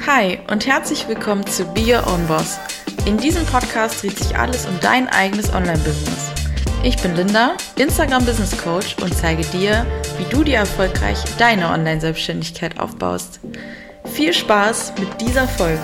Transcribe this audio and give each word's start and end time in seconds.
Hi 0.00 0.38
und 0.50 0.66
herzlich 0.66 1.08
willkommen 1.08 1.46
zu 1.46 1.64
Be 1.72 1.94
Your 1.94 2.06
Own 2.06 2.26
Boss. 2.26 2.58
In 3.06 3.16
diesem 3.16 3.46
Podcast 3.46 4.02
dreht 4.02 4.18
sich 4.18 4.36
alles 4.36 4.66
um 4.66 4.78
dein 4.80 5.08
eigenes 5.08 5.54
Online-Business. 5.54 6.30
Ich 6.82 7.00
bin 7.00 7.14
Linda, 7.14 7.56
Instagram 7.78 8.26
Business 8.26 8.56
Coach 8.58 8.96
und 9.02 9.14
zeige 9.14 9.42
dir, 9.44 9.86
wie 10.18 10.24
du 10.24 10.44
dir 10.44 10.56
erfolgreich 10.56 11.18
deine 11.38 11.68
Online-Selbstständigkeit 11.70 12.78
aufbaust. 12.78 13.40
Viel 14.12 14.34
Spaß 14.34 14.94
mit 14.98 15.20
dieser 15.20 15.48
Folge. 15.48 15.80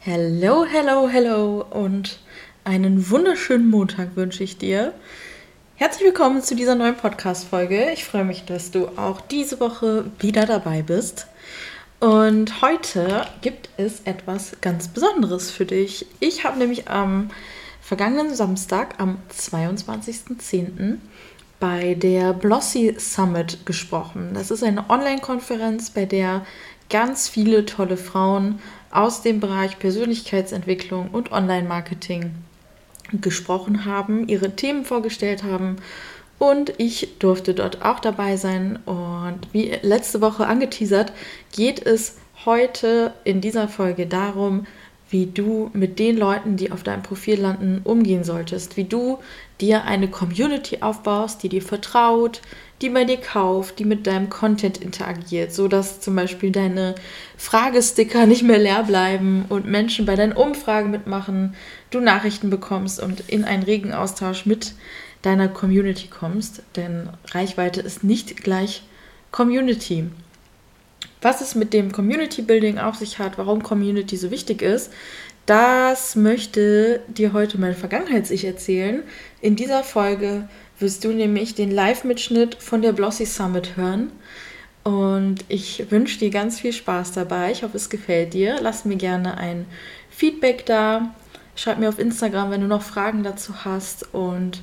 Hello, 0.00 0.64
hello, 0.64 1.08
hello 1.08 1.64
und 1.70 2.18
einen 2.64 3.10
wunderschönen 3.10 3.68
Montag 3.70 4.16
wünsche 4.16 4.42
ich 4.42 4.58
dir. 4.58 4.94
Herzlich 5.82 6.04
willkommen 6.04 6.44
zu 6.44 6.54
dieser 6.54 6.76
neuen 6.76 6.94
Podcast-Folge. 6.94 7.90
Ich 7.92 8.04
freue 8.04 8.22
mich, 8.22 8.44
dass 8.44 8.70
du 8.70 8.86
auch 8.96 9.20
diese 9.20 9.58
Woche 9.58 10.04
wieder 10.20 10.46
dabei 10.46 10.80
bist. 10.80 11.26
Und 11.98 12.62
heute 12.62 13.26
gibt 13.40 13.68
es 13.78 14.02
etwas 14.04 14.52
ganz 14.60 14.86
Besonderes 14.86 15.50
für 15.50 15.66
dich. 15.66 16.06
Ich 16.20 16.44
habe 16.44 16.60
nämlich 16.60 16.86
am 16.86 17.30
vergangenen 17.80 18.32
Samstag, 18.32 18.94
am 19.00 19.18
22.10., 19.36 20.98
bei 21.58 21.94
der 21.94 22.32
Blossy 22.32 22.94
Summit 22.96 23.66
gesprochen. 23.66 24.34
Das 24.34 24.52
ist 24.52 24.62
eine 24.62 24.88
Online-Konferenz, 24.88 25.90
bei 25.90 26.04
der 26.04 26.46
ganz 26.90 27.28
viele 27.28 27.66
tolle 27.66 27.96
Frauen 27.96 28.60
aus 28.92 29.22
dem 29.22 29.40
Bereich 29.40 29.80
Persönlichkeitsentwicklung 29.80 31.08
und 31.10 31.32
Online-Marketing 31.32 32.30
gesprochen 33.20 33.84
haben, 33.84 34.28
ihre 34.28 34.56
Themen 34.56 34.84
vorgestellt 34.84 35.42
haben. 35.42 35.76
Und 36.38 36.72
ich 36.78 37.18
durfte 37.18 37.54
dort 37.54 37.82
auch 37.82 38.00
dabei 38.00 38.36
sein. 38.36 38.78
Und 38.84 39.40
wie 39.52 39.72
letzte 39.82 40.20
Woche 40.20 40.46
angeteasert, 40.46 41.12
geht 41.52 41.84
es 41.84 42.16
heute 42.44 43.12
in 43.24 43.40
dieser 43.40 43.68
Folge 43.68 44.06
darum, 44.06 44.66
wie 45.12 45.26
du 45.26 45.70
mit 45.74 45.98
den 45.98 46.16
Leuten, 46.16 46.56
die 46.56 46.72
auf 46.72 46.82
deinem 46.82 47.02
Profil 47.02 47.38
landen, 47.38 47.82
umgehen 47.84 48.24
solltest, 48.24 48.78
wie 48.78 48.84
du 48.84 49.18
dir 49.60 49.84
eine 49.84 50.08
Community 50.08 50.78
aufbaust, 50.80 51.42
die 51.42 51.50
dir 51.50 51.60
vertraut, 51.60 52.40
die 52.80 52.88
bei 52.88 53.04
dir 53.04 53.18
kauft, 53.18 53.78
die 53.78 53.84
mit 53.84 54.06
deinem 54.06 54.30
Content 54.30 54.78
interagiert, 54.78 55.52
so 55.52 55.68
dass 55.68 56.00
zum 56.00 56.16
Beispiel 56.16 56.50
deine 56.50 56.94
Fragesticker 57.36 58.26
nicht 58.26 58.42
mehr 58.42 58.58
leer 58.58 58.84
bleiben 58.84 59.44
und 59.48 59.66
Menschen 59.66 60.06
bei 60.06 60.16
deinen 60.16 60.32
Umfragen 60.32 60.90
mitmachen, 60.90 61.54
du 61.94 62.00
Nachrichten 62.00 62.50
bekommst 62.50 63.00
und 63.00 63.20
in 63.28 63.44
einen 63.44 63.62
regen 63.62 63.92
Austausch 63.92 64.46
mit 64.46 64.74
deiner 65.22 65.48
Community 65.48 66.08
kommst, 66.08 66.62
denn 66.76 67.08
Reichweite 67.30 67.80
ist 67.80 68.02
nicht 68.02 68.42
gleich 68.42 68.82
Community. 69.30 70.06
Was 71.20 71.40
es 71.40 71.54
mit 71.54 71.72
dem 71.72 71.92
Community 71.92 72.42
Building 72.42 72.78
auf 72.78 72.96
sich 72.96 73.18
hat, 73.18 73.38
warum 73.38 73.62
Community 73.62 74.16
so 74.16 74.30
wichtig 74.30 74.60
ist, 74.60 74.92
das 75.46 76.14
möchte 76.14 77.00
dir 77.08 77.32
heute 77.32 77.58
mein 77.58 77.74
Vergangenheits-Ich 77.74 78.44
erzählen. 78.44 79.02
In 79.40 79.56
dieser 79.56 79.82
Folge 79.82 80.48
wirst 80.78 81.04
du 81.04 81.12
nämlich 81.12 81.54
den 81.54 81.70
Live-Mitschnitt 81.70 82.56
von 82.56 82.82
der 82.82 82.92
Blossy 82.92 83.26
Summit 83.26 83.76
hören. 83.76 84.12
Und 84.84 85.44
ich 85.48 85.90
wünsche 85.90 86.18
dir 86.18 86.30
ganz 86.30 86.60
viel 86.60 86.72
Spaß 86.72 87.12
dabei. 87.12 87.52
Ich 87.52 87.62
hoffe, 87.62 87.76
es 87.76 87.90
gefällt 87.90 88.34
dir. 88.34 88.58
Lass 88.60 88.84
mir 88.84 88.96
gerne 88.96 89.36
ein 89.38 89.66
Feedback 90.10 90.66
da. 90.66 91.14
Schreib 91.54 91.78
mir 91.78 91.88
auf 91.88 91.98
Instagram, 91.98 92.50
wenn 92.50 92.62
du 92.62 92.66
noch 92.66 92.82
Fragen 92.82 93.22
dazu 93.22 93.64
hast. 93.64 94.14
Und 94.14 94.62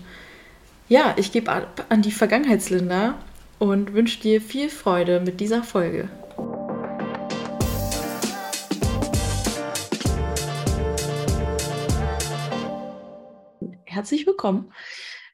ja, 0.88 1.14
ich 1.18 1.32
gebe 1.32 1.52
an 1.90 2.02
die 2.02 2.12
Vergangenheitslinda 2.12 3.16
und 3.60 3.94
wünsche 3.94 4.20
dir 4.22 4.42
viel 4.42 4.70
Freude 4.70 5.20
mit 5.20 5.40
dieser 5.40 5.64
Folge. 5.64 6.10
Herzlich 13.86 14.26
willkommen. 14.26 14.72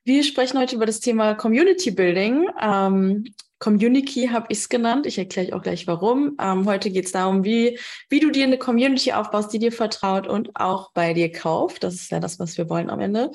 Wir 0.03 0.23
sprechen 0.23 0.59
heute 0.59 0.75
über 0.75 0.85
das 0.85 0.99
Thema 0.99 1.35
Community 1.35 1.91
Building. 1.91 2.49
Ähm, 2.61 3.33
Community 3.59 4.27
habe 4.27 4.47
ich 4.49 4.59
es 4.59 4.69
genannt. 4.69 5.05
Ich 5.05 5.17
erkläre 5.17 5.55
auch 5.55 5.61
gleich 5.61 5.87
warum. 5.87 6.35
Ähm, 6.41 6.65
heute 6.65 6.89
geht 6.89 7.05
es 7.05 7.11
darum, 7.11 7.43
wie, 7.43 7.79
wie 8.09 8.19
du 8.19 8.29
dir 8.29 8.45
eine 8.45 8.57
Community 8.57 9.13
aufbaust, 9.13 9.53
die 9.53 9.59
dir 9.59 9.71
vertraut 9.71 10.27
und 10.27 10.51
auch 10.55 10.91
bei 10.91 11.13
dir 11.13 11.31
kauft. 11.31 11.83
Das 11.83 11.95
ist 11.95 12.11
ja 12.11 12.19
das, 12.19 12.39
was 12.39 12.57
wir 12.57 12.69
wollen 12.69 12.89
am 12.89 12.99
Ende. 12.99 13.31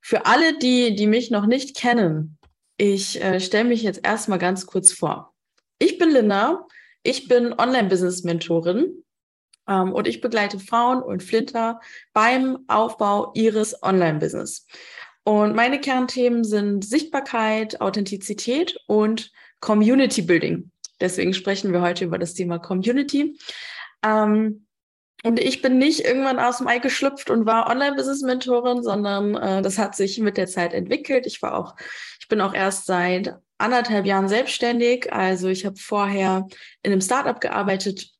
Für 0.00 0.26
alle, 0.26 0.58
die, 0.58 0.94
die 0.94 1.06
mich 1.06 1.30
noch 1.30 1.46
nicht 1.46 1.76
kennen, 1.76 2.38
ich 2.78 3.22
äh, 3.22 3.40
stelle 3.40 3.68
mich 3.68 3.82
jetzt 3.82 4.00
erstmal 4.02 4.38
ganz 4.38 4.64
kurz 4.64 4.92
vor. 4.92 5.34
Ich 5.78 5.98
bin 5.98 6.10
Linda. 6.10 6.66
Ich 7.02 7.28
bin 7.28 7.54
Online-Business-Mentorin 7.58 9.04
ähm, 9.68 9.92
und 9.92 10.06
ich 10.06 10.20
begleite 10.20 10.58
Frauen 10.58 11.02
und 11.02 11.22
Flinter 11.22 11.80
beim 12.12 12.58
Aufbau 12.68 13.32
ihres 13.34 13.82
Online-Business. 13.82 14.66
Und 15.24 15.54
meine 15.54 15.80
Kernthemen 15.80 16.44
sind 16.44 16.84
Sichtbarkeit, 16.84 17.80
Authentizität 17.80 18.78
und 18.86 19.30
Community 19.60 20.22
Building. 20.22 20.70
Deswegen 21.00 21.32
sprechen 21.32 21.72
wir 21.72 21.80
heute 21.80 22.04
über 22.04 22.18
das 22.18 22.34
Thema 22.34 22.58
Community. 22.58 23.38
Ähm, 24.02 24.66
und 25.22 25.38
ich 25.38 25.60
bin 25.60 25.78
nicht 25.78 26.00
irgendwann 26.00 26.38
aus 26.38 26.58
dem 26.58 26.66
Ei 26.66 26.78
geschlüpft 26.78 27.28
und 27.28 27.44
war 27.44 27.68
Online-Business-Mentorin, 27.68 28.82
sondern 28.82 29.34
äh, 29.34 29.62
das 29.62 29.78
hat 29.78 29.94
sich 29.94 30.18
mit 30.18 30.36
der 30.36 30.46
Zeit 30.46 30.72
entwickelt. 30.72 31.26
Ich 31.26 31.42
war 31.42 31.54
auch, 31.56 31.76
ich 32.20 32.28
bin 32.28 32.40
auch 32.40 32.54
erst 32.54 32.86
seit 32.86 33.34
anderthalb 33.58 34.06
Jahren 34.06 34.28
selbstständig. 34.28 35.12
Also 35.12 35.48
ich 35.48 35.66
habe 35.66 35.76
vorher 35.76 36.46
in 36.82 36.92
einem 36.92 37.02
Startup 37.02 37.38
gearbeitet 37.38 38.10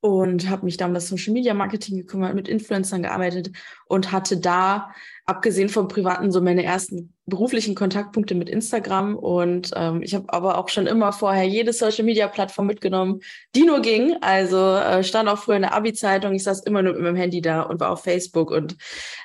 und 0.00 0.48
habe 0.48 0.64
mich 0.64 0.76
da 0.76 0.86
um 0.86 0.94
das 0.94 1.08
Social 1.08 1.32
Media 1.32 1.54
Marketing 1.54 1.96
gekümmert, 1.96 2.34
mit 2.34 2.48
Influencern 2.48 3.02
gearbeitet 3.02 3.50
und 3.86 4.12
hatte 4.12 4.36
da 4.36 4.92
abgesehen 5.24 5.68
vom 5.68 5.86
Privaten 5.86 6.32
so 6.32 6.40
meine 6.40 6.64
ersten 6.64 7.14
beruflichen 7.26 7.76
Kontaktpunkte 7.76 8.34
mit 8.34 8.48
Instagram 8.48 9.14
und 9.14 9.70
ähm, 9.76 10.02
ich 10.02 10.14
habe 10.16 10.32
aber 10.32 10.58
auch 10.58 10.68
schon 10.68 10.88
immer 10.88 11.12
vorher 11.12 11.44
jede 11.44 11.72
Social 11.72 12.04
Media 12.04 12.26
Plattform 12.26 12.66
mitgenommen, 12.66 13.20
die 13.54 13.62
nur 13.62 13.80
ging. 13.80 14.16
Also 14.20 14.74
äh, 14.74 15.04
stand 15.04 15.28
auch 15.28 15.38
früher 15.38 15.56
in 15.56 15.62
der 15.62 15.74
Abi-Zeitung, 15.74 16.34
ich 16.34 16.42
saß 16.42 16.64
immer 16.64 16.82
nur 16.82 16.94
mit 16.94 17.02
meinem 17.02 17.16
Handy 17.16 17.40
da 17.40 17.62
und 17.62 17.78
war 17.78 17.90
auf 17.90 18.02
Facebook 18.02 18.50
und 18.50 18.76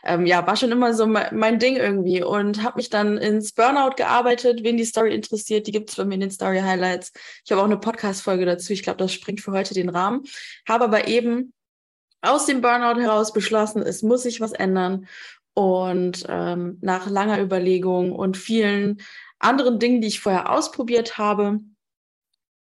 ähm, 0.03 0.27
ja, 0.27 0.45
war 0.45 0.55
schon 0.55 0.71
immer 0.71 0.93
so 0.93 1.07
mein, 1.07 1.35
mein 1.35 1.57
Ding 1.57 1.75
irgendwie 1.75 2.23
und 2.23 2.61
habe 2.61 2.77
mich 2.77 2.91
dann 2.91 3.17
ins 3.17 3.53
Burnout 3.53 3.95
gearbeitet. 3.97 4.63
Wen 4.63 4.77
die 4.77 4.85
Story 4.85 5.15
interessiert, 5.15 5.65
die 5.65 5.71
gibt 5.71 5.89
es 5.89 5.95
bei 5.95 6.05
mir 6.05 6.15
in 6.15 6.21
den 6.21 6.31
Story 6.31 6.59
Highlights. 6.59 7.11
Ich 7.43 7.51
habe 7.51 7.61
auch 7.61 7.65
eine 7.65 7.77
Podcast-Folge 7.77 8.45
dazu. 8.45 8.71
Ich 8.71 8.83
glaube, 8.83 8.99
das 8.99 9.11
springt 9.11 9.41
für 9.41 9.51
heute 9.51 9.73
den 9.73 9.89
Rahmen. 9.89 10.23
Habe 10.67 10.83
aber 10.83 11.07
eben 11.07 11.53
aus 12.21 12.45
dem 12.45 12.61
Burnout 12.61 12.99
heraus 12.99 13.31
beschlossen, 13.31 13.81
es 13.81 14.01
muss 14.01 14.23
sich 14.23 14.41
was 14.41 14.51
ändern 14.51 15.07
und 15.57 16.23
ähm, 16.29 16.77
nach 16.81 17.09
langer 17.09 17.41
Überlegung 17.41 18.11
und 18.11 18.37
vielen 18.37 19.01
anderen 19.39 19.79
Dingen, 19.79 20.01
die 20.01 20.07
ich 20.07 20.19
vorher 20.19 20.51
ausprobiert 20.51 21.17
habe, 21.17 21.61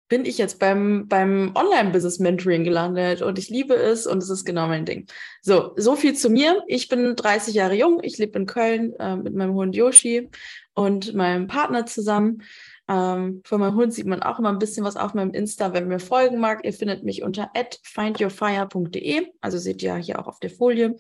bin 0.08 0.24
ich 0.24 0.38
jetzt 0.38 0.58
beim, 0.58 1.06
beim 1.10 1.52
Online-Business-Mentoring 1.54 2.64
gelandet 2.64 3.22
und 3.22 3.38
ich 3.40 3.50
liebe 3.50 3.74
es 3.76 4.08
und 4.08 4.24
es 4.24 4.30
ist 4.30 4.46
genau 4.46 4.68
mein 4.68 4.86
Ding. 4.86 5.06
So, 5.42 5.74
so 5.76 5.98
viel 5.98 6.14
zu 6.14 6.30
mir. 6.30 6.64
Ich 6.68 6.88
bin 6.88 7.18
30 7.18 7.56
Jahre 7.56 7.74
jung, 7.74 8.00
ich 8.04 8.18
lebe 8.20 8.40
in 8.40 8.46
Köln 8.46 8.94
äh, 9.00 9.18
mit 9.18 9.36
meinem 9.36 9.56
Hund 9.56 9.76
Yoshi 9.76 10.30
und 10.74 11.14
meinem 11.14 11.48
Partner 11.48 11.86
zusammen. 11.88 12.42
Ähm, 12.88 13.42
von 13.44 13.60
meinem 13.60 13.76
Hund 13.76 13.94
sieht 13.94 14.06
man 14.06 14.24
auch 14.24 14.40
immer 14.40 14.48
ein 14.48 14.60
bisschen 14.60 14.86
was 14.86 14.96
auf 14.96 15.14
meinem 15.14 15.32
Insta, 15.32 15.74
wenn 15.74 15.90
mir 15.90 16.00
folgen 16.00 16.40
mag. 16.40 16.64
Ihr 16.64 16.72
findet 16.72 17.04
mich 17.04 17.22
unter 17.22 17.52
findyourfire.de, 17.84 19.28
also 19.42 19.58
seht 19.58 19.84
ihr 19.84 19.98
hier 19.98 20.20
auch 20.20 20.28
auf 20.28 20.40
der 20.40 20.52
Folie. 20.52 20.96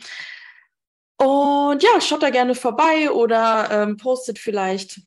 Und 1.17 1.81
ja, 1.81 1.99
schaut 1.99 2.21
da 2.21 2.29
gerne 2.29 2.53
vorbei 2.53 3.11
oder 3.11 3.69
ähm, 3.71 3.97
postet 3.97 4.37
vielleicht 4.37 5.01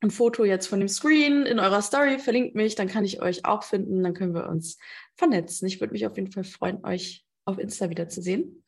ein 0.00 0.10
Foto 0.10 0.44
jetzt 0.44 0.66
von 0.66 0.80
dem 0.80 0.88
Screen 0.88 1.46
in 1.46 1.58
eurer 1.58 1.82
Story, 1.82 2.18
verlinkt 2.18 2.54
mich, 2.54 2.74
dann 2.74 2.88
kann 2.88 3.04
ich 3.04 3.22
euch 3.22 3.44
auch 3.44 3.62
finden, 3.62 4.02
dann 4.02 4.14
können 4.14 4.34
wir 4.34 4.48
uns 4.48 4.78
vernetzen. 5.16 5.66
Ich 5.66 5.80
würde 5.80 5.92
mich 5.92 6.06
auf 6.06 6.16
jeden 6.16 6.30
Fall 6.30 6.44
freuen, 6.44 6.84
euch 6.84 7.24
auf 7.44 7.58
Insta 7.58 7.88
wiederzusehen. 7.88 8.64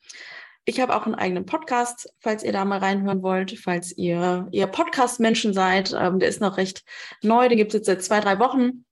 Ich 0.65 0.81
habe 0.81 0.95
auch 0.95 1.05
einen 1.05 1.15
eigenen 1.15 1.45
Podcast, 1.45 2.09
falls 2.19 2.43
ihr 2.43 2.51
da 2.51 2.65
mal 2.65 2.79
reinhören 2.79 3.21
wollt, 3.21 3.57
falls 3.57 3.95
ihr, 3.97 4.47
ihr 4.51 4.67
Podcast-Menschen 4.67 5.53
seid. 5.53 5.95
Ähm, 5.97 6.19
der 6.19 6.27
ist 6.27 6.41
noch 6.41 6.57
recht 6.57 6.83
neu, 7.21 7.47
den 7.47 7.57
gibt 7.57 7.73
es 7.73 7.77
jetzt 7.77 7.85
seit 7.85 8.03
zwei, 8.03 8.19
drei 8.19 8.39
Wochen. 8.39 8.85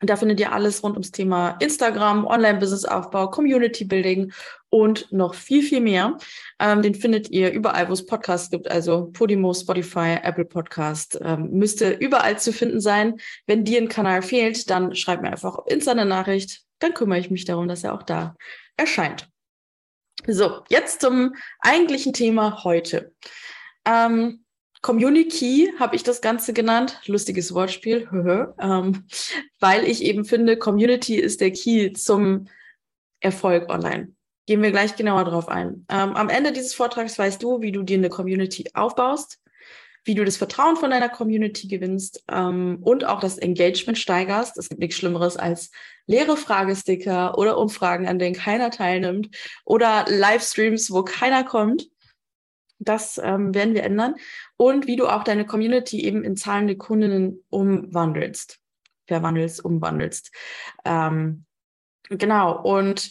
Und 0.00 0.08
da 0.08 0.16
findet 0.16 0.40
ihr 0.40 0.52
alles 0.52 0.82
rund 0.82 0.94
ums 0.94 1.10
Thema 1.10 1.50
Instagram, 1.60 2.26
Online-Business-Aufbau, 2.26 3.28
Community-Building 3.28 4.32
und 4.70 5.12
noch 5.12 5.34
viel, 5.34 5.62
viel 5.62 5.80
mehr. 5.80 6.16
Ähm, 6.58 6.80
den 6.80 6.94
findet 6.94 7.30
ihr 7.30 7.52
überall, 7.52 7.88
wo 7.88 7.92
es 7.92 8.06
Podcasts 8.06 8.50
gibt, 8.50 8.70
also 8.70 9.10
Podimo, 9.12 9.52
Spotify, 9.52 10.18
Apple 10.22 10.46
Podcast. 10.46 11.18
Ähm, 11.22 11.50
müsste 11.50 11.90
überall 11.90 12.38
zu 12.38 12.52
finden 12.52 12.80
sein. 12.80 13.20
Wenn 13.46 13.64
dir 13.64 13.80
ein 13.80 13.88
Kanal 13.88 14.22
fehlt, 14.22 14.70
dann 14.70 14.94
schreibt 14.94 15.22
mir 15.22 15.30
einfach 15.30 15.56
auf 15.56 15.66
Insta 15.70 15.90
eine 15.90 16.06
Nachricht. 16.06 16.62
Dann 16.78 16.94
kümmere 16.94 17.18
ich 17.18 17.30
mich 17.30 17.44
darum, 17.44 17.68
dass 17.68 17.84
er 17.84 17.94
auch 17.94 18.02
da 18.02 18.36
erscheint. 18.78 19.28
So, 20.26 20.62
jetzt 20.68 21.00
zum 21.02 21.34
eigentlichen 21.60 22.12
Thema 22.12 22.64
heute. 22.64 23.12
Ähm, 23.86 24.39
Community 24.82 25.72
habe 25.78 25.94
ich 25.94 26.02
das 26.02 26.20
Ganze 26.20 26.52
genannt, 26.52 27.00
lustiges 27.06 27.54
Wortspiel, 27.54 28.08
ähm, 28.60 29.04
weil 29.58 29.84
ich 29.84 30.02
eben 30.02 30.24
finde, 30.24 30.56
Community 30.56 31.16
ist 31.16 31.40
der 31.40 31.52
Key 31.52 31.92
zum 31.92 32.48
Erfolg 33.20 33.70
online. 33.70 34.12
Gehen 34.46 34.62
wir 34.62 34.70
gleich 34.70 34.96
genauer 34.96 35.24
drauf 35.24 35.48
ein. 35.48 35.86
Ähm, 35.90 36.16
am 36.16 36.28
Ende 36.28 36.52
dieses 36.52 36.74
Vortrags 36.74 37.18
weißt 37.18 37.42
du, 37.42 37.60
wie 37.60 37.72
du 37.72 37.82
dir 37.82 37.98
eine 37.98 38.08
Community 38.08 38.64
aufbaust, 38.72 39.38
wie 40.04 40.14
du 40.14 40.24
das 40.24 40.38
Vertrauen 40.38 40.76
von 40.76 40.90
deiner 40.90 41.10
Community 41.10 41.68
gewinnst 41.68 42.24
ähm, 42.32 42.78
und 42.80 43.04
auch 43.04 43.20
das 43.20 43.36
Engagement 43.36 43.98
steigerst. 43.98 44.56
Es 44.56 44.70
gibt 44.70 44.80
nichts 44.80 44.96
Schlimmeres 44.96 45.36
als 45.36 45.70
leere 46.06 46.38
Fragesticker 46.38 47.36
oder 47.36 47.58
Umfragen, 47.58 48.08
an 48.08 48.18
denen 48.18 48.34
keiner 48.34 48.70
teilnimmt 48.70 49.28
oder 49.64 50.06
Livestreams, 50.08 50.90
wo 50.90 51.02
keiner 51.02 51.44
kommt. 51.44 51.88
Das 52.80 53.20
ähm, 53.22 53.54
werden 53.54 53.74
wir 53.74 53.84
ändern. 53.84 54.14
Und 54.56 54.86
wie 54.86 54.96
du 54.96 55.06
auch 55.06 55.22
deine 55.22 55.46
Community 55.46 56.02
eben 56.04 56.24
in 56.24 56.36
zahlende 56.36 56.76
Kundinnen 56.76 57.44
umwandelst, 57.50 58.58
verwandelst, 59.06 59.64
umwandelst. 59.64 60.32
Ähm, 60.84 61.44
genau. 62.08 62.60
Und 62.62 63.10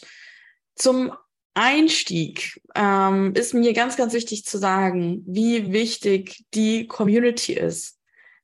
zum 0.74 1.12
Einstieg 1.54 2.60
ähm, 2.74 3.32
ist 3.34 3.54
mir 3.54 3.72
ganz, 3.72 3.96
ganz 3.96 4.12
wichtig 4.12 4.44
zu 4.44 4.58
sagen, 4.58 5.22
wie 5.26 5.72
wichtig 5.72 6.44
die 6.54 6.86
Community 6.86 7.54
ist. 7.54 7.98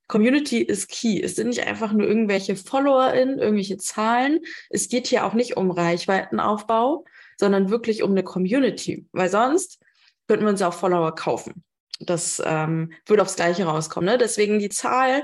Community 0.07 0.61
ist 0.61 0.87
key. 0.87 1.21
Es 1.21 1.35
sind 1.35 1.49
nicht 1.49 1.67
einfach 1.67 1.91
nur 1.91 2.07
irgendwelche 2.07 2.55
FollowerInnen, 2.55 3.39
irgendwelche 3.39 3.77
Zahlen. 3.77 4.39
Es 4.69 4.87
geht 4.87 5.07
hier 5.07 5.25
auch 5.25 5.33
nicht 5.33 5.57
um 5.57 5.69
Reichweitenaufbau, 5.71 7.03
sondern 7.37 7.69
wirklich 7.69 8.03
um 8.03 8.11
eine 8.11 8.23
Community. 8.23 9.05
Weil 9.11 9.29
sonst 9.29 9.79
könnten 10.27 10.45
wir 10.45 10.51
uns 10.51 10.61
auch 10.61 10.73
Follower 10.73 11.13
kaufen. 11.15 11.63
Das 11.99 12.41
ähm, 12.45 12.93
würde 13.05 13.23
aufs 13.23 13.35
Gleiche 13.35 13.65
rauskommen. 13.65 14.09
Ne? 14.09 14.17
Deswegen 14.17 14.59
die 14.59 14.69
Zahl 14.69 15.23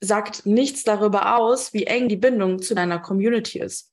sagt 0.00 0.46
nichts 0.46 0.84
darüber 0.84 1.36
aus, 1.36 1.72
wie 1.72 1.84
eng 1.84 2.08
die 2.08 2.16
Bindung 2.16 2.60
zu 2.60 2.74
deiner 2.74 2.98
Community 2.98 3.58
ist. 3.58 3.90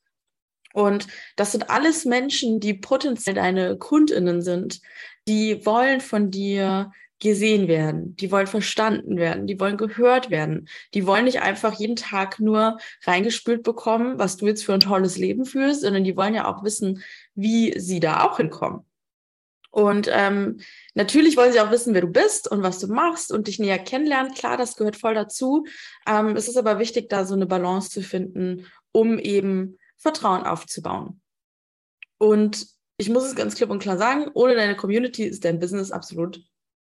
Und 0.73 1.07
das 1.35 1.51
sind 1.51 1.69
alles 1.69 2.05
Menschen, 2.05 2.59
die 2.59 2.73
potenziell 2.73 3.35
deine 3.35 3.77
Kundinnen 3.77 4.41
sind. 4.41 4.81
Die 5.27 5.65
wollen 5.65 6.01
von 6.01 6.31
dir 6.31 6.91
gesehen 7.19 7.67
werden, 7.67 8.15
die 8.15 8.31
wollen 8.31 8.47
verstanden 8.47 9.17
werden, 9.17 9.45
die 9.45 9.59
wollen 9.59 9.77
gehört 9.77 10.31
werden, 10.31 10.67
die 10.95 11.05
wollen 11.05 11.25
nicht 11.25 11.41
einfach 11.41 11.73
jeden 11.73 11.95
Tag 11.95 12.39
nur 12.39 12.79
reingespült 13.03 13.61
bekommen, 13.61 14.17
was 14.17 14.37
du 14.37 14.47
jetzt 14.47 14.65
für 14.65 14.73
ein 14.73 14.79
tolles 14.79 15.17
Leben 15.17 15.45
führst, 15.45 15.81
sondern 15.81 16.03
die 16.03 16.17
wollen 16.17 16.33
ja 16.33 16.47
auch 16.47 16.63
wissen, 16.63 17.03
wie 17.35 17.79
sie 17.79 17.99
da 17.99 18.23
auch 18.23 18.37
hinkommen. 18.37 18.85
Und 19.71 20.09
ähm, 20.11 20.59
natürlich 20.93 21.37
wollen 21.37 21.53
sie 21.53 21.61
auch 21.61 21.71
wissen, 21.71 21.93
wer 21.93 22.01
du 22.01 22.07
bist 22.07 22.51
und 22.51 22.61
was 22.61 22.79
du 22.79 22.87
machst 22.87 23.31
und 23.31 23.47
dich 23.47 23.57
näher 23.57 23.79
kennenlernen. 23.79 24.33
Klar, 24.33 24.57
das 24.57 24.75
gehört 24.75 24.97
voll 24.97 25.13
dazu. 25.13 25.65
Ähm, 26.05 26.35
es 26.35 26.49
ist 26.49 26.57
aber 26.57 26.77
wichtig, 26.77 27.09
da 27.09 27.25
so 27.25 27.33
eine 27.33 27.45
Balance 27.45 27.89
zu 27.89 28.03
finden, 28.03 28.67
um 28.91 29.17
eben 29.17 29.77
Vertrauen 29.97 30.43
aufzubauen. 30.43 31.21
Und 32.17 32.67
ich 32.97 33.09
muss 33.09 33.23
es 33.23 33.35
ganz 33.35 33.55
klipp 33.55 33.69
und 33.69 33.79
klar 33.79 33.97
sagen, 33.97 34.29
ohne 34.33 34.55
deine 34.55 34.75
Community 34.75 35.23
ist 35.23 35.45
dein 35.45 35.59
Business 35.59 35.91
absolut 35.91 36.41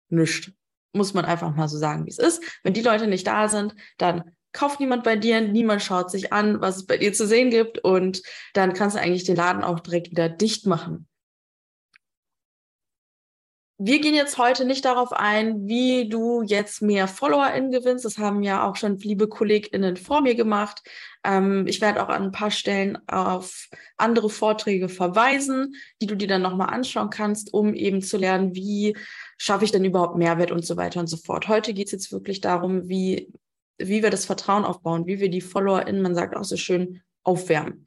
nichts. 0.10 0.52
Muss 0.94 1.14
man 1.14 1.26
einfach 1.26 1.54
mal 1.56 1.68
so 1.68 1.78
sagen, 1.78 2.06
wie 2.06 2.12
es 2.12 2.20
ist. 2.20 2.42
Wenn 2.64 2.74
die 2.74 2.84
Leute 2.84 3.08
nicht 3.08 3.26
da 3.28 3.50
sind, 3.50 3.76
dann 3.98 4.32
kauft 4.54 4.80
niemand 4.80 5.04
bei 5.04 5.18
dir, 5.18 5.42
niemand 5.42 5.82
schaut 5.82 6.10
sich 6.12 6.32
an, 6.32 6.62
was 6.62 6.78
es 6.78 6.86
bei 6.86 6.98
dir 6.98 7.12
zu 7.12 7.28
sehen 7.28 7.50
gibt 7.50 7.80
und 7.80 8.22
dann 8.54 8.74
kannst 8.74 8.96
du 8.96 9.02
eigentlich 9.02 9.26
den 9.26 9.36
Laden 9.36 9.64
auch 9.64 9.82
direkt 9.82 10.12
wieder 10.12 10.30
dicht 10.30 10.68
machen 10.68 11.08
wir 13.78 14.00
gehen 14.00 14.16
jetzt 14.16 14.38
heute 14.38 14.64
nicht 14.64 14.86
darauf 14.86 15.12
ein, 15.12 15.68
wie 15.68 16.08
du 16.08 16.42
jetzt 16.44 16.82
mehr 16.82 17.10
FollowerInnen 17.10 17.72
gewinnst. 17.72 18.06
Das 18.06 18.18
haben 18.18 18.42
ja 18.42 18.66
auch 18.66 18.78
schon 18.78 18.98
liebe 19.00 19.28
KollegInnen 19.28 19.98
vor 19.98 20.22
mir 20.22 20.36
gemacht. 20.36 20.82
Ähm, 21.26 21.68
ich 21.68 21.82
werde 21.82 22.02
auch 22.02 22.08
an 22.08 22.24
ein 22.24 22.32
paar 22.32 22.52
Stellen 22.52 22.98
auf 23.10 23.68
andere 23.98 24.30
Vorträge 24.30 24.88
verweisen, 24.88 25.76
die 26.02 26.08
du 26.08 26.16
dir 26.16 26.28
dann 26.28 26.42
nochmal 26.42 26.74
anschauen 26.74 27.10
kannst, 27.10 27.54
um 27.54 27.74
eben 27.74 28.02
zu 28.02 28.18
lernen, 28.18 28.56
wie 28.56 28.96
schaffe 29.38 29.66
ich 29.66 29.72
denn 29.74 29.84
überhaupt 29.84 30.16
Mehrwert 30.16 30.52
und 30.52 30.66
so 30.66 30.78
weiter 30.78 31.02
und 31.02 31.08
so 31.08 31.18
fort. 31.18 31.50
Heute 31.50 31.74
geht 31.74 31.88
es 31.88 31.92
jetzt 31.92 32.12
wirklich 32.14 32.40
darum, 32.40 32.88
wie, 32.88 33.30
wie 33.78 34.04
wir 34.04 34.10
das 34.10 34.24
Vertrauen 34.24 34.64
aufbauen, 34.64 35.06
wie 35.06 35.20
wir 35.20 35.30
die 35.30 35.42
FollowerInnen, 35.42 36.02
man 36.02 36.16
sagt 36.16 36.38
auch 36.38 36.46
so 36.46 36.56
schön, 36.56 37.02
aufwärmen. 37.24 37.86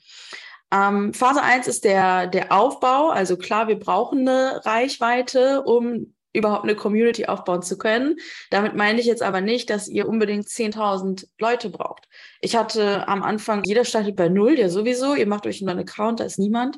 Ähm, 0.73 1.15
Phase 1.15 1.43
1 1.43 1.67
ist 1.67 1.85
der, 1.85 2.27
der 2.27 2.53
Aufbau. 2.53 3.09
Also 3.09 3.37
klar, 3.37 3.69
wir 3.69 3.79
brauchen 3.79 4.29
eine 4.29 4.65
Reichweite, 4.65 5.63
um 5.63 6.15
überhaupt 6.33 6.65
eine 6.65 6.77
Community 6.77 7.27
aufbauen 7.27 7.63
zu 7.63 7.79
können. 7.79 8.17
Damit 8.51 8.75
meine 8.75 9.01
ich 9.01 9.07
jetzt 9.07 9.23
aber 9.23 9.41
nicht, 9.41 9.71
dass 9.71 9.89
ihr 9.89 10.09
unbedingt 10.09 10.47
10.000 10.47 11.27
Leute 11.39 11.71
braucht. 11.71 12.09
Ich 12.41 12.57
hatte 12.57 13.09
am 13.09 13.23
Anfang, 13.23 13.63
jeder 13.65 13.85
startet 13.85 14.17
bei 14.17 14.29
Null, 14.29 14.59
ja 14.59 14.69
sowieso. 14.69 15.15
Ihr 15.15 15.27
macht 15.27 15.47
euch 15.47 15.67
einen 15.67 15.81
Account, 15.81 16.21
da 16.21 16.25
ist 16.25 16.39
niemand. 16.39 16.77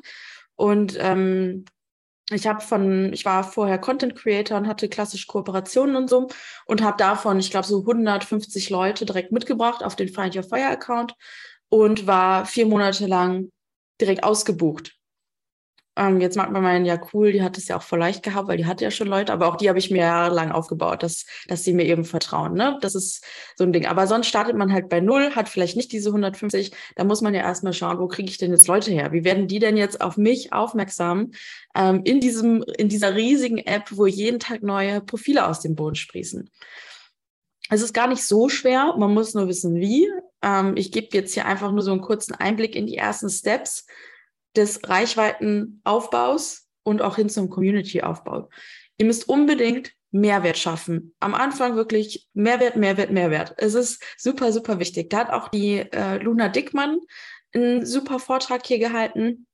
Und 0.55 0.97
ähm, 0.99 1.65
ich 2.31 2.47
habe 2.47 2.61
von, 2.61 3.11
ich 3.11 3.25
war 3.25 3.43
vorher 3.43 3.77
Content 3.77 4.15
Creator 4.15 4.57
und 4.57 4.67
hatte 4.67 4.87
klassisch 4.87 5.27
Kooperationen 5.27 5.97
und 5.97 6.09
so 6.09 6.29
und 6.65 6.81
habe 6.81 6.97
davon, 6.97 7.39
ich 7.39 7.51
glaube, 7.51 7.67
so 7.67 7.79
150 7.79 8.69
Leute 8.69 9.05
direkt 9.05 9.33
mitgebracht 9.33 9.83
auf 9.83 9.97
den 9.97 10.07
Find 10.07 10.35
Your 10.35 10.43
Fire 10.43 10.67
Account 10.67 11.13
und 11.67 12.07
war 12.07 12.45
vier 12.45 12.65
Monate 12.65 13.05
lang 13.05 13.51
direkt 14.01 14.23
ausgebucht. 14.23 14.97
Ähm, 15.97 16.21
jetzt 16.21 16.37
mag 16.37 16.51
man 16.51 16.63
meinen, 16.63 16.85
ja 16.85 16.97
cool, 17.13 17.33
die 17.33 17.43
hat 17.43 17.57
es 17.57 17.67
ja 17.67 17.77
auch 17.77 17.81
voll 17.81 17.99
leicht 17.99 18.23
gehabt, 18.23 18.47
weil 18.47 18.55
die 18.55 18.65
hatte 18.65 18.85
ja 18.85 18.91
schon 18.91 19.07
Leute, 19.09 19.33
aber 19.33 19.47
auch 19.47 19.57
die 19.57 19.67
habe 19.67 19.77
ich 19.77 19.91
mir 19.91 19.97
jahrelang 19.97 20.51
aufgebaut, 20.51 21.03
dass, 21.03 21.25
dass 21.47 21.65
sie 21.65 21.73
mir 21.73 21.83
eben 21.85 22.05
vertrauen. 22.05 22.53
Ne? 22.53 22.77
Das 22.81 22.95
ist 22.95 23.25
so 23.57 23.65
ein 23.65 23.73
Ding. 23.73 23.85
Aber 23.85 24.07
sonst 24.07 24.27
startet 24.27 24.55
man 24.55 24.71
halt 24.71 24.87
bei 24.87 25.01
null, 25.01 25.35
hat 25.35 25.49
vielleicht 25.49 25.75
nicht 25.75 25.91
diese 25.91 26.09
150. 26.09 26.71
Da 26.95 27.03
muss 27.03 27.21
man 27.21 27.33
ja 27.33 27.41
erstmal 27.41 27.73
schauen, 27.73 27.99
wo 27.99 28.07
kriege 28.07 28.29
ich 28.29 28.37
denn 28.37 28.51
jetzt 28.51 28.67
Leute 28.67 28.91
her? 28.91 29.11
Wie 29.11 29.25
werden 29.25 29.47
die 29.47 29.59
denn 29.59 29.75
jetzt 29.75 29.99
auf 29.99 30.15
mich 30.15 30.53
aufmerksam 30.53 31.31
ähm, 31.75 32.01
in, 32.05 32.21
diesem, 32.21 32.63
in 32.77 32.87
dieser 32.87 33.13
riesigen 33.15 33.57
App, 33.57 33.89
wo 33.91 34.05
jeden 34.05 34.39
Tag 34.39 34.63
neue 34.63 35.01
Profile 35.01 35.45
aus 35.45 35.59
dem 35.59 35.75
Boden 35.75 35.95
sprießen? 35.95 36.49
Es 37.69 37.81
ist 37.81 37.93
gar 37.93 38.07
nicht 38.07 38.23
so 38.23 38.47
schwer, 38.47 38.95
man 38.97 39.13
muss 39.13 39.33
nur 39.33 39.49
wissen, 39.49 39.75
wie. 39.75 40.07
Ähm, 40.41 40.73
ich 40.75 40.91
gebe 40.91 41.07
jetzt 41.11 41.33
hier 41.33 41.45
einfach 41.45 41.71
nur 41.71 41.81
so 41.81 41.91
einen 41.91 42.01
kurzen 42.01 42.33
Einblick 42.35 42.75
in 42.75 42.87
die 42.87 42.97
ersten 42.97 43.29
Steps 43.29 43.85
des 44.55 44.81
Reichweitenaufbaus 44.87 46.67
und 46.83 47.01
auch 47.01 47.15
hin 47.15 47.29
zum 47.29 47.49
Community-Aufbau. 47.49 48.49
Ihr 48.97 49.05
müsst 49.05 49.29
unbedingt 49.29 49.93
Mehrwert 50.11 50.57
schaffen. 50.57 51.15
Am 51.19 51.33
Anfang 51.33 51.75
wirklich 51.75 52.27
Mehrwert, 52.33 52.75
Mehrwert, 52.75 53.11
Mehrwert. 53.11 53.53
Es 53.57 53.73
ist 53.73 54.03
super, 54.17 54.51
super 54.51 54.79
wichtig. 54.79 55.09
Da 55.09 55.19
hat 55.19 55.29
auch 55.29 55.47
die 55.47 55.77
äh, 55.79 56.17
Luna 56.17 56.49
Dickmann 56.49 56.99
einen 57.53 57.85
super 57.85 58.19
Vortrag 58.19 58.65
hier 58.65 58.79
gehalten. 58.79 59.47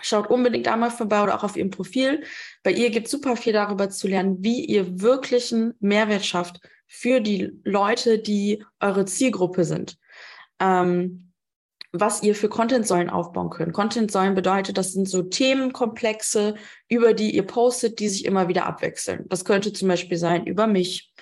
Schaut 0.00 0.30
unbedingt 0.30 0.68
einmal 0.68 0.92
vorbei 0.92 1.22
oder 1.24 1.36
auch 1.36 1.42
auf 1.42 1.56
ihrem 1.56 1.70
Profil. 1.70 2.22
Bei 2.62 2.70
ihr 2.70 2.90
gibt 2.90 3.06
es 3.06 3.12
super 3.12 3.36
viel 3.36 3.52
darüber 3.52 3.90
zu 3.90 4.06
lernen, 4.06 4.36
wie 4.40 4.64
ihr 4.64 5.00
wirklichen 5.00 5.74
Mehrwert 5.80 6.24
schafft 6.24 6.60
für 6.86 7.20
die 7.20 7.60
Leute, 7.64 8.20
die 8.20 8.64
eure 8.78 9.04
Zielgruppe 9.04 9.64
sind. 9.64 9.98
Ähm, 10.60 11.28
was 11.92 12.22
ihr 12.22 12.34
für 12.34 12.48
Content-Säulen 12.48 13.08
aufbauen 13.08 13.50
könnt. 13.50 13.72
Content-Säulen 13.72 14.34
bedeutet, 14.34 14.76
das 14.76 14.92
sind 14.92 15.08
so 15.08 15.22
Themenkomplexe, 15.22 16.54
über 16.88 17.14
die 17.14 17.34
ihr 17.34 17.44
postet, 17.46 17.98
die 17.98 18.08
sich 18.08 18.24
immer 18.26 18.48
wieder 18.48 18.66
abwechseln. 18.66 19.24
Das 19.28 19.44
könnte 19.44 19.72
zum 19.72 19.88
Beispiel 19.88 20.18
sein 20.18 20.46
über 20.46 20.66
mich, 20.66 21.12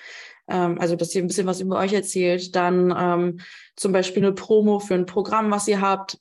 ähm, 0.49 0.77
also 0.79 0.95
dass 0.95 1.15
ihr 1.15 1.23
ein 1.23 1.27
bisschen 1.27 1.47
was 1.47 1.61
über 1.61 1.77
euch 1.77 1.93
erzählt, 1.93 2.55
dann 2.55 2.93
ähm, 2.97 3.39
zum 3.77 3.93
Beispiel 3.93 4.23
eine 4.23 4.33
Promo 4.33 4.79
für 4.79 4.95
ein 4.95 5.05
Programm, 5.05 5.51
was 5.51 5.67
ihr 5.69 5.79
habt, 5.79 6.19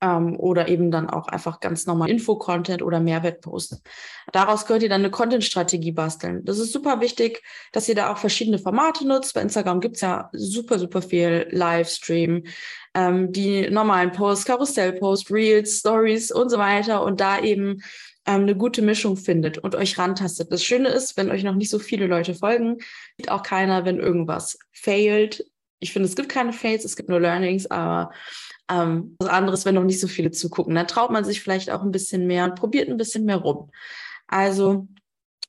ähm, 0.00 0.38
oder 0.38 0.68
eben 0.68 0.90
dann 0.90 1.10
auch 1.10 1.28
einfach 1.28 1.60
ganz 1.60 1.86
normal 1.86 2.10
Info-Content 2.10 2.82
oder 2.82 3.00
Mehrwert 3.00 3.40
posten. 3.40 3.78
Daraus 4.32 4.66
könnt 4.66 4.82
ihr 4.82 4.88
dann 4.88 5.00
eine 5.00 5.10
Content-Strategie 5.10 5.92
basteln. 5.92 6.44
Das 6.44 6.58
ist 6.58 6.72
super 6.72 7.00
wichtig, 7.00 7.42
dass 7.72 7.88
ihr 7.88 7.94
da 7.94 8.12
auch 8.12 8.18
verschiedene 8.18 8.58
Formate 8.58 9.06
nutzt. 9.06 9.34
Bei 9.34 9.42
Instagram 9.42 9.80
gibt's 9.80 10.00
ja 10.00 10.30
super, 10.32 10.78
super 10.78 11.02
viel 11.02 11.48
Livestream, 11.50 12.44
ähm, 12.94 13.32
die 13.32 13.68
normalen 13.70 14.12
Posts, 14.12 14.46
Karussell-Posts, 14.46 15.30
Reels, 15.30 15.78
Stories 15.80 16.30
und 16.30 16.50
so 16.50 16.58
weiter 16.58 17.02
und 17.02 17.20
da 17.20 17.40
eben 17.40 17.82
ähm, 18.26 18.42
eine 18.42 18.56
gute 18.56 18.82
Mischung 18.82 19.16
findet 19.16 19.58
und 19.58 19.74
euch 19.74 19.98
rantastet. 19.98 20.52
Das 20.52 20.62
Schöne 20.62 20.88
ist, 20.88 21.16
wenn 21.16 21.30
euch 21.30 21.42
noch 21.42 21.54
nicht 21.54 21.70
so 21.70 21.78
viele 21.78 22.06
Leute 22.06 22.34
folgen, 22.34 22.76
sieht 23.16 23.30
auch 23.30 23.42
keiner, 23.42 23.84
wenn 23.84 23.98
irgendwas 23.98 24.58
failt. 24.72 25.44
Ich 25.80 25.92
finde, 25.92 26.08
es 26.08 26.16
gibt 26.16 26.28
keine 26.28 26.52
Fails, 26.52 26.84
es 26.84 26.96
gibt 26.96 27.08
nur 27.08 27.20
Learnings, 27.20 27.70
aber 27.70 28.10
ähm, 28.70 29.16
was 29.18 29.28
anderes, 29.28 29.64
wenn 29.64 29.74
noch 29.74 29.84
nicht 29.84 30.00
so 30.00 30.08
viele 30.08 30.30
zugucken. 30.30 30.74
Dann 30.74 30.86
traut 30.86 31.10
man 31.10 31.24
sich 31.24 31.40
vielleicht 31.40 31.70
auch 31.70 31.82
ein 31.82 31.92
bisschen 31.92 32.26
mehr 32.26 32.44
und 32.44 32.54
probiert 32.54 32.88
ein 32.88 32.96
bisschen 32.96 33.24
mehr 33.24 33.36
rum. 33.36 33.70
Also 34.26 34.88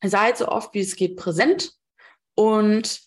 seid 0.03 0.37
so 0.37 0.47
oft 0.47 0.73
wie 0.73 0.79
es 0.79 0.95
geht 0.95 1.17
präsent 1.17 1.73
und 2.35 3.01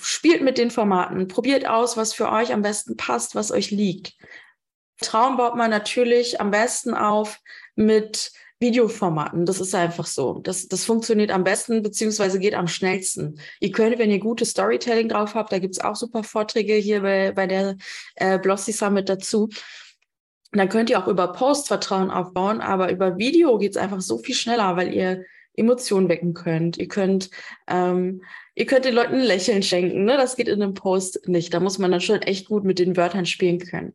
spielt 0.00 0.42
mit 0.42 0.58
den 0.58 0.70
Formaten, 0.70 1.26
probiert 1.26 1.66
aus, 1.66 1.96
was 1.96 2.12
für 2.12 2.30
euch 2.30 2.52
am 2.52 2.62
besten 2.62 2.96
passt, 2.96 3.34
was 3.34 3.50
euch 3.50 3.70
liegt. 3.70 4.14
Traum 5.00 5.36
baut 5.36 5.56
man 5.56 5.70
natürlich 5.70 6.40
am 6.40 6.50
besten 6.50 6.94
auf 6.94 7.40
mit 7.74 8.32
Videoformaten. 8.64 9.44
Das 9.46 9.60
ist 9.60 9.74
einfach 9.74 10.06
so. 10.06 10.40
Das, 10.42 10.68
das 10.68 10.84
funktioniert 10.84 11.30
am 11.30 11.44
besten, 11.44 11.82
beziehungsweise 11.82 12.38
geht 12.38 12.54
am 12.54 12.66
schnellsten. 12.66 13.38
Ihr 13.60 13.70
könnt, 13.70 13.98
wenn 13.98 14.10
ihr 14.10 14.18
gutes 14.18 14.50
Storytelling 14.50 15.08
drauf 15.10 15.34
habt, 15.34 15.52
da 15.52 15.58
gibt's 15.58 15.80
auch 15.80 15.94
super 15.94 16.24
Vorträge 16.24 16.74
hier 16.74 17.02
bei, 17.02 17.32
bei 17.32 17.46
der 17.46 17.76
äh, 18.16 18.38
Blossy 18.38 18.72
Summit 18.72 19.08
dazu. 19.08 19.48
dann 20.52 20.68
könnt 20.68 20.88
ihr 20.88 20.98
auch 20.98 21.08
über 21.08 21.32
Post 21.32 21.68
Vertrauen 21.68 22.10
aufbauen, 22.10 22.60
aber 22.60 22.90
über 22.90 23.18
Video 23.18 23.58
geht's 23.58 23.76
einfach 23.76 24.00
so 24.00 24.18
viel 24.18 24.34
schneller, 24.34 24.76
weil 24.76 24.94
ihr 24.94 25.24
Emotionen 25.56 26.08
wecken 26.08 26.34
könnt. 26.34 26.78
Ihr 26.78 26.88
könnt, 26.88 27.30
ähm, 27.68 28.22
ihr 28.54 28.66
könnt 28.66 28.84
den 28.84 28.94
Leuten 28.94 29.14
ein 29.14 29.20
Lächeln 29.20 29.62
schenken. 29.62 30.04
Ne? 30.04 30.16
Das 30.16 30.36
geht 30.36 30.48
in 30.48 30.62
einem 30.62 30.74
Post 30.74 31.28
nicht. 31.28 31.54
Da 31.54 31.60
muss 31.60 31.78
man 31.78 31.90
dann 31.92 32.00
schon 32.00 32.22
echt 32.22 32.48
gut 32.48 32.64
mit 32.64 32.78
den 32.78 32.96
Wörtern 32.96 33.26
spielen 33.26 33.58
können. 33.58 33.92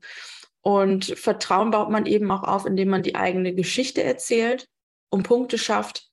Und 0.61 1.05
Vertrauen 1.05 1.71
baut 1.71 1.89
man 1.89 2.05
eben 2.05 2.29
auch 2.31 2.43
auf, 2.43 2.65
indem 2.65 2.89
man 2.89 3.03
die 3.03 3.15
eigene 3.15 3.55
Geschichte 3.55 4.03
erzählt 4.03 4.67
und 5.09 5.23
Punkte 5.23 5.57
schafft, 5.57 6.09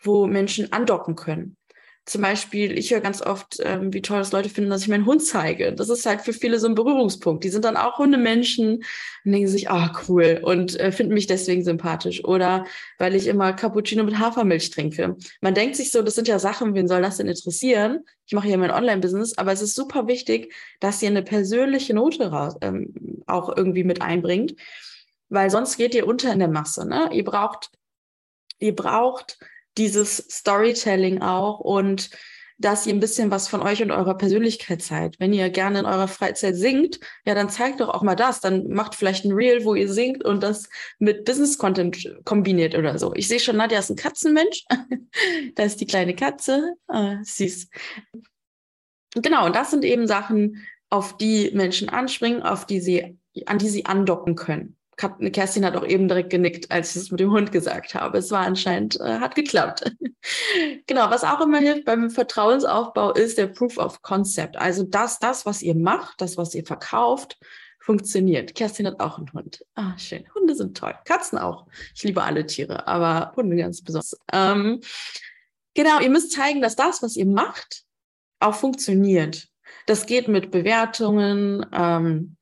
wo 0.00 0.26
Menschen 0.26 0.72
andocken 0.72 1.14
können. 1.14 1.57
Zum 2.08 2.22
Beispiel, 2.22 2.78
ich 2.78 2.90
höre 2.90 3.02
ganz 3.02 3.20
oft, 3.20 3.58
ähm, 3.62 3.92
wie 3.92 4.00
toll 4.00 4.16
das 4.16 4.32
Leute 4.32 4.48
finden, 4.48 4.70
dass 4.70 4.80
ich 4.80 4.88
meinen 4.88 5.04
Hund 5.04 5.22
zeige. 5.22 5.74
Das 5.74 5.90
ist 5.90 6.06
halt 6.06 6.22
für 6.22 6.32
viele 6.32 6.58
so 6.58 6.66
ein 6.66 6.74
Berührungspunkt. 6.74 7.44
Die 7.44 7.50
sind 7.50 7.66
dann 7.66 7.76
auch 7.76 7.98
Hundemenschen 7.98 8.76
und 8.76 9.30
denken 9.30 9.46
sich, 9.46 9.68
ah, 9.68 9.92
oh, 9.92 9.98
cool 10.08 10.40
und 10.42 10.80
äh, 10.80 10.90
finden 10.90 11.12
mich 11.12 11.26
deswegen 11.26 11.62
sympathisch. 11.62 12.24
Oder 12.24 12.64
weil 12.96 13.14
ich 13.14 13.26
immer 13.26 13.52
Cappuccino 13.52 14.04
mit 14.04 14.18
Hafermilch 14.18 14.70
trinke. 14.70 15.16
Man 15.42 15.52
denkt 15.52 15.76
sich 15.76 15.92
so, 15.92 16.00
das 16.00 16.14
sind 16.14 16.28
ja 16.28 16.38
Sachen, 16.38 16.74
wen 16.74 16.88
soll 16.88 17.02
das 17.02 17.18
denn 17.18 17.28
interessieren? 17.28 17.98
Ich 18.24 18.32
mache 18.32 18.48
ja 18.48 18.56
mein 18.56 18.70
Online-Business, 18.70 19.36
aber 19.36 19.52
es 19.52 19.60
ist 19.60 19.74
super 19.74 20.06
wichtig, 20.06 20.54
dass 20.80 21.02
ihr 21.02 21.10
eine 21.10 21.22
persönliche 21.22 21.92
Note 21.92 22.30
raus, 22.30 22.54
ähm, 22.62 23.22
auch 23.26 23.54
irgendwie 23.54 23.84
mit 23.84 24.00
einbringt, 24.00 24.54
weil 25.28 25.50
sonst 25.50 25.76
geht 25.76 25.94
ihr 25.94 26.06
unter 26.06 26.32
in 26.32 26.38
der 26.38 26.48
Masse. 26.48 26.88
Ne? 26.88 27.10
Ihr 27.12 27.24
braucht, 27.24 27.70
ihr 28.60 28.74
braucht 28.74 29.38
dieses 29.78 30.16
Storytelling 30.16 31.22
auch 31.22 31.60
und 31.60 32.10
dass 32.58 32.86
ihr 32.86 32.92
ein 32.92 33.00
bisschen 33.00 33.30
was 33.30 33.46
von 33.46 33.62
euch 33.62 33.82
und 33.82 33.92
eurer 33.92 34.16
Persönlichkeit 34.16 34.82
zeigt. 34.82 35.20
Wenn 35.20 35.32
ihr 35.32 35.48
gerne 35.48 35.78
in 35.78 35.86
eurer 35.86 36.08
Freizeit 36.08 36.56
singt, 36.56 36.98
ja, 37.24 37.34
dann 37.34 37.50
zeigt 37.50 37.78
doch 37.80 37.88
auch 37.88 38.02
mal 38.02 38.16
das. 38.16 38.40
Dann 38.40 38.68
macht 38.68 38.96
vielleicht 38.96 39.24
ein 39.24 39.32
Reel, 39.32 39.64
wo 39.64 39.76
ihr 39.76 39.90
singt 39.90 40.24
und 40.24 40.42
das 40.42 40.68
mit 40.98 41.24
Business-Content 41.24 42.16
kombiniert 42.24 42.74
oder 42.74 42.98
so. 42.98 43.14
Ich 43.14 43.28
sehe 43.28 43.38
schon, 43.38 43.56
Nadja 43.56 43.78
ist 43.78 43.90
ein 43.90 43.96
Katzenmensch. 43.96 44.64
da 45.54 45.62
ist 45.62 45.80
die 45.80 45.86
kleine 45.86 46.16
Katze. 46.16 46.74
Ah, 46.88 47.18
süß. 47.22 47.68
Genau, 49.14 49.46
und 49.46 49.54
das 49.54 49.70
sind 49.70 49.84
eben 49.84 50.08
Sachen, 50.08 50.66
auf 50.90 51.16
die 51.16 51.50
Menschen 51.52 51.88
anspringen, 51.88 52.42
auf 52.42 52.66
die 52.66 52.80
sie, 52.80 53.18
an 53.46 53.58
die 53.58 53.68
sie 53.68 53.86
andocken 53.86 54.34
können. 54.34 54.77
Kerstin 54.98 55.64
hat 55.64 55.76
auch 55.76 55.86
eben 55.86 56.08
direkt 56.08 56.30
genickt, 56.30 56.70
als 56.70 56.90
ich 56.90 57.02
es 57.02 57.10
mit 57.10 57.20
dem 57.20 57.30
Hund 57.30 57.52
gesagt 57.52 57.94
habe. 57.94 58.18
Es 58.18 58.30
war 58.32 58.40
anscheinend, 58.40 59.00
äh, 59.00 59.20
hat 59.20 59.36
geklappt. 59.36 59.92
genau, 60.86 61.08
was 61.10 61.22
auch 61.22 61.40
immer 61.40 61.58
hilft 61.58 61.84
beim 61.84 62.10
Vertrauensaufbau 62.10 63.12
ist 63.12 63.38
der 63.38 63.46
Proof 63.46 63.78
of 63.78 64.02
Concept. 64.02 64.56
Also, 64.56 64.82
dass 64.82 65.20
das, 65.20 65.46
was 65.46 65.62
ihr 65.62 65.76
macht, 65.76 66.20
das, 66.20 66.36
was 66.36 66.54
ihr 66.54 66.66
verkauft, 66.66 67.38
funktioniert. 67.78 68.54
Kerstin 68.54 68.86
hat 68.88 69.00
auch 69.00 69.18
einen 69.18 69.32
Hund. 69.32 69.64
Ah, 69.76 69.96
schön. 69.96 70.24
Hunde 70.34 70.54
sind 70.54 70.76
toll. 70.76 70.94
Katzen 71.04 71.38
auch. 71.38 71.66
Ich 71.94 72.02
liebe 72.02 72.22
alle 72.22 72.44
Tiere, 72.44 72.86
aber 72.88 73.32
Hunde 73.36 73.56
ganz 73.56 73.82
besonders. 73.82 74.18
Ähm, 74.32 74.80
genau, 75.74 76.00
ihr 76.00 76.10
müsst 76.10 76.32
zeigen, 76.32 76.60
dass 76.60 76.76
das, 76.76 77.02
was 77.02 77.16
ihr 77.16 77.26
macht, 77.26 77.84
auch 78.40 78.54
funktioniert. 78.54 79.48
Das 79.86 80.06
geht 80.06 80.26
mit 80.28 80.50
Bewertungen, 80.50 81.64
ähm, 81.72 82.36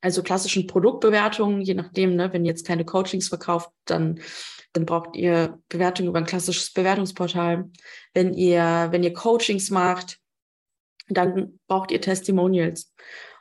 also 0.00 0.22
klassischen 0.22 0.66
Produktbewertungen, 0.66 1.60
je 1.60 1.74
nachdem, 1.74 2.14
ne, 2.16 2.32
wenn 2.32 2.44
ihr 2.44 2.50
jetzt 2.50 2.66
keine 2.66 2.84
Coachings 2.84 3.28
verkauft, 3.28 3.70
dann, 3.84 4.20
dann 4.72 4.86
braucht 4.86 5.16
ihr 5.16 5.58
Bewertungen 5.68 6.08
über 6.08 6.18
ein 6.18 6.26
klassisches 6.26 6.72
Bewertungsportal. 6.72 7.70
Wenn 8.14 8.34
ihr, 8.34 8.88
wenn 8.90 9.02
ihr 9.02 9.12
Coachings 9.12 9.70
macht, 9.70 10.18
dann 11.08 11.58
braucht 11.66 11.90
ihr 11.90 12.00
Testimonials. 12.00 12.94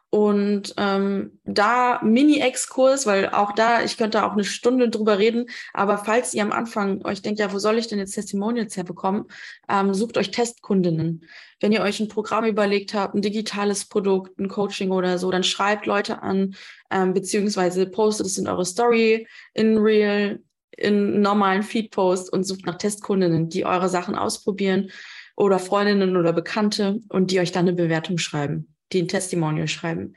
Und 0.09 0.73
ähm, 0.77 1.39
da 1.43 1.99
Mini-Exkurs, 2.01 3.05
weil 3.05 3.29
auch 3.29 3.51
da, 3.51 3.83
ich 3.83 3.97
könnte 3.97 4.25
auch 4.25 4.31
eine 4.31 4.45
Stunde 4.45 4.89
drüber 4.89 5.19
reden, 5.19 5.47
aber 5.73 5.97
falls 5.97 6.33
ihr 6.33 6.43
am 6.43 6.53
Anfang 6.53 7.03
euch 7.03 7.21
denkt, 7.21 7.41
ja, 7.41 7.51
wo 7.51 7.59
soll 7.59 7.77
ich 7.77 7.87
denn 7.87 7.99
jetzt 7.99 8.13
Testimonials 8.13 8.77
herbekommen, 8.77 9.25
ähm, 9.69 9.93
sucht 9.93 10.17
euch 10.17 10.31
Testkundinnen. 10.31 11.25
Wenn 11.59 11.73
ihr 11.73 11.81
euch 11.81 11.99
ein 11.99 12.07
Programm 12.07 12.45
überlegt 12.45 12.93
habt, 12.93 13.15
ein 13.15 13.21
digitales 13.21 13.85
Produkt, 13.89 14.39
ein 14.39 14.47
Coaching 14.47 14.91
oder 14.91 15.17
so, 15.17 15.29
dann 15.29 15.43
schreibt 15.43 15.85
Leute 15.85 16.21
an, 16.21 16.55
ähm, 16.89 17.13
beziehungsweise 17.13 17.85
postet 17.85 18.27
es 18.27 18.37
in 18.37 18.47
eure 18.47 18.65
Story, 18.65 19.27
in 19.53 19.77
Real, 19.77 20.39
in 20.71 21.19
normalen 21.19 21.63
Feed-Post 21.63 22.31
und 22.31 22.45
sucht 22.45 22.65
nach 22.65 22.77
Testkundinnen, 22.77 23.49
die 23.49 23.65
eure 23.65 23.89
Sachen 23.89 24.15
ausprobieren 24.15 24.89
oder 25.35 25.59
Freundinnen 25.59 26.15
oder 26.15 26.31
Bekannte 26.31 27.01
und 27.09 27.31
die 27.31 27.41
euch 27.41 27.51
dann 27.51 27.67
eine 27.67 27.75
Bewertung 27.75 28.17
schreiben 28.17 28.73
die 28.91 29.01
ein 29.01 29.07
Testimonial 29.07 29.67
schreiben. 29.67 30.15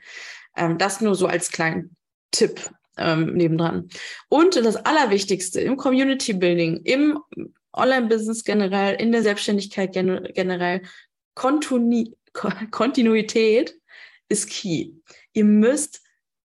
Ähm, 0.55 0.77
das 0.77 1.01
nur 1.01 1.15
so 1.15 1.27
als 1.27 1.51
kleinen 1.51 1.95
Tipp 2.31 2.69
ähm, 2.97 3.33
nebendran. 3.33 3.89
Und 4.29 4.55
das 4.55 4.75
Allerwichtigste 4.75 5.61
im 5.61 5.77
Community 5.77 6.33
Building, 6.33 6.81
im 6.83 7.19
Online-Business 7.73 8.43
generell, 8.43 8.95
in 8.95 9.11
der 9.11 9.23
Selbstständigkeit 9.23 9.93
gen 9.93 10.27
generell, 10.33 10.81
Kontinu 11.35 12.13
Kontinuität 12.71 13.77
ist 14.29 14.49
key. 14.49 14.91
Ihr 15.33 15.43
müsst 15.43 16.01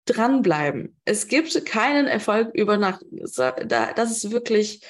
dranbleiben. 0.05 0.97
Es 1.05 1.27
gibt 1.27 1.65
keinen 1.65 2.07
Erfolg 2.07 2.49
über 2.53 2.77
Nacht. 2.77 3.05
Das 3.11 4.11
ist 4.11 4.31
wirklich 4.31 4.81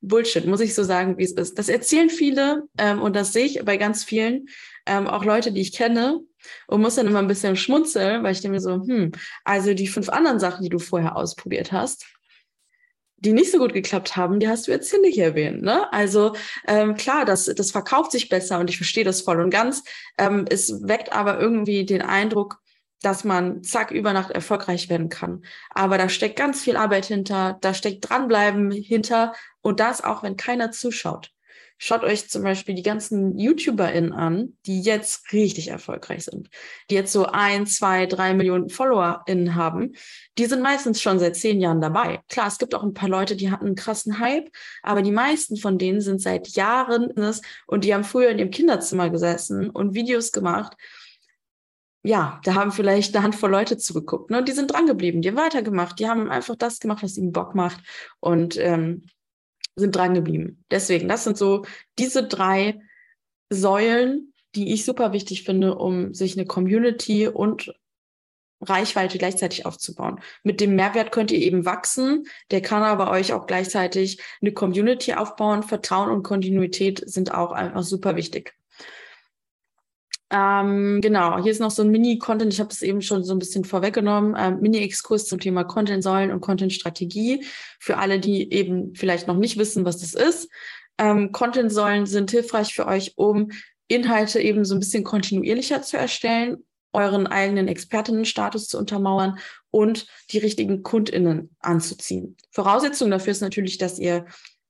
Bullshit, 0.00 0.46
muss 0.46 0.60
ich 0.60 0.74
so 0.74 0.84
sagen, 0.84 1.18
wie 1.18 1.24
es 1.24 1.32
ist. 1.32 1.58
Das 1.58 1.68
erzählen 1.68 2.08
viele 2.08 2.68
ähm, 2.78 3.02
und 3.02 3.16
das 3.16 3.32
sehe 3.32 3.44
ich 3.44 3.64
bei 3.64 3.76
ganz 3.76 4.04
vielen, 4.04 4.48
ähm, 4.86 5.06
auch 5.06 5.24
Leute, 5.24 5.52
die 5.52 5.60
ich 5.60 5.72
kenne, 5.72 6.20
und 6.66 6.80
muss 6.80 6.96
dann 6.96 7.06
immer 7.06 7.18
ein 7.20 7.26
bisschen 7.28 7.56
schmunzeln, 7.56 8.22
weil 8.22 8.32
ich 8.32 8.40
denke 8.40 8.54
mir 8.54 8.60
so, 8.60 8.74
hm, 8.74 9.12
also 9.44 9.74
die 9.74 9.88
fünf 9.88 10.08
anderen 10.08 10.40
Sachen, 10.40 10.62
die 10.62 10.70
du 10.70 10.78
vorher 10.78 11.16
ausprobiert 11.16 11.72
hast, 11.72 12.06
die 13.20 13.32
nicht 13.32 13.50
so 13.50 13.58
gut 13.58 13.72
geklappt 13.72 14.16
haben, 14.16 14.38
die 14.38 14.48
hast 14.48 14.68
du 14.68 14.70
jetzt 14.70 14.90
hier 14.90 15.00
nicht 15.00 15.18
erwähnt. 15.18 15.62
Ne? 15.62 15.92
Also 15.92 16.34
ähm, 16.66 16.94
klar, 16.94 17.24
das, 17.24 17.46
das 17.46 17.72
verkauft 17.72 18.12
sich 18.12 18.28
besser 18.28 18.58
und 18.60 18.70
ich 18.70 18.76
verstehe 18.76 19.04
das 19.04 19.22
voll 19.22 19.40
und 19.40 19.50
ganz. 19.50 19.82
Ähm, 20.18 20.44
es 20.48 20.86
weckt 20.86 21.12
aber 21.12 21.40
irgendwie 21.40 21.84
den 21.84 22.02
Eindruck, 22.02 22.60
dass 23.02 23.24
man 23.24 23.62
zack 23.62 23.90
über 23.90 24.12
Nacht 24.12 24.30
erfolgreich 24.30 24.88
werden 24.88 25.08
kann. 25.08 25.44
Aber 25.70 25.98
da 25.98 26.08
steckt 26.08 26.36
ganz 26.36 26.62
viel 26.62 26.76
Arbeit 26.76 27.06
hinter, 27.06 27.58
da 27.60 27.74
steckt 27.74 28.08
dranbleiben 28.08 28.70
hinter 28.70 29.34
und 29.60 29.80
das 29.80 30.02
auch, 30.02 30.22
wenn 30.22 30.36
keiner 30.36 30.70
zuschaut. 30.70 31.32
Schaut 31.80 32.02
euch 32.02 32.28
zum 32.28 32.42
Beispiel 32.42 32.74
die 32.74 32.82
ganzen 32.82 33.38
YouTuberInnen 33.38 34.12
an, 34.12 34.58
die 34.66 34.82
jetzt 34.82 35.32
richtig 35.32 35.68
erfolgreich 35.68 36.24
sind, 36.24 36.48
die 36.90 36.96
jetzt 36.96 37.12
so 37.12 37.26
ein, 37.26 37.66
zwei, 37.66 38.06
drei 38.06 38.34
Millionen 38.34 38.68
FollowerInnen 38.68 39.54
haben. 39.54 39.92
Die 40.38 40.46
sind 40.46 40.60
meistens 40.60 41.00
schon 41.00 41.20
seit 41.20 41.36
zehn 41.36 41.60
Jahren 41.60 41.80
dabei. 41.80 42.20
Klar, 42.28 42.48
es 42.48 42.58
gibt 42.58 42.74
auch 42.74 42.82
ein 42.82 42.94
paar 42.94 43.08
Leute, 43.08 43.36
die 43.36 43.52
hatten 43.52 43.66
einen 43.66 43.74
krassen 43.76 44.18
Hype, 44.18 44.50
aber 44.82 45.02
die 45.02 45.12
meisten 45.12 45.56
von 45.56 45.78
denen 45.78 46.00
sind 46.00 46.20
seit 46.20 46.48
Jahren 46.48 47.12
und 47.66 47.84
die 47.84 47.94
haben 47.94 48.04
früher 48.04 48.30
in 48.30 48.40
ihrem 48.40 48.50
Kinderzimmer 48.50 49.08
gesessen 49.08 49.70
und 49.70 49.94
Videos 49.94 50.32
gemacht 50.32 50.76
ja, 52.04 52.40
da 52.44 52.54
haben 52.54 52.72
vielleicht 52.72 53.14
eine 53.14 53.24
Handvoll 53.24 53.50
Leute 53.50 53.76
zugeguckt. 53.76 54.30
Ne? 54.30 54.38
Und 54.38 54.48
die 54.48 54.52
sind 54.52 54.72
dran 54.72 54.86
geblieben, 54.86 55.20
die 55.20 55.28
haben 55.28 55.36
weitergemacht, 55.36 55.98
die 55.98 56.08
haben 56.08 56.30
einfach 56.30 56.56
das 56.56 56.78
gemacht, 56.78 57.02
was 57.02 57.18
ihnen 57.18 57.32
Bock 57.32 57.54
macht. 57.54 57.80
Und 58.20 58.56
ähm, 58.56 59.04
sind 59.78 59.96
dran 59.96 60.14
geblieben. 60.14 60.64
Deswegen, 60.70 61.08
das 61.08 61.24
sind 61.24 61.36
so 61.36 61.64
diese 61.98 62.26
drei 62.26 62.80
Säulen, 63.50 64.32
die 64.54 64.72
ich 64.72 64.84
super 64.84 65.12
wichtig 65.12 65.44
finde, 65.44 65.76
um 65.76 66.14
sich 66.14 66.36
eine 66.36 66.46
Community 66.46 67.28
und 67.28 67.72
Reichweite 68.60 69.18
gleichzeitig 69.18 69.66
aufzubauen. 69.66 70.20
Mit 70.42 70.60
dem 70.60 70.74
Mehrwert 70.74 71.12
könnt 71.12 71.30
ihr 71.30 71.38
eben 71.38 71.64
wachsen. 71.64 72.26
Der 72.50 72.60
kann 72.60 72.82
aber 72.82 73.10
euch 73.10 73.32
auch 73.32 73.46
gleichzeitig 73.46 74.20
eine 74.40 74.52
Community 74.52 75.14
aufbauen. 75.14 75.62
Vertrauen 75.62 76.10
und 76.10 76.24
Kontinuität 76.24 77.02
sind 77.06 77.32
auch 77.32 77.52
einfach 77.52 77.84
super 77.84 78.16
wichtig. 78.16 78.57
Ähm, 80.30 81.00
genau, 81.00 81.42
hier 81.42 81.52
ist 81.52 81.60
noch 81.60 81.70
so 81.70 81.82
ein 81.82 81.90
Mini-Content, 81.90 82.52
ich 82.52 82.60
habe 82.60 82.70
es 82.70 82.82
eben 82.82 83.00
schon 83.00 83.24
so 83.24 83.34
ein 83.34 83.38
bisschen 83.38 83.64
vorweggenommen, 83.64 84.34
ähm, 84.38 84.60
Mini-Exkurs 84.60 85.24
zum 85.26 85.40
Thema 85.40 85.64
Content-Säulen 85.64 86.30
und 86.30 86.40
Content-Strategie 86.40 87.46
für 87.80 87.96
alle, 87.96 88.20
die 88.20 88.52
eben 88.52 88.94
vielleicht 88.94 89.26
noch 89.26 89.38
nicht 89.38 89.56
wissen, 89.56 89.86
was 89.86 89.98
das 89.98 90.12
ist. 90.12 90.50
Ähm, 90.98 91.32
Content-Säulen 91.32 92.04
sind 92.04 92.30
hilfreich 92.30 92.74
für 92.74 92.86
euch, 92.86 93.14
um 93.16 93.50
Inhalte 93.86 94.40
eben 94.40 94.66
so 94.66 94.74
ein 94.74 94.80
bisschen 94.80 95.02
kontinuierlicher 95.02 95.80
zu 95.80 95.96
erstellen, 95.96 96.58
euren 96.92 97.26
eigenen 97.26 97.68
Expertinnenstatus 97.68 98.68
zu 98.68 98.78
untermauern 98.78 99.38
und 99.70 100.06
die 100.30 100.38
richtigen 100.38 100.82
KundInnen 100.82 101.54
anzuziehen. 101.60 102.36
Voraussetzung 102.50 103.10
dafür 103.10 103.30
ist 103.30 103.40
natürlich, 103.40 103.78
dass 103.78 103.98
ihr 103.98 104.26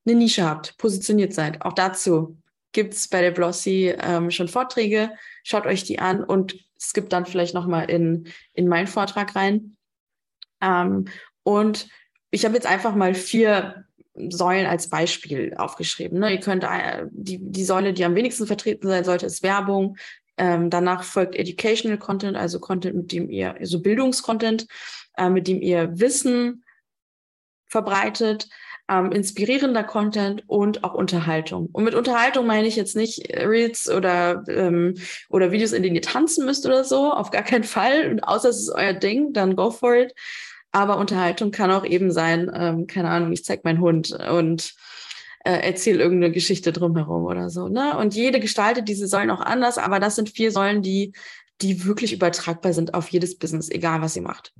eine 0.07 0.17
Nische 0.17 0.45
habt, 0.45 0.77
positioniert 0.79 1.33
seid. 1.33 1.63
Auch 1.63 1.73
dazu 1.73 2.39
gibt 2.73 2.95
es 2.95 3.09
bei 3.09 3.21
der 3.21 3.31
Blossy 3.31 3.95
ähm, 4.01 4.31
schon 4.31 4.49
Vorträge. 4.49 5.11
Schaut 5.43 5.67
euch 5.67 5.85
die 5.85 5.99
an 5.99 6.23
und 6.23 6.57
es 6.77 6.93
gibt 6.93 7.13
dann 7.13 7.27
vielleicht 7.27 7.55
nochmal 7.55 7.91
in, 7.91 8.29
in 8.53 8.69
meinen 8.69 8.87
Vortrag 8.87 9.35
rein. 9.35 9.77
Ähm, 10.61 11.07
und 11.43 11.89
ich 12.31 12.45
habe 12.45 12.55
jetzt 12.55 12.67
einfach 12.67 12.95
mal 12.95 13.15
vier 13.15 13.85
Säulen 14.15 14.67
als 14.67 14.89
Beispiel 14.89 15.55
aufgeschrieben. 15.57 16.19
Ne? 16.19 16.33
Ihr 16.33 16.41
könnt 16.41 16.65
äh, 16.65 17.07
die, 17.11 17.39
die 17.41 17.65
Säule, 17.65 17.93
die 17.93 18.05
am 18.05 18.15
wenigsten 18.15 18.47
vertreten 18.47 18.89
sein 18.89 19.05
sollte, 19.05 19.27
ist 19.27 19.43
Werbung. 19.43 19.97
Ähm, 20.37 20.71
danach 20.71 21.03
folgt 21.03 21.35
Educational 21.35 21.99
Content, 21.99 22.37
also 22.37 22.61
Content, 22.61 22.97
mit 22.97 23.13
dem 23.13 23.29
ihr, 23.31 23.57
so 23.63 23.81
Bildungscontent, 23.81 24.67
äh, 25.17 25.31
mit 25.31 25.49
dem 25.49 25.61
ihr 25.61 25.99
Wissen 25.99 26.65
verbreitet 27.67 28.49
ähm, 28.89 29.13
inspirierender 29.13 29.85
Content 29.85 30.45
und 30.47 30.83
auch 30.85 30.95
Unterhaltung. 30.95 31.69
Und 31.73 31.85
mit 31.85 31.95
Unterhaltung 31.95 32.47
meine 32.47 32.67
ich 32.67 32.77
jetzt 32.77 32.97
nicht 32.97 33.29
Reels 33.37 33.89
oder, 33.91 34.45
ähm, 34.49 34.95
oder 35.29 35.53
Videos, 35.53 35.73
in 35.73 35.83
denen 35.83 35.97
ihr 35.97 36.03
tanzen 36.03 36.47
müsst 36.47 36.67
oder 36.67 36.85
so, 36.85 37.13
auf 37.13 37.31
gar 37.31 37.43
keinen 37.43 37.65
Fall. 37.65 38.11
Und 38.11 38.21
außer 38.21 38.49
es 38.49 38.61
ist 38.61 38.71
euer 38.71 38.95
Ding, 38.95 39.33
dann 39.33 39.57
go 39.57 39.71
for 39.71 39.95
it. 39.95 40.15
Aber 40.73 40.99
Unterhaltung 40.99 41.51
kann 41.51 41.71
auch 41.71 41.85
eben 41.85 42.11
sein, 42.11 42.51
ähm, 42.55 42.87
keine 42.87 43.11
Ahnung, 43.11 43.33
ich 43.33 43.45
zeig 43.45 43.65
meinen 43.65 43.81
Hund 43.81 44.13
und 44.31 44.75
äh, 45.45 45.67
erzähle 45.67 46.03
irgendeine 46.03 46.33
Geschichte 46.33 46.73
drumherum 46.73 47.25
oder 47.25 47.49
so. 47.49 47.69
Ne? 47.69 47.97
Und 47.97 48.15
jede 48.15 48.41
gestaltet 48.41 48.89
diese 48.89 49.07
Säulen 49.07 49.31
auch 49.31 49.41
anders, 49.41 49.79
aber 49.79 49.99
das 49.99 50.17
sind 50.17 50.31
vier 50.31 50.53
Säulen, 50.53 50.83
die, 50.83 51.13
die 51.63 51.85
wirklich 51.87 52.13
übertragbar 52.13 52.73
sind 52.73 52.95
auf 52.95 53.09
jedes 53.09 53.39
Business, 53.39 53.71
egal 53.71 54.03
was 54.03 54.17
ihr 54.17 54.23
macht. 54.23 54.53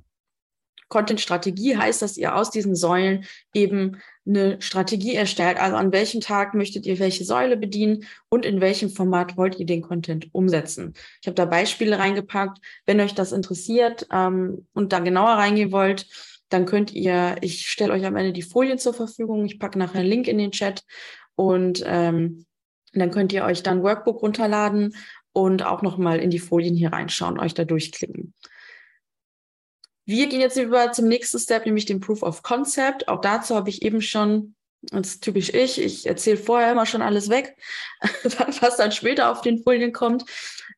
Content-Strategie 0.89 1.77
heißt, 1.77 2.01
dass 2.01 2.17
ihr 2.17 2.35
aus 2.35 2.51
diesen 2.51 2.75
Säulen 2.75 3.25
eben 3.53 3.97
eine 4.27 4.61
Strategie 4.61 5.15
erstellt. 5.15 5.57
Also 5.57 5.75
an 5.75 5.91
welchem 5.91 6.21
Tag 6.21 6.53
möchtet 6.53 6.85
ihr 6.85 6.99
welche 6.99 7.23
Säule 7.23 7.57
bedienen 7.57 8.05
und 8.29 8.45
in 8.45 8.61
welchem 8.61 8.89
Format 8.89 9.37
wollt 9.37 9.59
ihr 9.59 9.65
den 9.65 9.81
Content 9.81 10.29
umsetzen. 10.33 10.93
Ich 11.21 11.27
habe 11.27 11.35
da 11.35 11.45
Beispiele 11.45 11.97
reingepackt. 11.97 12.59
Wenn 12.85 12.99
euch 12.99 13.15
das 13.15 13.31
interessiert 13.31 14.07
ähm, 14.11 14.67
und 14.73 14.91
da 14.93 14.99
genauer 14.99 15.33
reingehen 15.33 15.71
wollt, 15.71 16.07
dann 16.49 16.65
könnt 16.65 16.93
ihr, 16.93 17.37
ich 17.41 17.67
stelle 17.67 17.93
euch 17.93 18.05
am 18.05 18.15
Ende 18.15 18.33
die 18.33 18.41
Folien 18.41 18.79
zur 18.79 18.93
Verfügung. 18.93 19.45
Ich 19.45 19.59
packe 19.59 19.77
nachher 19.77 19.99
einen 19.99 20.09
Link 20.09 20.27
in 20.27 20.39
den 20.39 20.51
Chat 20.51 20.83
und 21.35 21.83
ähm, 21.85 22.45
dann 22.93 23.11
könnt 23.11 23.31
ihr 23.33 23.45
euch 23.45 23.61
dann 23.61 23.83
Workbook 23.83 24.21
runterladen 24.21 24.95
und 25.31 25.63
auch 25.63 25.83
nochmal 25.83 26.19
in 26.19 26.31
die 26.31 26.39
Folien 26.39 26.75
hier 26.75 26.91
reinschauen, 26.91 27.39
euch 27.39 27.53
da 27.53 27.65
durchklicken. 27.65 28.33
Wir 30.09 30.25
gehen 30.25 30.41
jetzt 30.41 30.57
über 30.57 30.91
zum 30.91 31.07
nächsten 31.07 31.37
Step, 31.37 31.67
nämlich 31.67 31.85
den 31.85 31.99
Proof 31.99 32.23
of 32.23 32.41
Concept. 32.41 33.07
Auch 33.07 33.21
dazu 33.21 33.53
habe 33.53 33.69
ich 33.69 33.83
eben 33.83 34.01
schon, 34.01 34.55
das 34.81 35.09
ist 35.09 35.23
typisch 35.23 35.53
ich, 35.53 35.79
ich 35.79 36.07
erzähle 36.07 36.37
vorher 36.37 36.71
immer 36.71 36.87
schon 36.87 37.03
alles 37.03 37.29
weg, 37.29 37.55
was 38.59 38.77
dann 38.77 38.91
später 38.91 39.29
auf 39.29 39.41
den 39.41 39.61
Folien 39.61 39.93
kommt. 39.93 40.25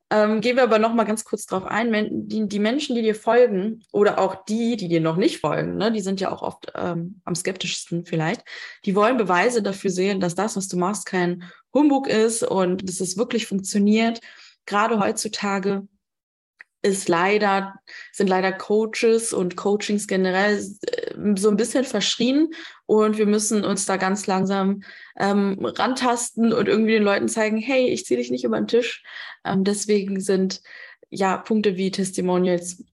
Ähm, 0.10 0.42
gehen 0.42 0.58
wir 0.58 0.64
aber 0.64 0.80
noch 0.80 0.94
mal 0.94 1.06
ganz 1.06 1.24
kurz 1.24 1.46
drauf 1.46 1.64
ein. 1.64 2.28
Die, 2.28 2.46
die, 2.50 2.60
Menschen, 2.60 2.94
die 2.94 3.04
dir 3.04 3.16
folgen 3.16 3.86
oder 3.94 4.20
auch 4.20 4.44
die, 4.44 4.76
die 4.76 4.90
dir 4.90 5.00
noch 5.00 5.16
nicht 5.16 5.40
folgen, 5.40 5.78
ne, 5.78 5.94
die 5.94 6.02
sind 6.02 6.20
ja 6.20 6.30
auch 6.30 6.42
oft 6.42 6.70
ähm, 6.76 7.22
am 7.24 7.34
skeptischsten 7.34 8.06
vielleicht, 8.06 8.44
die 8.84 8.96
wollen 8.96 9.16
Beweise 9.16 9.64
dafür 9.64 9.92
sehen, 9.92 10.20
dass 10.20 10.36
das, 10.36 10.58
was 10.58 10.68
du 10.68 10.76
machst, 10.76 11.06
kein 11.06 11.50
Humbug 11.74 12.10
ist 12.10 12.44
und 12.44 12.86
dass 12.86 13.00
es 13.00 13.16
wirklich 13.16 13.48
funktioniert. 13.48 14.20
Gerade 14.66 15.00
heutzutage 15.00 15.88
ist 16.82 17.08
leider, 17.08 17.76
sind 18.12 18.28
leider 18.28 18.52
Coaches 18.52 19.34
und 19.34 19.56
Coachings 19.56 20.08
generell 20.08 20.58
äh, 20.58 21.36
so 21.36 21.50
ein 21.50 21.58
bisschen 21.58 21.84
verschrien 21.84 22.54
und 22.86 23.18
wir 23.18 23.28
müssen 23.28 23.64
uns 23.64 23.86
da 23.86 23.98
ganz 23.98 24.28
langsam 24.28 24.84
ähm, 25.18 25.64
rantasten 25.64 26.54
und 26.54 26.68
irgendwie 26.68 26.94
den 26.94 27.04
Leuten 27.04 27.28
zeigen, 27.28 27.58
hey, 27.58 27.88
ich 27.90 28.06
ziehe 28.06 28.20
dich 28.20 28.32
nicht 28.32 28.44
über 28.44 28.60
den 28.60 28.68
Tisch. 28.68 29.04
Ähm, 29.46 29.64
deswegen 29.64 30.20
sind 30.20 30.62
ja 31.10 31.38
Punkte 31.38 31.78
wie 31.78 31.92
Testimonials 31.92 32.84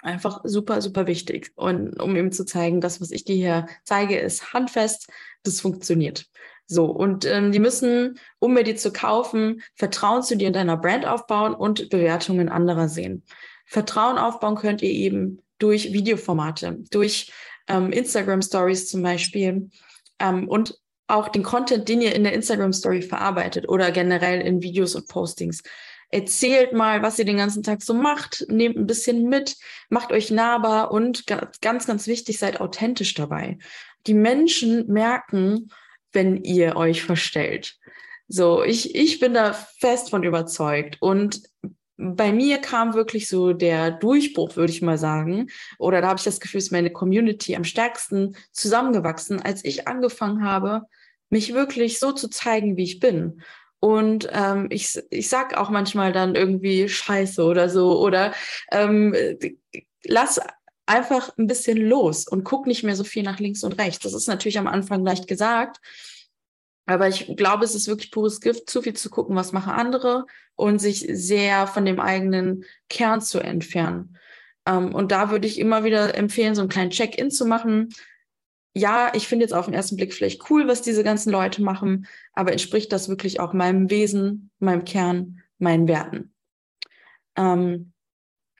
einfach 0.00 0.40
super, 0.44 0.82
super 0.82 1.06
wichtig. 1.06 1.52
Und 1.54 2.00
um 2.00 2.16
eben 2.16 2.32
zu 2.32 2.44
zeigen, 2.44 2.80
das, 2.80 3.00
was 3.00 3.10
ich 3.12 3.24
dir 3.24 3.36
hier 3.36 3.66
zeige, 3.84 4.18
ist 4.18 4.52
handfest, 4.52 5.08
das 5.44 5.60
funktioniert. 5.60 6.26
So, 6.66 6.86
und 6.86 7.24
ähm, 7.24 7.52
die 7.52 7.58
müssen, 7.58 8.18
um 8.38 8.54
mir 8.54 8.64
die 8.64 8.74
zu 8.74 8.92
kaufen, 8.92 9.62
Vertrauen 9.74 10.22
zu 10.22 10.36
dir 10.36 10.48
und 10.48 10.56
deiner 10.56 10.76
Brand 10.76 11.06
aufbauen 11.06 11.54
und 11.54 11.90
Bewertungen 11.90 12.48
anderer 12.48 12.88
sehen. 12.88 13.24
Vertrauen 13.66 14.18
aufbauen 14.18 14.56
könnt 14.56 14.82
ihr 14.82 14.90
eben 14.90 15.42
durch 15.58 15.92
Videoformate, 15.92 16.78
durch 16.90 17.32
ähm, 17.68 17.92
Instagram 17.92 18.42
Stories 18.42 18.88
zum 18.88 19.02
Beispiel 19.02 19.70
ähm, 20.18 20.48
und 20.48 20.78
auch 21.06 21.28
den 21.28 21.42
Content, 21.42 21.88
den 21.88 22.00
ihr 22.00 22.14
in 22.14 22.24
der 22.24 22.32
Instagram 22.32 22.72
Story 22.72 23.02
verarbeitet 23.02 23.68
oder 23.68 23.90
generell 23.90 24.40
in 24.40 24.62
Videos 24.62 24.94
und 24.94 25.08
Postings. 25.08 25.62
Erzählt 26.08 26.72
mal, 26.72 27.02
was 27.02 27.18
ihr 27.18 27.24
den 27.24 27.38
ganzen 27.38 27.62
Tag 27.62 27.82
so 27.82 27.94
macht, 27.94 28.44
nehmt 28.48 28.76
ein 28.76 28.86
bisschen 28.86 29.28
mit, 29.28 29.56
macht 29.88 30.12
euch 30.12 30.30
nahbar 30.30 30.90
und 30.90 31.24
ganz, 31.60 31.86
ganz 31.86 32.06
wichtig, 32.06 32.38
seid 32.38 32.60
authentisch 32.60 33.14
dabei. 33.14 33.58
Die 34.06 34.14
Menschen 34.14 34.86
merken, 34.88 35.70
wenn 36.12 36.42
ihr 36.44 36.76
euch 36.76 37.02
verstellt. 37.02 37.76
So, 38.28 38.62
ich, 38.62 38.94
ich 38.94 39.20
bin 39.20 39.34
da 39.34 39.52
fest 39.52 40.10
von 40.10 40.22
überzeugt. 40.22 40.96
Und 41.00 41.42
bei 41.96 42.32
mir 42.32 42.58
kam 42.58 42.94
wirklich 42.94 43.28
so 43.28 43.52
der 43.52 43.90
Durchbruch, 43.90 44.56
würde 44.56 44.72
ich 44.72 44.82
mal 44.82 44.98
sagen. 44.98 45.48
Oder 45.78 46.00
da 46.00 46.08
habe 46.08 46.18
ich 46.18 46.24
das 46.24 46.40
Gefühl, 46.40 46.58
ist 46.58 46.72
meine 46.72 46.90
Community 46.90 47.54
am 47.54 47.64
stärksten 47.64 48.36
zusammengewachsen, 48.52 49.40
als 49.40 49.64
ich 49.64 49.86
angefangen 49.86 50.44
habe, 50.44 50.82
mich 51.30 51.54
wirklich 51.54 51.98
so 51.98 52.12
zu 52.12 52.28
zeigen, 52.28 52.76
wie 52.76 52.84
ich 52.84 53.00
bin. 53.00 53.42
Und 53.80 54.28
ähm, 54.32 54.68
ich, 54.70 54.98
ich 55.10 55.28
sag 55.28 55.56
auch 55.56 55.68
manchmal 55.68 56.12
dann 56.12 56.34
irgendwie 56.34 56.88
Scheiße 56.88 57.44
oder 57.44 57.68
so. 57.68 58.00
Oder 58.00 58.32
ähm, 58.70 59.14
lass 60.04 60.40
einfach 60.86 61.36
ein 61.38 61.46
bisschen 61.46 61.78
los 61.78 62.26
und 62.26 62.44
guck 62.44 62.66
nicht 62.66 62.82
mehr 62.82 62.96
so 62.96 63.04
viel 63.04 63.22
nach 63.22 63.38
links 63.38 63.62
und 63.62 63.78
rechts. 63.78 64.04
Das 64.04 64.14
ist 64.14 64.28
natürlich 64.28 64.58
am 64.58 64.66
Anfang 64.66 65.04
leicht 65.04 65.28
gesagt. 65.28 65.78
Aber 66.86 67.08
ich 67.08 67.36
glaube, 67.36 67.64
es 67.64 67.74
ist 67.74 67.86
wirklich 67.86 68.10
pures 68.10 68.40
Gift, 68.40 68.68
zu 68.68 68.82
viel 68.82 68.94
zu 68.94 69.08
gucken, 69.08 69.36
was 69.36 69.52
machen 69.52 69.72
andere 69.72 70.26
und 70.56 70.80
sich 70.80 71.06
sehr 71.08 71.66
von 71.66 71.84
dem 71.84 72.00
eigenen 72.00 72.64
Kern 72.88 73.20
zu 73.20 73.38
entfernen. 73.38 74.18
Ähm, 74.66 74.94
und 74.94 75.12
da 75.12 75.30
würde 75.30 75.46
ich 75.46 75.58
immer 75.58 75.84
wieder 75.84 76.16
empfehlen, 76.16 76.54
so 76.54 76.62
einen 76.62 76.70
kleinen 76.70 76.90
Check-in 76.90 77.30
zu 77.30 77.46
machen. 77.46 77.90
Ja, 78.74 79.12
ich 79.14 79.28
finde 79.28 79.44
jetzt 79.44 79.54
auf 79.54 79.66
den 79.66 79.74
ersten 79.74 79.96
Blick 79.96 80.12
vielleicht 80.12 80.50
cool, 80.50 80.66
was 80.66 80.82
diese 80.82 81.04
ganzen 81.04 81.30
Leute 81.30 81.62
machen, 81.62 82.06
aber 82.32 82.52
entspricht 82.52 82.90
das 82.92 83.08
wirklich 83.08 83.38
auch 83.38 83.52
meinem 83.52 83.90
Wesen, 83.90 84.50
meinem 84.58 84.84
Kern, 84.84 85.42
meinen 85.58 85.86
Werten? 85.86 86.34
Ähm, 87.36 87.92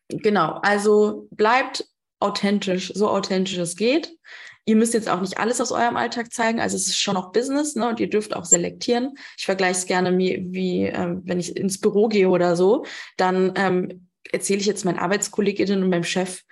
genau, 0.09 0.61
also 0.63 1.29
bleibt 1.31 1.87
authentisch, 2.23 2.93
so 2.95 3.09
authentisch 3.09 3.59
es 3.59 3.77
geht. 3.77 4.17
Ihr 4.65 4.77
müsst 4.77 4.95
jetzt 4.95 5.09
auch 5.09 5.21
nicht 5.21 5.39
alles 5.39 5.61
aus 5.61 5.73
eurem 5.73 5.97
Alltag 5.97 6.33
zeigen, 6.33 6.61
also 6.61 6.77
es 6.77 6.87
ist 6.87 7.01
schon 7.01 7.17
auch 7.17 7.33
Business, 7.33 7.75
ne? 7.75 7.89
Und 7.89 7.99
ihr 7.99 8.09
dürft 8.09 8.37
auch 8.37 8.45
selektieren. 8.45 9.15
Ich 9.37 9.45
vergleiche 9.45 9.79
es 9.79 9.87
gerne 9.87 10.17
wie, 10.17 10.47
wie 10.51 10.85
ähm, 10.85 11.23
wenn 11.25 11.41
ich 11.41 11.57
ins 11.57 11.81
Büro 11.81 12.07
gehe 12.07 12.29
oder 12.29 12.55
so, 12.55 12.85
dann 13.17 13.53
ähm, 13.57 14.09
erzähle 14.31 14.61
ich 14.61 14.67
jetzt 14.67 14.85
meinen 14.85 15.01
Arbeitskolleginnen 15.01 15.83
und 15.83 15.91
meinem 15.91 16.05
Chef 16.05 16.43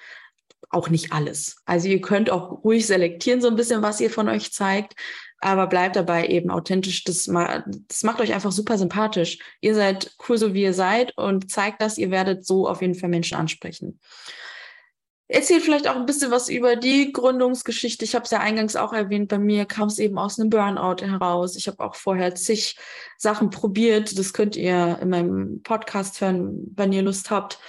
auch 0.70 0.88
nicht 0.88 1.12
alles. 1.12 1.62
Also 1.64 1.88
ihr 1.88 2.00
könnt 2.00 2.30
auch 2.30 2.64
ruhig 2.64 2.87
selektieren, 2.87 3.40
so 3.40 3.48
ein 3.48 3.56
bisschen, 3.56 3.83
was 3.83 4.00
ihr 4.00 4.11
von 4.11 4.28
euch 4.28 4.52
zeigt, 4.52 4.94
aber 5.38 5.66
bleibt 5.66 5.96
dabei 5.96 6.26
eben 6.26 6.50
authentisch. 6.50 7.04
Das, 7.04 7.26
ma 7.26 7.64
das 7.88 8.02
macht 8.02 8.20
euch 8.20 8.33
einfach 8.35 8.52
super 8.52 8.78
sympathisch. 8.78 9.38
Ihr 9.61 9.74
seid 9.74 10.14
cool, 10.28 10.38
so 10.38 10.54
wie 10.54 10.62
ihr 10.62 10.74
seid 10.74 11.16
und 11.16 11.50
zeigt 11.50 11.80
das, 11.83 11.98
ihr 11.98 12.11
werdet 12.11 12.46
so 12.46 12.68
auf 12.68 12.83
jeden 12.83 12.94
Fall 12.94 13.09
Menschen 13.09 13.37
ansprechen. 13.37 13.98
Erzählt 15.32 15.62
vielleicht 15.62 15.86
auch 15.86 15.94
ein 15.94 16.06
bisschen 16.06 16.32
was 16.32 16.48
über 16.48 16.74
die 16.74 17.12
Gründungsgeschichte. 17.12 18.04
Ich 18.04 18.16
habe 18.16 18.24
es 18.24 18.32
ja 18.32 18.40
eingangs 18.40 18.74
auch 18.74 18.92
erwähnt, 18.92 19.28
bei 19.28 19.38
mir 19.38 19.64
kam 19.64 19.86
es 19.86 20.00
eben 20.00 20.18
aus 20.18 20.40
einem 20.40 20.50
Burnout 20.50 21.02
heraus. 21.02 21.54
Ich 21.54 21.68
habe 21.68 21.78
auch 21.84 21.94
vorher 21.94 22.34
zig 22.34 22.76
Sachen 23.16 23.50
probiert. 23.50 24.18
Das 24.18 24.32
könnt 24.32 24.56
ihr 24.56 24.98
in 25.00 25.08
meinem 25.08 25.62
Podcast 25.62 26.20
hören, 26.20 26.72
wenn 26.74 26.92
ihr 26.92 27.02
Lust 27.02 27.30
habt. 27.30 27.60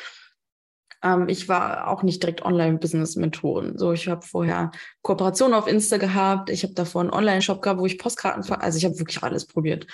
Ähm, 1.03 1.29
ich 1.29 1.49
war 1.49 1.87
auch 1.87 2.01
nicht 2.01 2.23
direkt 2.23 2.43
Online-Business-Mentorin. 2.43 3.77
So, 3.77 3.91
ich 3.91 4.07
habe 4.07 4.25
vorher 4.25 4.71
Kooperationen 5.03 5.53
auf 5.53 5.67
Insta 5.67 5.97
gehabt. 5.97 6.49
Ich 6.49 6.63
habe 6.63 6.73
davor 6.73 7.01
einen 7.01 7.11
Online-Shop 7.11 7.61
gehabt, 7.61 7.79
wo 7.79 7.85
ich 7.85 7.99
Postkarten 7.99 8.41
ver 8.41 8.63
also 8.63 8.79
ich 8.79 8.85
habe 8.85 8.97
wirklich 8.97 9.21
alles 9.21 9.45
probiert. 9.45 9.85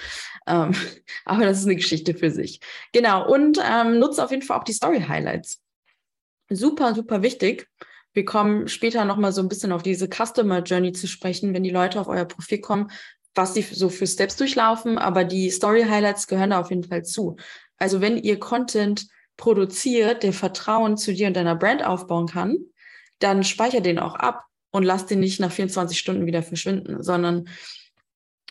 Ähm, 0.47 0.71
aber 1.25 1.43
das 1.43 1.60
ist 1.60 1.65
eine 1.65 1.75
Geschichte 1.75 2.13
für 2.13 2.32
sich. 2.32 2.62
Genau. 2.93 3.30
Und 3.30 3.60
ähm, 3.62 3.99
nutze 3.99 4.23
auf 4.23 4.32
jeden 4.32 4.43
Fall 4.43 4.58
auch 4.58 4.63
die 4.63 4.71
Story-Highlights 4.71 5.62
super, 6.49 6.95
super 6.95 7.21
wichtig. 7.21 7.67
Wir 8.13 8.25
kommen 8.25 8.67
später 8.67 9.05
nochmal 9.05 9.31
so 9.31 9.41
ein 9.41 9.49
bisschen 9.49 9.71
auf 9.71 9.83
diese 9.83 10.07
Customer 10.07 10.62
Journey 10.63 10.91
zu 10.91 11.07
sprechen, 11.07 11.53
wenn 11.53 11.63
die 11.63 11.69
Leute 11.69 11.99
auf 11.99 12.07
euer 12.07 12.25
Profil 12.25 12.60
kommen, 12.60 12.89
was 13.36 13.53
sie 13.53 13.62
so 13.62 13.89
für 13.89 14.07
Steps 14.07 14.36
durchlaufen, 14.36 14.97
aber 14.97 15.23
die 15.23 15.51
Story 15.51 15.83
Highlights 15.83 16.27
gehören 16.27 16.49
da 16.49 16.60
auf 16.60 16.71
jeden 16.71 16.83
Fall 16.83 17.03
zu. 17.03 17.38
Also 17.77 18.01
wenn 18.01 18.17
ihr 18.17 18.39
Content 18.39 19.07
produziert, 19.38 20.23
der 20.23 20.33
Vertrauen 20.33 20.97
zu 20.97 21.13
dir 21.13 21.27
und 21.27 21.36
deiner 21.36 21.55
Brand 21.55 21.86
aufbauen 21.86 22.27
kann, 22.27 22.57
dann 23.19 23.43
speichert 23.43 23.86
den 23.86 23.99
auch 23.99 24.15
ab 24.15 24.45
und 24.71 24.83
lasst 24.83 25.12
den 25.12 25.19
nicht 25.19 25.39
nach 25.39 25.51
24 25.51 25.97
Stunden 25.97 26.25
wieder 26.25 26.41
verschwinden, 26.41 27.03
sondern 27.03 27.47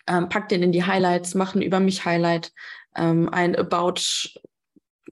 ähm, 0.07 0.29
packt 0.29 0.53
den 0.53 0.63
in 0.63 0.73
die 0.73 0.85
Highlights, 0.85 1.35
macht 1.35 1.57
ein 1.57 1.63
Über 1.63 1.81
mich 1.81 2.05
Highlight, 2.05 2.53
ähm, 2.95 3.29
ein 3.29 3.57
About 3.57 4.01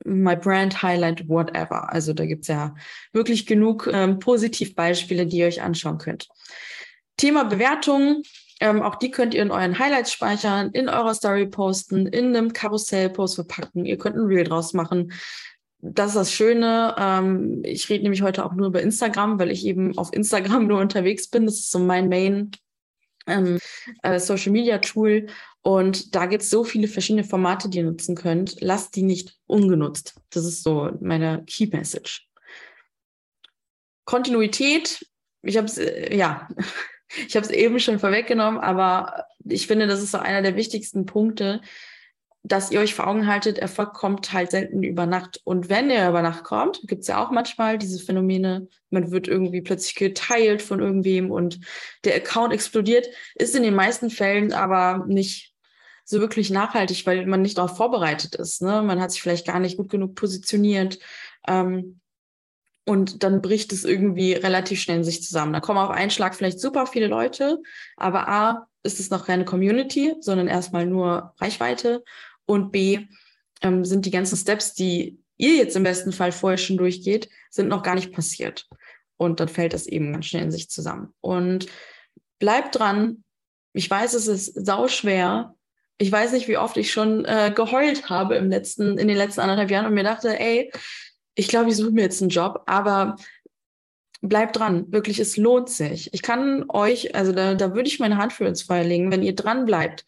My 0.04 0.36
Brand 0.36 0.82
Highlight, 0.82 1.28
whatever. 1.28 1.92
Also 1.92 2.12
da 2.12 2.26
gibt's 2.26 2.48
ja 2.48 2.74
wirklich 3.12 3.46
genug 3.46 3.88
ähm, 3.92 4.18
Positivbeispiele, 4.18 5.26
die 5.26 5.38
ihr 5.38 5.46
euch 5.46 5.62
anschauen 5.62 5.98
könnt. 5.98 6.28
Thema 7.16 7.44
Bewertung 7.44 8.22
Ähm, 8.60 8.82
auch 8.82 8.94
die 8.94 9.10
könnt 9.10 9.34
ihr 9.34 9.42
in 9.42 9.50
euren 9.50 9.78
Highlights 9.78 10.12
speichern, 10.12 10.70
in 10.70 10.88
eurer 10.88 11.14
Story 11.14 11.46
posten, 11.46 12.06
in 12.06 12.36
einem 12.36 12.52
Karussell-Post 12.52 13.34
verpacken. 13.34 13.84
Ihr 13.84 13.98
könnt 13.98 14.16
ein 14.16 14.26
Reel 14.26 14.44
draus 14.44 14.72
machen. 14.72 15.12
Das 15.80 16.08
ist 16.08 16.16
das 16.16 16.32
Schöne. 16.32 16.94
Ähm, 16.98 17.62
ich 17.64 17.88
rede 17.90 18.04
nämlich 18.04 18.22
heute 18.22 18.44
auch 18.44 18.54
nur 18.54 18.68
über 18.68 18.80
Instagram, 18.80 19.38
weil 19.38 19.50
ich 19.50 19.66
eben 19.66 19.98
auf 19.98 20.12
Instagram 20.12 20.66
nur 20.68 20.80
unterwegs 20.80 21.28
bin. 21.28 21.46
Das 21.46 21.56
ist 21.56 21.70
so 21.70 21.78
mein 21.78 22.08
Main 22.08 22.52
ähm, 23.26 23.58
äh, 24.02 24.18
Social 24.18 24.52
Media 24.52 24.78
Tool. 24.78 25.26
Und 25.64 26.14
da 26.14 26.26
gibt 26.26 26.42
es 26.42 26.50
so 26.50 26.62
viele 26.62 26.88
verschiedene 26.88 27.24
Formate, 27.24 27.70
die 27.70 27.78
ihr 27.78 27.84
nutzen 27.84 28.14
könnt. 28.14 28.60
Lasst 28.60 28.94
die 28.96 29.02
nicht 29.02 29.38
ungenutzt. 29.46 30.14
Das 30.28 30.44
ist 30.44 30.62
so 30.62 30.90
meine 31.00 31.42
Key 31.46 31.68
Message. 31.68 32.28
Kontinuität, 34.04 35.06
ich 35.40 35.56
habe 35.56 35.66
es, 35.66 35.78
äh, 35.78 36.14
ja, 36.14 36.48
ich 37.26 37.34
habe 37.34 37.46
es 37.46 37.50
eben 37.50 37.80
schon 37.80 37.98
vorweggenommen, 37.98 38.60
aber 38.60 39.24
ich 39.42 39.66
finde, 39.66 39.86
das 39.86 40.02
ist 40.02 40.10
so 40.10 40.18
einer 40.18 40.42
der 40.42 40.54
wichtigsten 40.54 41.06
Punkte, 41.06 41.62
dass 42.42 42.70
ihr 42.70 42.80
euch 42.80 42.94
vor 42.94 43.06
Augen 43.06 43.26
haltet, 43.26 43.58
Erfolg 43.58 43.94
kommt 43.94 44.34
halt 44.34 44.50
selten 44.50 44.82
über 44.82 45.06
Nacht. 45.06 45.40
Und 45.44 45.70
wenn 45.70 45.88
er 45.88 46.10
über 46.10 46.20
Nacht 46.20 46.44
kommt, 46.44 46.82
gibt 46.86 47.00
es 47.00 47.08
ja 47.08 47.24
auch 47.24 47.30
manchmal 47.30 47.78
diese 47.78 48.04
Phänomene, 48.04 48.68
man 48.90 49.10
wird 49.10 49.28
irgendwie 49.28 49.62
plötzlich 49.62 49.94
geteilt 49.94 50.60
von 50.60 50.80
irgendwem 50.80 51.30
und 51.30 51.58
der 52.04 52.16
Account 52.16 52.52
explodiert, 52.52 53.08
ist 53.34 53.56
in 53.56 53.62
den 53.62 53.74
meisten 53.74 54.10
Fällen 54.10 54.52
aber 54.52 55.06
nicht 55.06 55.53
so 56.04 56.20
wirklich 56.20 56.50
nachhaltig, 56.50 57.06
weil 57.06 57.26
man 57.26 57.42
nicht 57.42 57.58
darauf 57.58 57.76
vorbereitet 57.76 58.34
ist. 58.34 58.62
Ne? 58.62 58.82
Man 58.82 59.00
hat 59.00 59.10
sich 59.12 59.22
vielleicht 59.22 59.46
gar 59.46 59.58
nicht 59.58 59.76
gut 59.76 59.90
genug 59.90 60.14
positioniert. 60.14 60.98
Ähm, 61.46 62.00
und 62.86 63.22
dann 63.22 63.40
bricht 63.40 63.72
es 63.72 63.84
irgendwie 63.84 64.34
relativ 64.34 64.80
schnell 64.80 64.98
in 64.98 65.04
sich 65.04 65.22
zusammen. 65.22 65.54
Da 65.54 65.60
kommen 65.60 65.78
auf 65.78 65.90
einen 65.90 66.10
Schlag 66.10 66.34
vielleicht 66.34 66.60
super 66.60 66.86
viele 66.86 67.06
Leute, 67.06 67.62
aber 67.96 68.28
A, 68.28 68.68
ist 68.82 69.00
es 69.00 69.08
noch 69.08 69.24
keine 69.24 69.46
Community, 69.46 70.14
sondern 70.20 70.46
erstmal 70.46 70.84
nur 70.84 71.32
Reichweite. 71.40 72.04
Und 72.44 72.70
B, 72.70 73.06
ähm, 73.62 73.84
sind 73.86 74.04
die 74.04 74.10
ganzen 74.10 74.36
Steps, 74.36 74.74
die 74.74 75.18
ihr 75.38 75.56
jetzt 75.56 75.74
im 75.74 75.82
besten 75.82 76.12
Fall 76.12 76.32
vorher 76.32 76.58
schon 76.58 76.76
durchgeht, 76.76 77.30
sind 77.50 77.68
noch 77.68 77.82
gar 77.82 77.94
nicht 77.94 78.12
passiert. 78.12 78.68
Und 79.16 79.40
dann 79.40 79.48
fällt 79.48 79.72
das 79.72 79.86
eben 79.86 80.12
ganz 80.12 80.26
schnell 80.26 80.42
in 80.42 80.50
sich 80.50 80.68
zusammen. 80.68 81.14
Und 81.20 81.66
bleibt 82.38 82.78
dran. 82.78 83.24
Ich 83.72 83.88
weiß, 83.90 84.14
es 84.14 84.26
ist 84.26 84.66
sau 84.66 84.86
schwer. 84.88 85.54
Ich 85.98 86.10
weiß 86.10 86.32
nicht, 86.32 86.48
wie 86.48 86.58
oft 86.58 86.76
ich 86.76 86.92
schon 86.92 87.24
äh, 87.24 87.52
geheult 87.54 88.08
habe 88.08 88.34
im 88.36 88.50
letzten, 88.50 88.98
in 88.98 89.08
den 89.08 89.16
letzten 89.16 89.40
anderthalb 89.40 89.70
Jahren 89.70 89.86
und 89.86 89.94
mir 89.94 90.02
dachte, 90.02 90.38
ey, 90.38 90.72
ich 91.34 91.48
glaube, 91.48 91.70
ich 91.70 91.76
suche 91.76 91.92
mir 91.92 92.02
jetzt 92.02 92.20
einen 92.20 92.30
Job, 92.30 92.62
aber 92.66 93.16
bleibt 94.20 94.56
dran. 94.56 94.90
Wirklich, 94.90 95.18
es 95.18 95.36
lohnt 95.36 95.68
sich. 95.68 96.12
Ich 96.12 96.22
kann 96.22 96.64
euch, 96.68 97.14
also 97.14 97.32
da, 97.32 97.54
da 97.54 97.74
würde 97.74 97.88
ich 97.88 98.00
meine 98.00 98.16
Hand 98.16 98.32
für 98.32 98.46
ins 98.46 98.62
Feuer 98.62 98.84
legen, 98.84 99.12
wenn 99.12 99.22
ihr 99.22 99.34
dran 99.34 99.66
bleibt, 99.66 100.04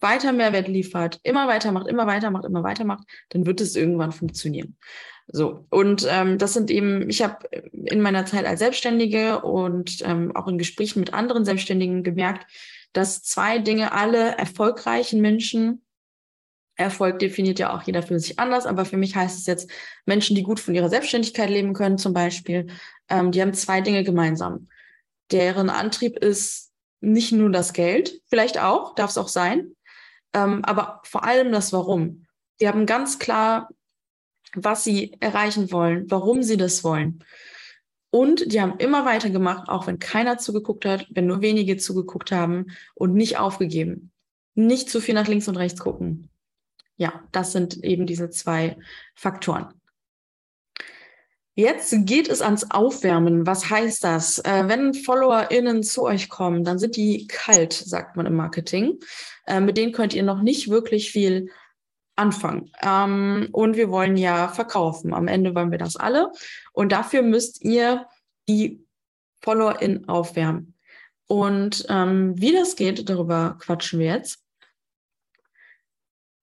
weiter 0.00 0.32
Mehrwert 0.32 0.68
liefert, 0.68 1.20
immer 1.22 1.48
weitermacht, 1.48 1.86
immer 1.86 2.06
weitermacht, 2.06 2.44
immer 2.44 2.62
weitermacht, 2.62 3.04
dann 3.30 3.46
wird 3.46 3.60
es 3.60 3.76
irgendwann 3.76 4.12
funktionieren. 4.12 4.76
So, 5.28 5.66
und 5.70 6.06
ähm, 6.08 6.38
das 6.38 6.52
sind 6.52 6.70
eben, 6.70 7.08
ich 7.10 7.22
habe 7.22 7.48
in 7.72 8.00
meiner 8.00 8.26
Zeit 8.26 8.46
als 8.46 8.60
Selbstständige 8.60 9.40
und 9.40 9.98
ähm, 10.04 10.36
auch 10.36 10.46
in 10.46 10.58
Gesprächen 10.58 11.00
mit 11.00 11.14
anderen 11.14 11.44
Selbstständigen 11.44 12.04
gemerkt, 12.04 12.46
dass 12.96 13.22
zwei 13.22 13.58
Dinge 13.58 13.92
alle 13.92 14.36
erfolgreichen 14.36 15.20
Menschen 15.20 15.82
Erfolg 16.76 17.18
definiert 17.18 17.58
ja 17.58 17.74
auch 17.74 17.82
jeder 17.82 18.02
für 18.02 18.18
sich 18.20 18.38
anders, 18.38 18.66
aber 18.66 18.84
für 18.84 18.98
mich 18.98 19.16
heißt 19.16 19.38
es 19.38 19.46
jetzt, 19.46 19.70
Menschen, 20.04 20.36
die 20.36 20.42
gut 20.42 20.60
von 20.60 20.74
ihrer 20.74 20.90
Selbstständigkeit 20.90 21.48
leben 21.48 21.72
können, 21.72 21.96
zum 21.96 22.12
Beispiel, 22.12 22.66
ähm, 23.08 23.32
die 23.32 23.40
haben 23.40 23.54
zwei 23.54 23.80
Dinge 23.80 24.04
gemeinsam. 24.04 24.68
Deren 25.32 25.70
Antrieb 25.70 26.18
ist 26.18 26.72
nicht 27.00 27.32
nur 27.32 27.50
das 27.50 27.72
Geld, 27.72 28.20
vielleicht 28.28 28.58
auch, 28.58 28.94
darf 28.94 29.10
es 29.10 29.18
auch 29.18 29.28
sein, 29.28 29.74
ähm, 30.34 30.64
aber 30.64 31.00
vor 31.04 31.24
allem 31.24 31.50
das 31.50 31.72
Warum. 31.72 32.26
Die 32.60 32.68
haben 32.68 32.84
ganz 32.84 33.18
klar, 33.18 33.70
was 34.54 34.84
sie 34.84 35.16
erreichen 35.20 35.72
wollen, 35.72 36.10
warum 36.10 36.42
sie 36.42 36.58
das 36.58 36.84
wollen. 36.84 37.24
Und 38.10 38.52
die 38.52 38.60
haben 38.60 38.78
immer 38.78 39.04
weitergemacht, 39.04 39.68
auch 39.68 39.86
wenn 39.86 39.98
keiner 39.98 40.38
zugeguckt 40.38 40.84
hat, 40.84 41.06
wenn 41.10 41.26
nur 41.26 41.42
wenige 41.42 41.76
zugeguckt 41.76 42.32
haben 42.32 42.66
und 42.94 43.14
nicht 43.14 43.38
aufgegeben. 43.38 44.12
Nicht 44.54 44.88
zu 44.88 45.00
viel 45.00 45.14
nach 45.14 45.28
links 45.28 45.48
und 45.48 45.56
rechts 45.56 45.80
gucken 45.80 46.30
ja, 46.96 47.22
das 47.32 47.52
sind 47.52 47.82
eben 47.84 48.06
diese 48.06 48.30
zwei 48.30 48.76
Faktoren. 49.14 49.68
Jetzt 51.54 51.94
geht 52.00 52.28
es 52.28 52.42
ans 52.42 52.70
Aufwärmen. 52.70 53.46
Was 53.46 53.70
heißt 53.70 54.04
das? 54.04 54.38
Äh, 54.40 54.64
wenn 54.66 54.92
FollowerInnen 54.92 55.82
zu 55.82 56.02
euch 56.02 56.28
kommen, 56.28 56.64
dann 56.64 56.78
sind 56.78 56.96
die 56.96 57.26
kalt, 57.28 57.72
sagt 57.72 58.16
man 58.16 58.26
im 58.26 58.34
Marketing. 58.34 58.98
Äh, 59.46 59.60
mit 59.60 59.78
denen 59.78 59.92
könnt 59.92 60.12
ihr 60.12 60.22
noch 60.22 60.42
nicht 60.42 60.68
wirklich 60.68 61.10
viel 61.10 61.50
anfangen. 62.16 62.70
Ähm, 62.82 63.48
und 63.52 63.76
wir 63.76 63.90
wollen 63.90 64.16
ja 64.16 64.48
verkaufen. 64.48 65.14
Am 65.14 65.28
Ende 65.28 65.54
wollen 65.54 65.70
wir 65.70 65.78
das 65.78 65.96
alle. 65.96 66.32
Und 66.72 66.92
dafür 66.92 67.22
müsst 67.22 67.62
ihr 67.62 68.06
die 68.48 68.84
FollowerInnen 69.42 70.08
aufwärmen. 70.08 70.74
Und 71.28 71.86
ähm, 71.88 72.40
wie 72.40 72.52
das 72.52 72.76
geht, 72.76 73.08
darüber 73.08 73.56
quatschen 73.60 74.00
wir 74.00 74.06
jetzt. 74.06 74.45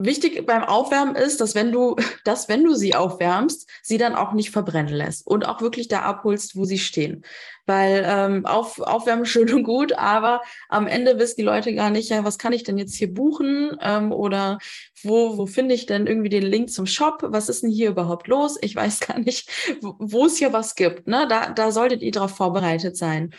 Wichtig 0.06 0.46
beim 0.46 0.64
Aufwärmen 0.64 1.16
ist, 1.16 1.40
dass 1.40 1.56
wenn 1.56 1.72
du, 1.72 1.96
dass 2.26 2.50
wenn 2.50 2.64
du 2.64 2.76
sie 2.76 2.96
aufwärmst, 2.96 3.70
sie 3.82 3.98
dann 3.98 4.16
auch 4.16 4.34
nicht 4.34 4.52
verbrennen 4.52 4.94
lässt 4.94 5.26
und 5.26 5.48
auch 5.48 5.62
wirklich 5.62 5.88
da 5.88 6.02
abholst, 6.02 6.56
wo 6.56 6.66
sie 6.66 6.78
stehen. 6.78 7.24
Weil 7.66 8.04
ähm, 8.06 8.46
auf, 8.46 8.80
Aufwärmen 8.82 9.26
schön 9.28 9.54
und 9.54 9.64
gut, 9.64 9.94
aber 9.94 10.42
am 10.68 10.88
Ende 10.88 11.18
wissen 11.20 11.38
die 11.38 11.44
Leute 11.44 11.74
gar 11.74 11.90
nicht, 11.90 12.10
ja, 12.10 12.26
was 12.26 12.38
kann 12.38 12.52
ich 12.52 12.64
denn 12.64 12.78
jetzt 12.78 12.96
hier 12.96 13.14
buchen 13.14 13.78
ähm, 13.82 14.12
oder 14.12 14.60
wo, 15.04 15.38
wo 15.38 15.46
finde 15.46 15.74
ich 15.74 15.86
denn 15.86 16.06
irgendwie 16.06 16.30
den 16.30 16.44
Link 16.44 16.70
zum 16.70 16.86
Shop? 16.86 17.20
Was 17.24 17.48
ist 17.48 17.64
denn 17.64 17.72
hier 17.72 17.90
überhaupt 17.90 18.28
los? 18.28 18.58
Ich 18.62 18.76
weiß 18.76 19.00
gar 19.00 19.20
nicht, 19.20 19.50
wo, 19.82 20.26
es 20.26 20.38
hier 20.38 20.52
was 20.52 20.76
gibt. 20.76 21.08
Ne? 21.08 21.28
Da, 21.30 21.50
da 21.50 21.72
solltet 21.72 22.02
ihr 22.02 22.12
darauf 22.12 22.36
vorbereitet 22.36 22.98
sein. 22.98 23.34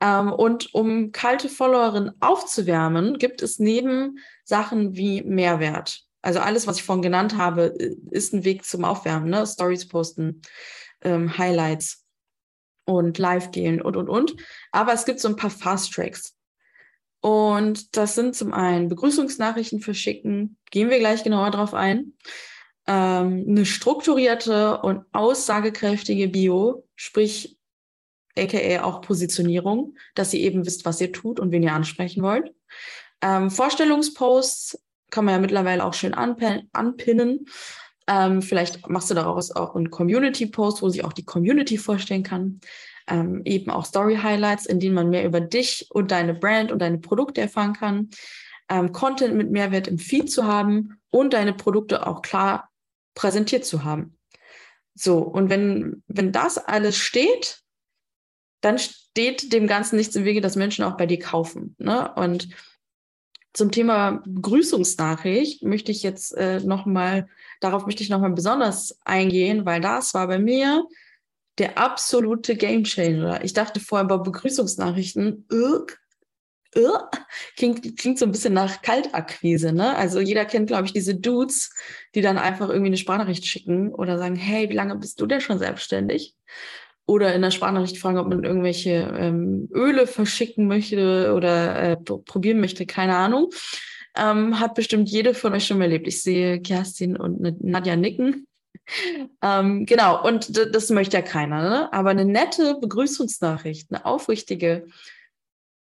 Ähm, 0.00 0.32
und 0.32 0.74
um 0.74 1.12
kalte 1.12 1.48
Followerinnen 1.48 2.12
aufzuwärmen, 2.20 3.18
gibt 3.18 3.42
es 3.42 3.58
neben 3.58 4.18
Sachen 4.50 4.96
wie 4.96 5.22
Mehrwert. 5.22 6.02
Also 6.22 6.40
alles, 6.40 6.66
was 6.66 6.76
ich 6.76 6.82
vorhin 6.82 7.02
genannt 7.02 7.38
habe, 7.38 7.72
ist 8.10 8.34
ein 8.34 8.44
Weg 8.44 8.64
zum 8.64 8.84
Aufwärmen. 8.84 9.30
Ne? 9.30 9.46
Stories 9.46 9.88
posten, 9.88 10.42
ähm, 11.02 11.38
Highlights 11.38 12.04
und 12.84 13.16
live 13.16 13.52
gehen 13.52 13.80
und, 13.80 13.96
und, 13.96 14.08
und. 14.08 14.36
Aber 14.72 14.92
es 14.92 15.06
gibt 15.06 15.20
so 15.20 15.28
ein 15.28 15.36
paar 15.36 15.50
Fast 15.50 15.94
Tracks. 15.94 16.36
Und 17.20 17.96
das 17.96 18.14
sind 18.14 18.34
zum 18.34 18.52
einen 18.52 18.88
Begrüßungsnachrichten 18.88 19.80
verschicken, 19.80 20.56
gehen 20.70 20.90
wir 20.90 20.98
gleich 20.98 21.22
genauer 21.22 21.50
drauf 21.50 21.72
ein. 21.72 22.14
Ähm, 22.86 23.44
eine 23.46 23.64
strukturierte 23.64 24.78
und 24.78 25.04
aussagekräftige 25.12 26.28
Bio, 26.28 26.88
sprich 26.96 27.58
aka 28.36 28.82
auch 28.82 29.02
Positionierung, 29.02 29.96
dass 30.14 30.34
ihr 30.34 30.40
eben 30.40 30.66
wisst, 30.66 30.84
was 30.84 31.00
ihr 31.00 31.12
tut 31.12 31.38
und 31.40 31.52
wen 31.52 31.62
ihr 31.62 31.74
ansprechen 31.74 32.22
wollt. 32.22 32.52
Ähm, 33.22 33.50
Vorstellungsposts 33.50 34.82
kann 35.10 35.24
man 35.24 35.34
ja 35.34 35.40
mittlerweile 35.40 35.84
auch 35.84 35.94
schön 35.94 36.14
anpin 36.14 36.68
anpinnen. 36.72 37.46
Ähm, 38.06 38.42
vielleicht 38.42 38.88
machst 38.88 39.10
du 39.10 39.14
daraus 39.14 39.50
auch 39.50 39.74
einen 39.74 39.90
Community-Post, 39.90 40.82
wo 40.82 40.88
sich 40.88 41.04
auch 41.04 41.12
die 41.12 41.24
Community 41.24 41.78
vorstellen 41.78 42.22
kann. 42.22 42.60
Ähm, 43.06 43.42
eben 43.44 43.70
auch 43.70 43.84
Story-Highlights, 43.84 44.66
in 44.66 44.80
denen 44.80 44.94
man 44.94 45.10
mehr 45.10 45.24
über 45.24 45.40
dich 45.40 45.86
und 45.90 46.10
deine 46.10 46.34
Brand 46.34 46.72
und 46.72 46.80
deine 46.80 46.98
Produkte 46.98 47.40
erfahren 47.40 47.72
kann. 47.72 48.10
Ähm, 48.68 48.92
Content 48.92 49.34
mit 49.34 49.50
Mehrwert 49.50 49.88
im 49.88 49.98
Feed 49.98 50.30
zu 50.30 50.44
haben 50.44 51.00
und 51.10 51.32
deine 51.32 51.52
Produkte 51.52 52.06
auch 52.06 52.22
klar 52.22 52.70
präsentiert 53.14 53.64
zu 53.64 53.84
haben. 53.84 54.16
So, 54.94 55.18
und 55.18 55.50
wenn, 55.50 56.02
wenn 56.08 56.32
das 56.32 56.58
alles 56.58 56.96
steht, 56.96 57.62
dann 58.60 58.78
steht 58.78 59.52
dem 59.52 59.66
Ganzen 59.66 59.96
nichts 59.96 60.14
im 60.16 60.24
Wege, 60.24 60.40
dass 60.40 60.56
Menschen 60.56 60.84
auch 60.84 60.96
bei 60.96 61.06
dir 61.06 61.18
kaufen. 61.18 61.74
Ne? 61.78 62.12
Und 62.14 62.48
zum 63.52 63.70
Thema 63.70 64.22
Begrüßungsnachricht 64.26 65.62
möchte 65.62 65.90
ich 65.90 66.02
jetzt 66.02 66.36
äh, 66.36 66.60
nochmal, 66.60 67.28
darauf 67.60 67.86
möchte 67.86 68.02
ich 68.02 68.10
nochmal 68.10 68.32
besonders 68.32 68.98
eingehen, 69.04 69.66
weil 69.66 69.80
das 69.80 70.14
war 70.14 70.26
bei 70.28 70.38
mir 70.38 70.86
der 71.58 71.76
absolute 71.78 72.56
Gamechanger. 72.56 73.44
Ich 73.44 73.52
dachte 73.52 73.80
vorher 73.80 74.06
bei 74.06 74.18
Begrüßungsnachrichten, 74.18 75.46
äh, 75.50 76.80
äh, 76.80 76.98
klingt, 77.56 77.98
klingt 77.98 78.18
so 78.18 78.24
ein 78.24 78.32
bisschen 78.32 78.54
nach 78.54 78.80
Kaltakquise, 78.82 79.72
ne? 79.72 79.96
Also 79.96 80.20
jeder 80.20 80.44
kennt, 80.44 80.68
glaube 80.68 80.86
ich, 80.86 80.92
diese 80.92 81.16
Dudes, 81.16 81.74
die 82.14 82.20
dann 82.20 82.38
einfach 82.38 82.68
irgendwie 82.68 82.88
eine 82.88 82.96
Sprachnachricht 82.96 83.44
schicken 83.44 83.92
oder 83.92 84.18
sagen, 84.18 84.36
hey, 84.36 84.68
wie 84.70 84.74
lange 84.74 84.96
bist 84.96 85.20
du 85.20 85.26
denn 85.26 85.40
schon 85.40 85.58
selbstständig? 85.58 86.36
Oder 87.10 87.34
in 87.34 87.42
der 87.42 87.50
Sprachnachricht 87.50 87.98
fragen, 87.98 88.18
ob 88.18 88.28
man 88.28 88.44
irgendwelche 88.44 89.12
ähm, 89.18 89.68
Öle 89.74 90.06
verschicken 90.06 90.68
möchte 90.68 91.34
oder 91.34 91.82
äh, 91.82 91.96
probieren 91.96 92.60
möchte, 92.60 92.86
keine 92.86 93.16
Ahnung. 93.16 93.50
Ähm, 94.16 94.60
hat 94.60 94.76
bestimmt 94.76 95.08
jede 95.08 95.34
von 95.34 95.52
euch 95.52 95.66
schon 95.66 95.78
mal 95.78 95.84
erlebt. 95.84 96.06
Ich 96.06 96.22
sehe 96.22 96.60
Kerstin 96.60 97.16
und 97.16 97.40
Nadja 97.64 97.96
nicken. 97.96 98.46
ähm, 99.42 99.86
genau, 99.86 100.24
und 100.24 100.56
das 100.72 100.90
möchte 100.90 101.16
ja 101.16 101.22
keiner, 101.22 101.62
ne? 101.68 101.92
Aber 101.92 102.10
eine 102.10 102.24
nette 102.24 102.76
Begrüßungsnachricht, 102.80 103.92
eine 103.92 104.06
aufrichtige, 104.06 104.86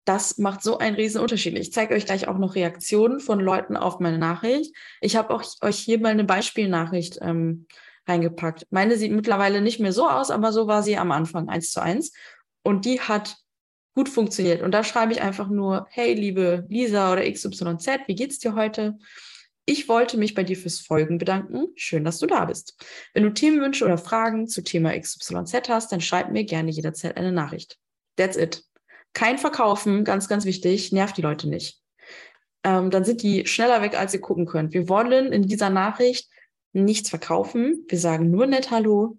das 0.06 0.40
macht 0.40 0.64
so 0.64 0.80
einen 0.80 0.96
riesen 0.96 1.22
Unterschied. 1.22 1.56
Ich 1.56 1.72
zeige 1.72 1.94
euch 1.94 2.08
gleich 2.08 2.28
auch 2.28 2.40
noch 2.40 2.56
Reaktionen 2.56 3.20
von 3.20 3.40
Leuten 3.40 3.78
auf 3.78 4.00
meine 4.00 4.18
Nachricht. 4.18 4.76
Ich 5.02 5.16
habe 5.16 5.40
euch 5.62 5.78
hier 5.78 6.00
mal 6.00 6.10
eine 6.10 6.24
Beispielnachricht 6.24 7.20
ähm, 7.22 7.68
reingepackt. 8.08 8.68
Meine 8.70 8.98
sieht 8.98 9.12
mittlerweile 9.12 9.62
nicht 9.62 9.80
mehr 9.80 9.94
so 9.94 10.10
aus, 10.10 10.32
aber 10.32 10.52
so 10.52 10.68
war 10.68 10.84
sie 10.84 10.98
am 10.98 11.12
Anfang, 11.12 11.50
eins 11.50 11.72
zu 11.72 11.82
eins. 11.82 12.14
Und 12.64 12.86
die 12.86 13.00
hat 13.00 13.38
gut 13.96 14.10
funktioniert. 14.10 14.62
Und 14.62 14.72
da 14.72 14.84
schreibe 14.84 15.12
ich 15.12 15.22
einfach 15.22 15.50
nur, 15.50 15.88
hey, 15.90 16.14
liebe 16.14 16.66
Lisa 16.70 17.12
oder 17.12 17.30
XYZ, 17.30 17.88
wie 18.08 18.16
geht's 18.16 18.40
dir 18.40 18.56
heute? 18.56 18.98
Ich 19.66 19.88
wollte 19.88 20.18
mich 20.18 20.34
bei 20.34 20.44
dir 20.44 20.58
fürs 20.58 20.80
Folgen 20.80 21.18
bedanken. 21.18 21.68
Schön, 21.76 22.04
dass 22.04 22.18
du 22.18 22.26
da 22.26 22.46
bist. 22.46 22.76
Wenn 23.14 23.24
du 23.24 23.34
Themenwünsche 23.34 23.86
oder 23.86 23.98
Fragen 23.98 24.48
zu 24.48 24.64
Thema 24.64 24.98
XYZ 24.98 25.70
hast, 25.70 25.92
dann 25.92 26.02
schreib 26.02 26.32
mir 26.32 26.44
gerne 26.46 26.72
jederzeit 26.72 27.16
eine 27.18 27.32
Nachricht. 27.32 27.78
That's 28.16 28.38
it. 28.38 28.64
Kein 29.14 29.38
Verkaufen, 29.38 30.04
ganz, 30.04 30.28
ganz 30.28 30.46
wichtig, 30.46 30.92
nervt 30.92 31.18
die 31.18 31.22
Leute 31.22 31.48
nicht. 31.50 31.80
Ähm, 32.64 32.92
dann 32.92 33.04
sind 33.04 33.24
die 33.24 33.46
schneller 33.46 33.82
weg, 33.82 33.98
als 33.98 34.14
ihr 34.14 34.22
gucken 34.22 34.46
könnt. 34.46 34.74
Wir 34.74 34.88
wollen 34.88 35.32
in 35.32 35.44
dieser 35.44 35.70
Nachricht 35.70 36.30
nichts 36.74 37.10
verkaufen. 37.10 37.86
Wir 37.88 38.00
sagen 38.00 38.30
nur 38.30 38.48
nett 38.48 38.72
Hallo. 38.72 39.18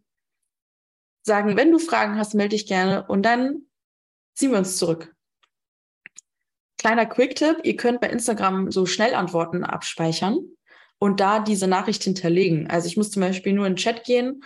Sagen, 1.22 1.56
wenn 1.56 1.70
du 1.70 1.78
Fragen 1.78 2.16
hast, 2.16 2.34
melde 2.34 2.56
dich 2.56 2.66
gerne 2.66 3.06
und 3.06 3.22
dann 3.22 3.62
ziehen 4.34 4.50
wir 4.50 4.58
uns 4.58 4.76
zurück. 4.76 5.14
Kleiner 6.78 7.06
Quick-Tipp, 7.06 7.58
ihr 7.62 7.76
könnt 7.76 8.00
bei 8.00 8.08
Instagram 8.08 8.72
so 8.72 8.86
Schnellantworten 8.86 9.62
abspeichern 9.62 10.40
und 10.98 11.20
da 11.20 11.38
diese 11.38 11.68
Nachricht 11.68 12.02
hinterlegen. 12.02 12.68
Also 12.68 12.88
ich 12.88 12.96
muss 12.96 13.12
zum 13.12 13.22
Beispiel 13.22 13.52
nur 13.52 13.66
in 13.66 13.74
den 13.74 13.78
Chat 13.78 14.02
gehen, 14.04 14.42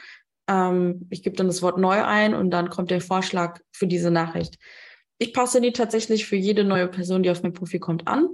ähm, 0.49 1.07
ich 1.11 1.23
gebe 1.23 1.37
dann 1.37 1.47
das 1.47 1.63
Wort 1.63 1.79
neu 1.79 2.03
ein 2.03 2.35
und 2.35 2.51
dann 2.51 2.71
kommt 2.71 2.91
der 2.91 3.01
Vorschlag 3.01 3.61
für 3.73 3.87
diese 3.87 4.11
Nachricht. 4.11 4.59
Ich 5.19 5.33
passe 5.33 5.61
die 5.61 5.73
tatsächlich 5.73 6.27
für 6.27 6.37
jede 6.37 6.65
neue 6.65 6.89
Person, 6.89 7.23
die 7.23 7.31
auf 7.31 7.43
mein 7.43 7.53
Profil 7.53 7.81
kommt, 7.81 8.07
an, 8.07 8.29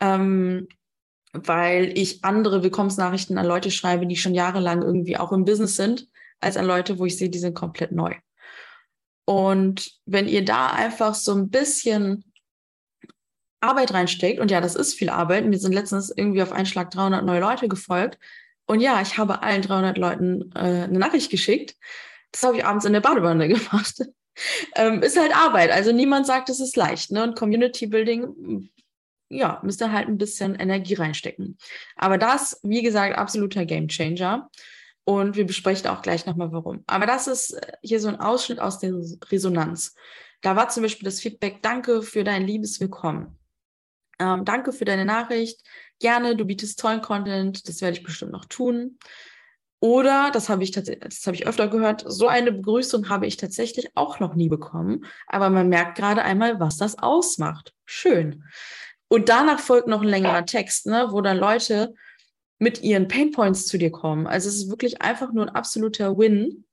ähm, 0.00 0.66
weil 1.32 1.96
ich 1.98 2.24
andere 2.24 2.62
Willkommensnachrichten 2.62 3.38
an 3.38 3.46
Leute 3.46 3.70
schreibe, 3.70 4.06
die 4.06 4.16
schon 4.16 4.34
jahrelang 4.34 4.82
irgendwie 4.82 5.16
auch 5.16 5.32
im 5.32 5.44
Business 5.44 5.76
sind, 5.76 6.06
als 6.40 6.56
an 6.56 6.66
Leute, 6.66 6.98
wo 6.98 7.06
ich 7.06 7.16
sehe, 7.16 7.30
die 7.30 7.38
sind 7.38 7.54
komplett 7.54 7.92
neu. 7.92 8.14
Und 9.24 9.90
wenn 10.06 10.28
ihr 10.28 10.44
da 10.44 10.70
einfach 10.70 11.14
so 11.14 11.34
ein 11.34 11.50
bisschen 11.50 12.24
Arbeit 13.60 13.92
reinsteckt, 13.92 14.38
und 14.38 14.50
ja, 14.50 14.60
das 14.60 14.76
ist 14.76 14.94
viel 14.94 15.10
Arbeit, 15.10 15.46
mir 15.46 15.58
sind 15.58 15.72
letztens 15.72 16.12
irgendwie 16.14 16.42
auf 16.42 16.52
einen 16.52 16.66
Schlag 16.66 16.90
300 16.90 17.24
neue 17.24 17.40
Leute 17.40 17.68
gefolgt, 17.68 18.18
und 18.66 18.80
ja, 18.80 19.00
ich 19.00 19.16
habe 19.16 19.42
allen 19.42 19.62
300 19.62 19.96
Leuten 19.96 20.50
äh, 20.54 20.84
eine 20.84 20.98
Nachricht 20.98 21.30
geschickt. 21.30 21.76
Das 22.32 22.42
habe 22.42 22.56
ich 22.58 22.64
abends 22.64 22.84
in 22.84 22.92
der 22.92 23.00
Badewanne 23.00 23.48
gemacht. 23.48 24.02
ähm, 24.74 25.02
ist 25.02 25.18
halt 25.18 25.34
Arbeit. 25.34 25.70
Also 25.70 25.92
niemand 25.92 26.26
sagt, 26.26 26.48
es 26.50 26.60
ist 26.60 26.76
leicht. 26.76 27.12
Ne? 27.12 27.22
Und 27.22 27.36
Community 27.36 27.86
Building, 27.86 28.68
ja, 29.28 29.60
müsst 29.62 29.82
ihr 29.82 29.92
halt 29.92 30.08
ein 30.08 30.18
bisschen 30.18 30.54
Energie 30.54 30.94
reinstecken. 30.94 31.58
Aber 31.96 32.18
das, 32.18 32.60
wie 32.62 32.82
gesagt, 32.82 33.16
absoluter 33.16 33.64
Game 33.64 33.88
Changer. 33.88 34.50
Und 35.04 35.36
wir 35.36 35.46
besprechen 35.46 35.86
auch 35.88 36.02
gleich 36.02 36.26
nochmal, 36.26 36.50
warum. 36.50 36.82
Aber 36.86 37.06
das 37.06 37.28
ist 37.28 37.52
äh, 37.52 37.72
hier 37.82 38.00
so 38.00 38.08
ein 38.08 38.18
Ausschnitt 38.18 38.58
aus 38.58 38.80
der 38.80 38.92
Resonanz. 39.30 39.94
Da 40.40 40.56
war 40.56 40.68
zum 40.68 40.82
Beispiel 40.82 41.04
das 41.04 41.20
Feedback, 41.20 41.62
danke 41.62 42.02
für 42.02 42.24
dein 42.24 42.46
liebes 42.46 42.80
Willkommen. 42.80 43.38
Ähm, 44.18 44.44
danke 44.44 44.72
für 44.72 44.84
deine 44.84 45.04
Nachricht. 45.04 45.60
Gerne, 46.00 46.36
du 46.36 46.44
bietest 46.44 46.80
tollen 46.80 47.02
Content. 47.02 47.68
Das 47.68 47.80
werde 47.80 47.96
ich 47.96 48.02
bestimmt 48.02 48.32
noch 48.32 48.46
tun. 48.46 48.98
Oder, 49.78 50.30
das 50.32 50.48
habe 50.48 50.64
ich 50.64 50.70
tatsächlich, 50.70 51.04
das 51.04 51.26
habe 51.26 51.36
ich 51.36 51.46
öfter 51.46 51.68
gehört, 51.68 52.02
so 52.06 52.28
eine 52.28 52.50
Begrüßung 52.50 53.08
habe 53.08 53.26
ich 53.26 53.36
tatsächlich 53.36 53.90
auch 53.94 54.20
noch 54.20 54.34
nie 54.34 54.48
bekommen. 54.48 55.04
Aber 55.26 55.50
man 55.50 55.68
merkt 55.68 55.98
gerade 55.98 56.22
einmal, 56.22 56.58
was 56.58 56.78
das 56.78 56.98
ausmacht. 56.98 57.74
Schön. 57.84 58.42
Und 59.08 59.28
danach 59.28 59.60
folgt 59.60 59.88
noch 59.88 60.02
ein 60.02 60.08
längerer 60.08 60.46
Text, 60.46 60.86
ne, 60.86 61.08
wo 61.10 61.20
dann 61.20 61.38
Leute 61.38 61.94
mit 62.58 62.82
ihren 62.82 63.08
Painpoints 63.08 63.66
zu 63.66 63.78
dir 63.78 63.90
kommen. 63.90 64.26
Also 64.26 64.48
es 64.48 64.56
ist 64.56 64.70
wirklich 64.70 65.02
einfach 65.02 65.32
nur 65.32 65.44
ein 65.44 65.54
absoluter 65.54 66.16
Win, 66.18 66.64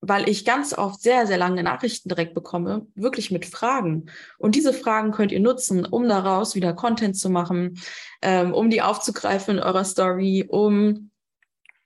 weil 0.00 0.28
ich 0.28 0.44
ganz 0.44 0.76
oft 0.76 1.00
sehr, 1.00 1.26
sehr 1.26 1.38
lange 1.38 1.62
Nachrichten 1.62 2.08
direkt 2.08 2.34
bekomme, 2.34 2.86
wirklich 2.94 3.30
mit 3.30 3.46
Fragen. 3.46 4.06
Und 4.38 4.54
diese 4.54 4.72
Fragen 4.72 5.10
könnt 5.10 5.32
ihr 5.32 5.40
nutzen, 5.40 5.86
um 5.86 6.08
daraus 6.08 6.54
wieder 6.54 6.74
Content 6.74 7.16
zu 7.16 7.30
machen, 7.30 7.80
ähm, 8.22 8.52
um 8.52 8.70
die 8.70 8.82
aufzugreifen 8.82 9.56
in 9.56 9.62
eurer 9.62 9.84
Story, 9.84 10.44
um, 10.46 11.10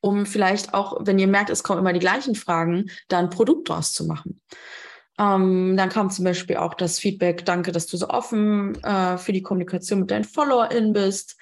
um 0.01 0.27
vielleicht 0.27 0.75
auch, 0.75 0.99
wenn 1.01 1.19
ihr 1.19 1.29
merkt, 1.29 1.51
es 1.51 1.62
kommen 1.62 1.81
immer 1.81 1.93
die 1.93 2.01
gleichen 2.01 2.35
Fragen, 2.35 2.90
da 3.09 3.21
ein 3.21 3.31
Produkt 3.31 3.69
draus 3.69 3.93
zu 3.93 4.05
machen. 4.07 4.40
Ähm, 5.18 5.77
dann 5.77 5.88
kam 5.88 6.11
zum 6.11 6.25
Beispiel 6.25 6.57
auch 6.57 6.75
das 6.75 6.99
Feedback, 6.99 7.44
danke, 7.44 7.73
dass 7.73 7.87
du 7.87 7.96
so 7.96 8.09
offen 8.09 8.83
äh, 8.83 9.18
für 9.18 9.33
die 9.33 9.42
Kommunikation 9.42 10.01
mit 10.01 10.11
deinen 10.11 10.25
FollowerInnen 10.25 10.92
bist. 10.92 11.37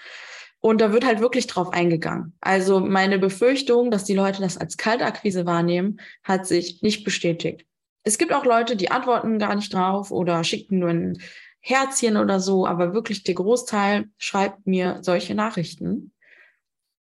Und 0.61 0.81
da 0.81 0.93
wird 0.93 1.07
halt 1.07 1.21
wirklich 1.21 1.47
drauf 1.47 1.73
eingegangen. 1.73 2.37
Also 2.41 2.81
meine 2.81 3.19
Befürchtung, 3.19 3.91
dass 3.91 4.05
die 4.05 4.15
Leute 4.15 4.43
das 4.43 4.59
als 4.59 4.77
Kaltakquise 4.77 5.47
wahrnehmen, 5.47 6.01
hat 6.25 6.47
sich 6.47 6.83
nicht 6.83 7.05
bestätigt. 7.05 7.65
Es 8.03 8.19
gibt 8.19 8.33
auch 8.33 8.45
Leute, 8.45 8.75
die 8.75 8.91
antworten 8.91 9.39
gar 9.39 9.55
nicht 9.55 9.73
drauf 9.73 10.11
oder 10.11 10.43
schicken 10.43 10.81
nur 10.81 10.91
ein 10.91 11.19
Herzchen 11.61 12.17
oder 12.17 12.41
so, 12.41 12.67
aber 12.67 12.95
wirklich 12.95 13.23
der 13.25 13.35
Großteil 13.35 14.09
schreibt 14.17 14.67
mir 14.67 14.99
solche 15.03 15.35
Nachrichten. 15.35 16.13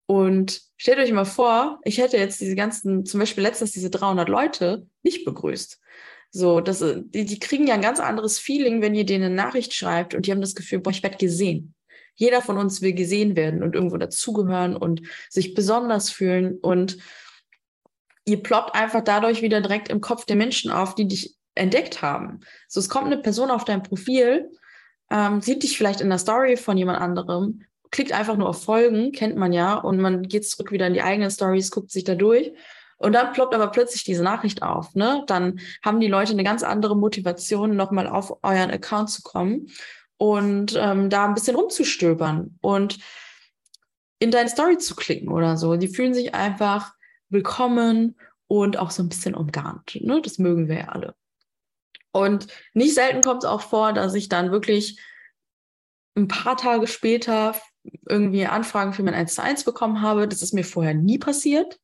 Und 0.06 0.62
stellt 0.76 0.98
euch 0.98 1.12
mal 1.12 1.24
vor, 1.24 1.80
ich 1.84 1.98
hätte 1.98 2.16
jetzt 2.16 2.40
diese 2.40 2.56
ganzen, 2.56 3.06
zum 3.06 3.20
Beispiel 3.20 3.42
letztens 3.42 3.72
diese 3.72 3.90
300 3.90 4.28
Leute 4.28 4.86
nicht 5.02 5.24
begrüßt. 5.24 5.80
So, 6.36 6.60
das, 6.60 6.80
die, 6.80 7.24
die 7.24 7.38
kriegen 7.38 7.68
ja 7.68 7.74
ein 7.74 7.80
ganz 7.80 8.00
anderes 8.00 8.40
Feeling, 8.40 8.82
wenn 8.82 8.96
ihr 8.96 9.06
denen 9.06 9.26
eine 9.26 9.34
Nachricht 9.36 9.72
schreibt 9.72 10.14
und 10.14 10.26
die 10.26 10.32
haben 10.32 10.40
das 10.40 10.56
Gefühl, 10.56 10.80
boah, 10.80 10.90
ich 10.90 11.04
werde 11.04 11.16
gesehen. 11.16 11.76
Jeder 12.16 12.42
von 12.42 12.58
uns 12.58 12.82
will 12.82 12.92
gesehen 12.92 13.36
werden 13.36 13.62
und 13.62 13.76
irgendwo 13.76 13.96
dazugehören 13.98 14.76
und 14.76 15.02
sich 15.30 15.54
besonders 15.54 16.10
fühlen. 16.10 16.58
Und 16.58 16.98
ihr 18.24 18.42
ploppt 18.42 18.74
einfach 18.74 19.04
dadurch 19.04 19.42
wieder 19.42 19.60
direkt 19.60 19.88
im 19.90 20.00
Kopf 20.00 20.24
der 20.24 20.34
Menschen 20.34 20.72
auf, 20.72 20.96
die 20.96 21.06
dich 21.06 21.36
entdeckt 21.54 22.02
haben. 22.02 22.40
So, 22.66 22.80
es 22.80 22.88
kommt 22.88 23.06
eine 23.06 23.18
Person 23.18 23.52
auf 23.52 23.64
dein 23.64 23.84
Profil, 23.84 24.50
ähm, 25.12 25.40
sieht 25.40 25.62
dich 25.62 25.78
vielleicht 25.78 26.00
in 26.00 26.08
der 26.08 26.18
Story 26.18 26.56
von 26.56 26.76
jemand 26.76 27.00
anderem, 27.00 27.62
klickt 27.92 28.10
einfach 28.10 28.36
nur 28.36 28.48
auf 28.48 28.64
Folgen, 28.64 29.12
kennt 29.12 29.36
man 29.36 29.52
ja, 29.52 29.74
und 29.74 30.00
man 30.00 30.24
geht 30.24 30.48
zurück 30.48 30.72
wieder 30.72 30.88
in 30.88 30.94
die 30.94 31.02
eigenen 31.02 31.30
Stories, 31.30 31.70
guckt 31.70 31.92
sich 31.92 32.02
da 32.02 32.16
durch. 32.16 32.52
Und 32.98 33.12
dann 33.12 33.32
ploppt 33.32 33.54
aber 33.54 33.68
plötzlich 33.68 34.04
diese 34.04 34.22
Nachricht 34.22 34.62
auf. 34.62 34.94
Ne? 34.94 35.24
Dann 35.26 35.60
haben 35.82 36.00
die 36.00 36.08
Leute 36.08 36.32
eine 36.32 36.44
ganz 36.44 36.62
andere 36.62 36.96
Motivation, 36.96 37.76
nochmal 37.76 38.06
auf 38.06 38.38
euren 38.42 38.70
Account 38.70 39.10
zu 39.10 39.22
kommen 39.22 39.70
und 40.16 40.74
ähm, 40.76 41.10
da 41.10 41.26
ein 41.26 41.34
bisschen 41.34 41.56
rumzustöbern 41.56 42.58
und 42.60 42.98
in 44.18 44.30
deine 44.30 44.48
Story 44.48 44.78
zu 44.78 44.94
klicken 44.94 45.28
oder 45.28 45.56
so. 45.56 45.76
Die 45.76 45.88
fühlen 45.88 46.14
sich 46.14 46.34
einfach 46.34 46.94
willkommen 47.28 48.16
und 48.46 48.78
auch 48.78 48.90
so 48.90 49.02
ein 49.02 49.08
bisschen 49.08 49.34
umgarnt. 49.34 49.98
Ne? 50.00 50.22
Das 50.22 50.38
mögen 50.38 50.68
wir 50.68 50.78
ja 50.78 50.88
alle. 50.88 51.14
Und 52.12 52.46
nicht 52.74 52.94
selten 52.94 53.22
kommt 53.22 53.42
es 53.42 53.48
auch 53.48 53.60
vor, 53.60 53.92
dass 53.92 54.14
ich 54.14 54.28
dann 54.28 54.52
wirklich 54.52 55.00
ein 56.16 56.28
paar 56.28 56.56
Tage 56.56 56.86
später 56.86 57.56
irgendwie 58.08 58.46
Anfragen 58.46 58.92
für 58.92 59.02
mein 59.02 59.14
1 59.14 59.34
zu 59.34 59.42
1 59.42 59.64
bekommen 59.64 60.00
habe. 60.00 60.28
Das 60.28 60.42
ist 60.42 60.54
mir 60.54 60.64
vorher 60.64 60.94
nie 60.94 61.18
passiert. 61.18 61.80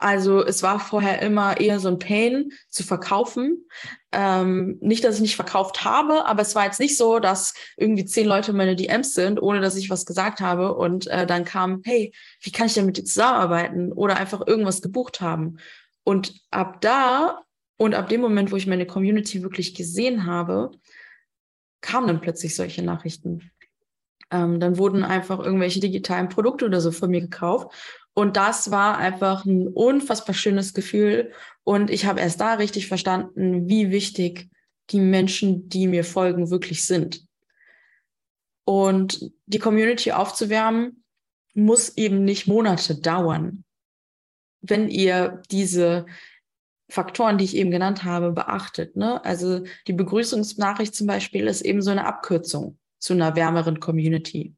Also 0.00 0.42
es 0.42 0.62
war 0.62 0.80
vorher 0.80 1.20
immer 1.20 1.60
eher 1.60 1.78
so 1.78 1.88
ein 1.88 1.98
Pain 1.98 2.52
zu 2.70 2.82
verkaufen. 2.82 3.66
Ähm, 4.12 4.78
nicht, 4.80 5.04
dass 5.04 5.16
ich 5.16 5.20
nicht 5.20 5.36
verkauft 5.36 5.84
habe, 5.84 6.24
aber 6.24 6.40
es 6.40 6.54
war 6.54 6.64
jetzt 6.64 6.80
nicht 6.80 6.96
so, 6.96 7.18
dass 7.18 7.52
irgendwie 7.76 8.06
zehn 8.06 8.26
Leute 8.26 8.54
meine 8.54 8.76
DMs 8.76 9.12
sind, 9.12 9.40
ohne 9.40 9.60
dass 9.60 9.76
ich 9.76 9.90
was 9.90 10.06
gesagt 10.06 10.40
habe. 10.40 10.74
Und 10.74 11.06
äh, 11.08 11.26
dann 11.26 11.44
kam, 11.44 11.82
hey, 11.84 12.14
wie 12.40 12.50
kann 12.50 12.66
ich 12.66 12.74
denn 12.74 12.86
mit 12.86 12.96
dir 12.96 13.04
zusammenarbeiten? 13.04 13.92
Oder 13.92 14.16
einfach 14.16 14.46
irgendwas 14.46 14.80
gebucht 14.80 15.20
haben. 15.20 15.58
Und 16.02 16.40
ab 16.50 16.80
da 16.80 17.42
und 17.76 17.94
ab 17.94 18.08
dem 18.08 18.22
Moment, 18.22 18.52
wo 18.52 18.56
ich 18.56 18.66
meine 18.66 18.86
Community 18.86 19.42
wirklich 19.42 19.74
gesehen 19.74 20.24
habe, 20.24 20.70
kamen 21.82 22.06
dann 22.06 22.20
plötzlich 22.22 22.56
solche 22.56 22.82
Nachrichten. 22.82 23.50
Ähm, 24.30 24.60
dann 24.60 24.78
wurden 24.78 25.04
einfach 25.04 25.40
irgendwelche 25.40 25.80
digitalen 25.80 26.28
Produkte 26.28 26.64
oder 26.64 26.80
so 26.80 26.90
von 26.90 27.10
mir 27.10 27.20
gekauft. 27.20 27.74
Und 28.14 28.36
das 28.36 28.70
war 28.70 28.98
einfach 28.98 29.44
ein 29.44 29.68
unfassbar 29.68 30.34
schönes 30.34 30.74
Gefühl. 30.74 31.32
Und 31.64 31.90
ich 31.90 32.06
habe 32.06 32.20
erst 32.20 32.40
da 32.40 32.54
richtig 32.54 32.88
verstanden, 32.88 33.68
wie 33.68 33.90
wichtig 33.90 34.50
die 34.90 35.00
Menschen, 35.00 35.68
die 35.68 35.86
mir 35.86 36.04
folgen, 36.04 36.50
wirklich 36.50 36.84
sind. 36.84 37.24
Und 38.64 39.30
die 39.46 39.58
Community 39.58 40.12
aufzuwärmen, 40.12 41.04
muss 41.54 41.96
eben 41.96 42.24
nicht 42.24 42.46
Monate 42.46 42.96
dauern. 42.96 43.64
Wenn 44.60 44.88
ihr 44.88 45.42
diese 45.50 46.06
Faktoren, 46.88 47.38
die 47.38 47.44
ich 47.44 47.56
eben 47.56 47.70
genannt 47.70 48.04
habe, 48.04 48.32
beachtet. 48.32 48.96
Ne? 48.96 49.24
Also 49.24 49.64
die 49.86 49.92
Begrüßungsnachricht 49.92 50.94
zum 50.94 51.06
Beispiel 51.06 51.46
ist 51.46 51.62
eben 51.62 51.82
so 51.82 51.90
eine 51.90 52.06
Abkürzung 52.06 52.78
zu 52.98 53.14
einer 53.14 53.36
wärmeren 53.36 53.80
Community. 53.80 54.54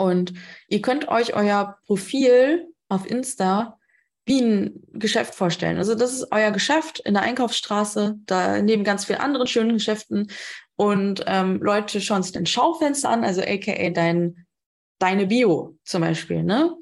Und 0.00 0.32
ihr 0.68 0.80
könnt 0.80 1.08
euch 1.08 1.34
euer 1.34 1.76
Profil 1.84 2.72
auf 2.88 3.04
Insta 3.04 3.78
wie 4.24 4.40
ein 4.40 4.82
Geschäft 4.94 5.34
vorstellen. 5.34 5.76
Also 5.76 5.94
das 5.94 6.14
ist 6.14 6.28
euer 6.30 6.52
Geschäft 6.52 7.00
in 7.00 7.12
der 7.12 7.22
Einkaufsstraße, 7.22 8.16
da 8.24 8.62
neben 8.62 8.82
ganz 8.82 9.04
vielen 9.04 9.20
anderen 9.20 9.46
schönen 9.46 9.74
Geschäften. 9.74 10.32
und 10.74 11.22
ähm, 11.26 11.60
Leute 11.60 12.00
schauen 12.00 12.22
sich 12.22 12.32
dein 12.32 12.46
Schaufenster 12.46 13.10
an, 13.10 13.24
also 13.24 13.42
aka 13.42 13.90
dein, 13.90 14.46
deine 14.98 15.26
Bio 15.26 15.76
zum 15.84 16.00
Beispiel, 16.00 16.44
ne? 16.44 16.74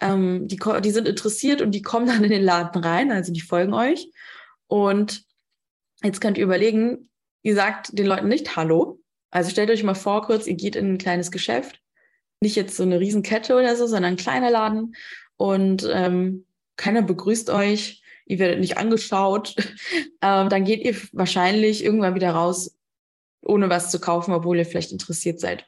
Ähm, 0.00 0.48
die, 0.48 0.58
die 0.82 0.90
sind 0.90 1.06
interessiert 1.06 1.62
und 1.62 1.70
die 1.70 1.82
kommen 1.82 2.06
dann 2.06 2.24
in 2.24 2.30
den 2.30 2.42
Laden 2.42 2.82
rein, 2.82 3.12
also 3.12 3.32
die 3.32 3.40
folgen 3.40 3.72
euch. 3.72 4.10
Und 4.66 5.22
jetzt 6.02 6.20
könnt 6.20 6.38
ihr 6.38 6.44
überlegen, 6.44 7.08
ihr 7.42 7.54
sagt 7.54 7.96
den 7.96 8.06
Leuten 8.06 8.26
nicht 8.26 8.56
Hallo. 8.56 8.98
Also 9.30 9.50
stellt 9.50 9.70
euch 9.70 9.84
mal 9.84 9.94
vor, 9.94 10.22
kurz, 10.22 10.48
ihr 10.48 10.56
geht 10.56 10.74
in 10.74 10.94
ein 10.94 10.98
kleines 10.98 11.30
Geschäft. 11.30 11.80
Nicht 12.40 12.56
jetzt 12.56 12.76
so 12.76 12.82
eine 12.82 13.00
Riesenkette 13.00 13.56
oder 13.56 13.74
so, 13.76 13.86
sondern 13.86 14.12
ein 14.12 14.16
kleiner 14.16 14.50
Laden. 14.50 14.94
Und 15.36 15.88
ähm, 15.92 16.46
keiner 16.76 17.02
begrüßt 17.02 17.50
euch, 17.50 18.02
ihr 18.26 18.38
werdet 18.38 18.60
nicht 18.60 18.76
angeschaut. 18.76 19.54
ähm, 20.22 20.48
dann 20.48 20.64
geht 20.64 20.84
ihr 20.84 20.94
wahrscheinlich 21.12 21.84
irgendwann 21.84 22.14
wieder 22.14 22.30
raus, 22.30 22.76
ohne 23.42 23.70
was 23.70 23.90
zu 23.90 24.00
kaufen, 24.00 24.32
obwohl 24.32 24.58
ihr 24.58 24.66
vielleicht 24.66 24.92
interessiert 24.92 25.40
seid. 25.40 25.66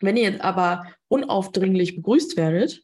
Wenn 0.00 0.16
ihr 0.16 0.24
jetzt 0.24 0.40
aber 0.40 0.86
unaufdringlich 1.08 1.96
begrüßt 1.96 2.36
werdet, 2.36 2.83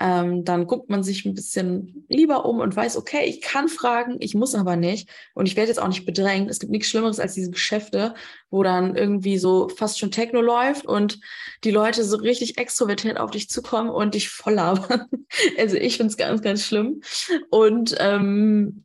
ähm, 0.00 0.44
dann 0.44 0.66
guckt 0.66 0.88
man 0.88 1.02
sich 1.02 1.24
ein 1.24 1.34
bisschen 1.34 2.04
lieber 2.08 2.44
um 2.44 2.60
und 2.60 2.74
weiß, 2.74 2.96
okay, 2.96 3.24
ich 3.24 3.40
kann 3.40 3.68
fragen, 3.68 4.16
ich 4.20 4.34
muss 4.34 4.54
aber 4.54 4.76
nicht 4.76 5.10
und 5.34 5.46
ich 5.46 5.56
werde 5.56 5.68
jetzt 5.68 5.80
auch 5.80 5.88
nicht 5.88 6.06
bedrängt. 6.06 6.48
Es 6.48 6.60
gibt 6.60 6.70
nichts 6.70 6.88
Schlimmeres 6.88 7.18
als 7.18 7.34
diese 7.34 7.50
Geschäfte, 7.50 8.14
wo 8.50 8.62
dann 8.62 8.94
irgendwie 8.94 9.38
so 9.38 9.68
fast 9.68 9.98
schon 9.98 10.12
Techno 10.12 10.40
läuft 10.40 10.86
und 10.86 11.18
die 11.64 11.72
Leute 11.72 12.04
so 12.04 12.16
richtig 12.16 12.58
extrovertiert 12.58 13.18
auf 13.18 13.32
dich 13.32 13.48
zukommen 13.48 13.90
und 13.90 14.14
dich 14.14 14.28
voll 14.28 14.54
labern. 14.54 15.06
Also 15.58 15.76
ich 15.76 15.98
finde 15.98 16.10
es 16.10 16.16
ganz, 16.16 16.40
ganz 16.40 16.64
schlimm. 16.64 17.02
Und 17.50 17.94
ähm, 17.98 18.84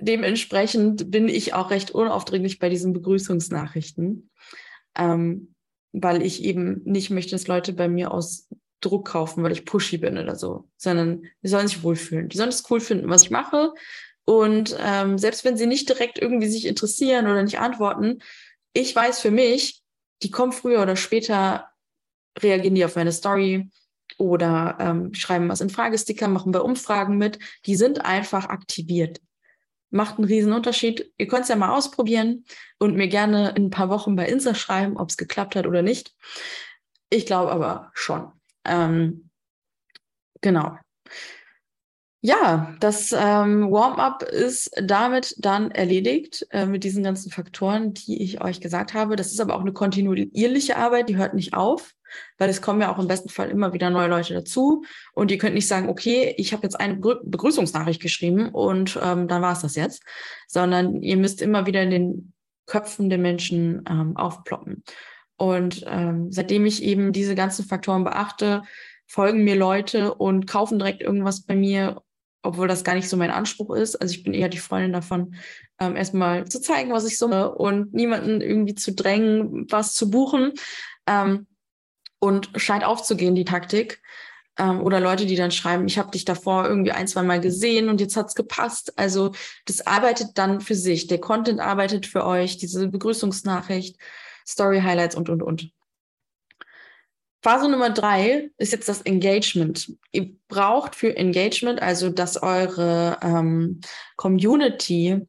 dementsprechend 0.00 1.10
bin 1.10 1.28
ich 1.28 1.54
auch 1.54 1.70
recht 1.70 1.90
unaufdringlich 1.90 2.60
bei 2.60 2.68
diesen 2.68 2.92
Begrüßungsnachrichten, 2.92 4.30
ähm, 4.96 5.54
weil 5.92 6.22
ich 6.22 6.44
eben 6.44 6.82
nicht 6.84 7.10
möchte, 7.10 7.32
dass 7.32 7.48
Leute 7.48 7.72
bei 7.72 7.88
mir 7.88 8.12
aus 8.12 8.48
Druck 8.80 9.08
kaufen, 9.08 9.42
weil 9.42 9.52
ich 9.52 9.64
pushy 9.64 9.98
bin 9.98 10.18
oder 10.18 10.36
so, 10.36 10.68
sondern 10.76 11.22
die 11.42 11.48
sollen 11.48 11.68
sich 11.68 11.82
wohlfühlen. 11.82 12.28
Die 12.28 12.36
sollen 12.36 12.50
es 12.50 12.64
cool 12.70 12.80
finden, 12.80 13.08
was 13.08 13.22
ich 13.22 13.30
mache. 13.30 13.72
Und 14.24 14.76
ähm, 14.80 15.18
selbst 15.18 15.44
wenn 15.44 15.56
sie 15.56 15.66
nicht 15.66 15.88
direkt 15.88 16.18
irgendwie 16.18 16.48
sich 16.48 16.66
interessieren 16.66 17.26
oder 17.26 17.42
nicht 17.42 17.60
antworten, 17.60 18.20
ich 18.72 18.94
weiß 18.94 19.20
für 19.20 19.30
mich, 19.30 19.82
die 20.22 20.30
kommen 20.30 20.52
früher 20.52 20.82
oder 20.82 20.96
später, 20.96 21.68
reagieren 22.38 22.74
die 22.74 22.84
auf 22.84 22.96
meine 22.96 23.12
Story 23.12 23.70
oder 24.18 24.76
ähm, 24.80 25.14
schreiben 25.14 25.48
was 25.48 25.60
in 25.60 25.70
Fragesticker, 25.70 26.28
machen 26.28 26.52
bei 26.52 26.60
Umfragen 26.60 27.16
mit. 27.18 27.38
Die 27.66 27.76
sind 27.76 28.04
einfach 28.04 28.46
aktiviert. 28.46 29.20
Macht 29.90 30.18
einen 30.18 30.26
riesen 30.26 30.52
Unterschied. 30.52 31.12
Ihr 31.16 31.28
könnt 31.28 31.44
es 31.44 31.48
ja 31.48 31.56
mal 31.56 31.74
ausprobieren 31.74 32.44
und 32.78 32.96
mir 32.96 33.08
gerne 33.08 33.54
in 33.56 33.66
ein 33.66 33.70
paar 33.70 33.88
Wochen 33.88 34.16
bei 34.16 34.26
Insta 34.26 34.54
schreiben, 34.54 34.96
ob 34.96 35.10
es 35.10 35.16
geklappt 35.16 35.56
hat 35.56 35.66
oder 35.66 35.82
nicht. 35.82 36.14
Ich 37.08 37.26
glaube 37.26 37.52
aber 37.52 37.90
schon. 37.94 38.32
Ähm, 38.66 39.30
genau. 40.40 40.76
Ja, 42.22 42.74
das 42.80 43.12
ähm, 43.16 43.70
Warm-up 43.70 44.24
ist 44.24 44.70
damit 44.82 45.36
dann 45.38 45.70
erledigt 45.70 46.44
äh, 46.50 46.66
mit 46.66 46.82
diesen 46.82 47.04
ganzen 47.04 47.30
Faktoren, 47.30 47.94
die 47.94 48.20
ich 48.20 48.40
euch 48.40 48.60
gesagt 48.60 48.94
habe. 48.94 49.14
Das 49.14 49.30
ist 49.30 49.38
aber 49.38 49.54
auch 49.54 49.60
eine 49.60 49.72
kontinuierliche 49.72 50.76
Arbeit, 50.76 51.08
die 51.08 51.16
hört 51.16 51.34
nicht 51.34 51.54
auf, 51.54 51.92
weil 52.36 52.50
es 52.50 52.60
kommen 52.60 52.80
ja 52.80 52.92
auch 52.92 52.98
im 52.98 53.06
besten 53.06 53.28
Fall 53.28 53.48
immer 53.50 53.72
wieder 53.74 53.90
neue 53.90 54.08
Leute 54.08 54.34
dazu. 54.34 54.82
Und 55.12 55.30
ihr 55.30 55.38
könnt 55.38 55.54
nicht 55.54 55.68
sagen, 55.68 55.88
okay, 55.88 56.34
ich 56.36 56.52
habe 56.52 56.64
jetzt 56.64 56.80
eine 56.80 56.96
Begrüßungsnachricht 56.96 58.02
geschrieben 58.02 58.48
und 58.48 58.98
ähm, 59.00 59.28
dann 59.28 59.42
war 59.42 59.52
es 59.52 59.60
das 59.60 59.76
jetzt, 59.76 60.02
sondern 60.48 61.02
ihr 61.02 61.18
müsst 61.18 61.40
immer 61.40 61.66
wieder 61.66 61.82
in 61.82 61.90
den 61.90 62.32
Köpfen 62.66 63.08
der 63.08 63.18
Menschen 63.18 63.84
ähm, 63.88 64.16
aufploppen. 64.16 64.82
Und 65.36 65.84
ähm, 65.86 66.32
seitdem 66.32 66.66
ich 66.66 66.82
eben 66.82 67.12
diese 67.12 67.34
ganzen 67.34 67.64
Faktoren 67.64 68.04
beachte, 68.04 68.62
folgen 69.06 69.44
mir 69.44 69.56
Leute 69.56 70.14
und 70.14 70.46
kaufen 70.46 70.78
direkt 70.78 71.02
irgendwas 71.02 71.42
bei 71.42 71.54
mir, 71.54 72.02
obwohl 72.42 72.68
das 72.68 72.84
gar 72.84 72.94
nicht 72.94 73.08
so 73.08 73.16
mein 73.16 73.30
Anspruch 73.30 73.74
ist. 73.74 73.96
Also 73.96 74.14
ich 74.14 74.22
bin 74.22 74.34
eher 74.34 74.48
die 74.48 74.58
Freundin 74.58 74.92
davon, 74.92 75.34
ähm, 75.78 75.96
erstmal 75.96 76.46
zu 76.46 76.60
zeigen, 76.60 76.92
was 76.92 77.06
ich 77.06 77.18
summe 77.18 77.54
und 77.54 77.92
niemanden 77.92 78.40
irgendwie 78.40 78.74
zu 78.74 78.94
drängen, 78.94 79.66
was 79.70 79.94
zu 79.94 80.10
buchen. 80.10 80.52
Ähm, 81.06 81.46
und 82.18 82.50
scheint 82.56 82.84
aufzugehen, 82.84 83.34
die 83.34 83.44
Taktik. 83.44 84.00
Ähm, 84.58 84.80
oder 84.80 85.00
Leute, 85.00 85.26
die 85.26 85.36
dann 85.36 85.50
schreiben, 85.50 85.86
ich 85.86 85.98
habe 85.98 86.10
dich 86.10 86.24
davor 86.24 86.66
irgendwie 86.66 86.92
ein, 86.92 87.06
zwei 87.06 87.22
Mal 87.22 87.40
gesehen 87.40 87.88
und 87.88 88.00
jetzt 88.00 88.16
hat's 88.16 88.34
gepasst. 88.34 88.98
Also 88.98 89.32
das 89.66 89.86
arbeitet 89.86 90.38
dann 90.38 90.60
für 90.60 90.74
sich. 90.74 91.06
Der 91.08 91.20
Content 91.20 91.60
arbeitet 91.60 92.06
für 92.06 92.24
euch, 92.24 92.56
diese 92.56 92.88
Begrüßungsnachricht. 92.88 93.98
Story 94.46 94.80
Highlights 94.80 95.16
und, 95.16 95.28
und, 95.28 95.42
und. 95.42 95.70
Phase 97.42 97.68
Nummer 97.68 97.90
drei 97.90 98.50
ist 98.56 98.72
jetzt 98.72 98.88
das 98.88 99.02
Engagement. 99.02 99.92
Ihr 100.10 100.34
braucht 100.48 100.96
für 100.96 101.16
Engagement, 101.16 101.80
also 101.80 102.10
dass 102.10 102.42
eure 102.42 103.18
ähm, 103.22 103.80
Community 104.16 105.26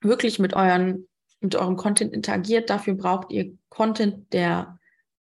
wirklich 0.00 0.38
mit, 0.38 0.54
euren, 0.54 1.06
mit 1.40 1.54
eurem 1.54 1.76
Content 1.76 2.14
interagiert. 2.14 2.70
Dafür 2.70 2.94
braucht 2.94 3.30
ihr 3.30 3.52
Content, 3.68 4.32
der 4.32 4.78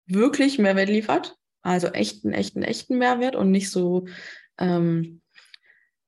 wirklich 0.07 0.59
Mehrwert 0.59 0.89
liefert. 0.89 1.37
Also 1.63 1.89
echten, 1.89 2.33
echten, 2.33 2.63
echten 2.63 2.99
Mehrwert 2.99 3.35
und 3.35 3.51
nicht 3.51 3.71
so 3.71 4.07
ähm, 4.59 5.21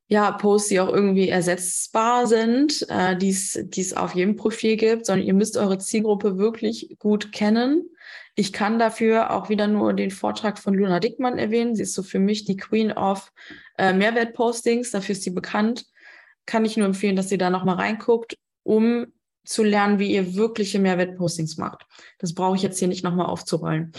ja, 0.08 0.32
Posts, 0.32 0.68
die 0.70 0.80
auch 0.80 0.88
irgendwie 0.88 1.28
ersetzbar 1.28 2.26
sind, 2.26 2.86
äh, 2.88 3.16
die 3.16 3.30
es 3.30 3.92
auf 3.94 4.14
jedem 4.14 4.36
Profil 4.36 4.76
gibt, 4.76 5.04
sondern 5.06 5.26
ihr 5.26 5.34
müsst 5.34 5.58
eure 5.58 5.78
Zielgruppe 5.78 6.38
wirklich 6.38 6.96
gut 6.98 7.30
kennen. 7.30 7.90
Ich 8.34 8.52
kann 8.52 8.78
dafür 8.78 9.32
auch 9.32 9.50
wieder 9.50 9.66
nur 9.66 9.92
den 9.92 10.10
Vortrag 10.10 10.58
von 10.58 10.72
Luna 10.72 10.98
Dickmann 10.98 11.38
erwähnen. 11.38 11.74
Sie 11.74 11.82
ist 11.82 11.94
so 11.94 12.02
für 12.02 12.20
mich 12.20 12.44
die 12.44 12.56
Queen 12.56 12.90
of 12.90 13.32
äh, 13.76 13.92
Mehrwertpostings. 13.92 14.92
Dafür 14.92 15.12
ist 15.12 15.24
sie 15.24 15.30
bekannt. 15.30 15.86
Kann 16.46 16.64
ich 16.64 16.76
nur 16.76 16.86
empfehlen, 16.86 17.16
dass 17.16 17.30
ihr 17.30 17.38
da 17.38 17.50
nochmal 17.50 17.76
reinguckt, 17.76 18.36
um 18.62 19.08
zu 19.44 19.62
lernen, 19.62 19.98
wie 19.98 20.12
ihr 20.12 20.34
wirkliche 20.34 20.78
Mehrwertpostings 20.78 21.56
macht. 21.58 21.86
Das 22.18 22.34
brauche 22.34 22.56
ich 22.56 22.62
jetzt 22.62 22.78
hier 22.78 22.88
nicht 22.88 23.04
nochmal 23.04 23.26
aufzurollen. 23.26 23.92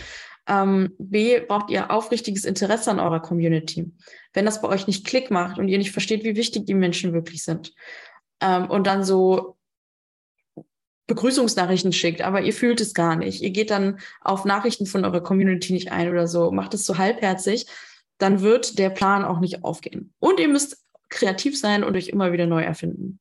Ähm, 0.49 0.95
B, 0.97 1.39
braucht 1.41 1.69
ihr 1.69 1.91
aufrichtiges 1.91 2.43
Interesse 2.43 2.89
an 2.89 2.99
eurer 2.99 3.21
Community. 3.21 3.91
Wenn 4.33 4.45
das 4.45 4.61
bei 4.61 4.67
euch 4.67 4.87
nicht 4.87 5.05
Klick 5.05 5.29
macht 5.29 5.59
und 5.59 5.67
ihr 5.67 5.77
nicht 5.77 5.91
versteht, 5.91 6.23
wie 6.23 6.35
wichtig 6.35 6.65
die 6.65 6.73
Menschen 6.73 7.13
wirklich 7.13 7.43
sind. 7.43 7.73
Ähm, 8.41 8.69
und 8.69 8.87
dann 8.87 9.03
so 9.03 9.57
Begrüßungsnachrichten 11.05 11.93
schickt, 11.93 12.21
aber 12.21 12.41
ihr 12.41 12.53
fühlt 12.53 12.81
es 12.81 12.95
gar 12.95 13.15
nicht. 13.15 13.41
Ihr 13.41 13.51
geht 13.51 13.69
dann 13.69 13.99
auf 14.21 14.43
Nachrichten 14.43 14.87
von 14.87 15.05
eurer 15.05 15.21
Community 15.21 15.71
nicht 15.71 15.91
ein 15.91 16.09
oder 16.09 16.27
so, 16.27 16.51
macht 16.51 16.73
es 16.73 16.85
so 16.85 16.97
halbherzig, 16.97 17.67
dann 18.17 18.41
wird 18.41 18.79
der 18.79 18.89
Plan 18.89 19.25
auch 19.25 19.39
nicht 19.39 19.63
aufgehen. 19.63 20.13
Und 20.19 20.39
ihr 20.39 20.47
müsst 20.47 20.83
kreativ 21.09 21.59
sein 21.59 21.83
und 21.83 21.95
euch 21.95 22.09
immer 22.09 22.31
wieder 22.31 22.47
neu 22.47 22.63
erfinden. 22.63 23.19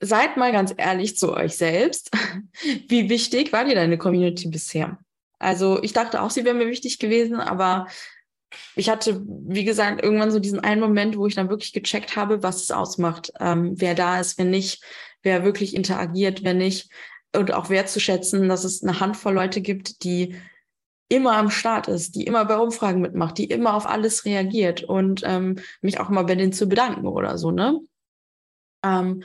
Seid 0.00 0.36
mal 0.36 0.52
ganz 0.52 0.74
ehrlich 0.76 1.16
zu 1.16 1.32
euch 1.32 1.56
selbst. 1.56 2.10
Wie 2.88 3.08
wichtig 3.08 3.52
war 3.52 3.64
dir 3.64 3.76
deine 3.76 3.98
Community 3.98 4.48
bisher? 4.48 4.98
Also 5.42 5.82
ich 5.82 5.92
dachte 5.92 6.22
auch, 6.22 6.30
sie 6.30 6.44
wäre 6.44 6.54
mir 6.54 6.68
wichtig 6.68 6.98
gewesen, 7.00 7.40
aber 7.40 7.88
ich 8.76 8.88
hatte, 8.88 9.22
wie 9.26 9.64
gesagt, 9.64 10.02
irgendwann 10.02 10.30
so 10.30 10.38
diesen 10.38 10.60
einen 10.60 10.80
Moment, 10.80 11.16
wo 11.16 11.26
ich 11.26 11.34
dann 11.34 11.48
wirklich 11.48 11.72
gecheckt 11.72 12.16
habe, 12.16 12.42
was 12.42 12.62
es 12.62 12.70
ausmacht, 12.70 13.32
ähm, 13.40 13.74
wer 13.76 13.94
da 13.94 14.20
ist, 14.20 14.38
wer 14.38 14.44
nicht, 14.44 14.84
wer 15.22 15.44
wirklich 15.44 15.74
interagiert, 15.74 16.44
wer 16.44 16.54
nicht. 16.54 16.90
Und 17.34 17.52
auch 17.52 17.70
wertzuschätzen, 17.70 18.48
dass 18.48 18.64
es 18.64 18.82
eine 18.82 19.00
Handvoll 19.00 19.34
Leute 19.34 19.62
gibt, 19.62 20.04
die 20.04 20.36
immer 21.08 21.36
am 21.36 21.50
Start 21.50 21.88
ist, 21.88 22.14
die 22.14 22.24
immer 22.24 22.44
bei 22.44 22.56
Umfragen 22.56 23.00
mitmacht, 23.00 23.36
die 23.38 23.46
immer 23.46 23.74
auf 23.74 23.86
alles 23.86 24.24
reagiert 24.24 24.84
und 24.84 25.22
ähm, 25.24 25.56
mich 25.80 25.98
auch 25.98 26.08
mal 26.08 26.22
bei 26.22 26.36
denen 26.36 26.52
zu 26.52 26.68
bedanken 26.68 27.06
oder 27.06 27.36
so, 27.36 27.50
ne? 27.50 27.80
Ähm, 28.84 29.24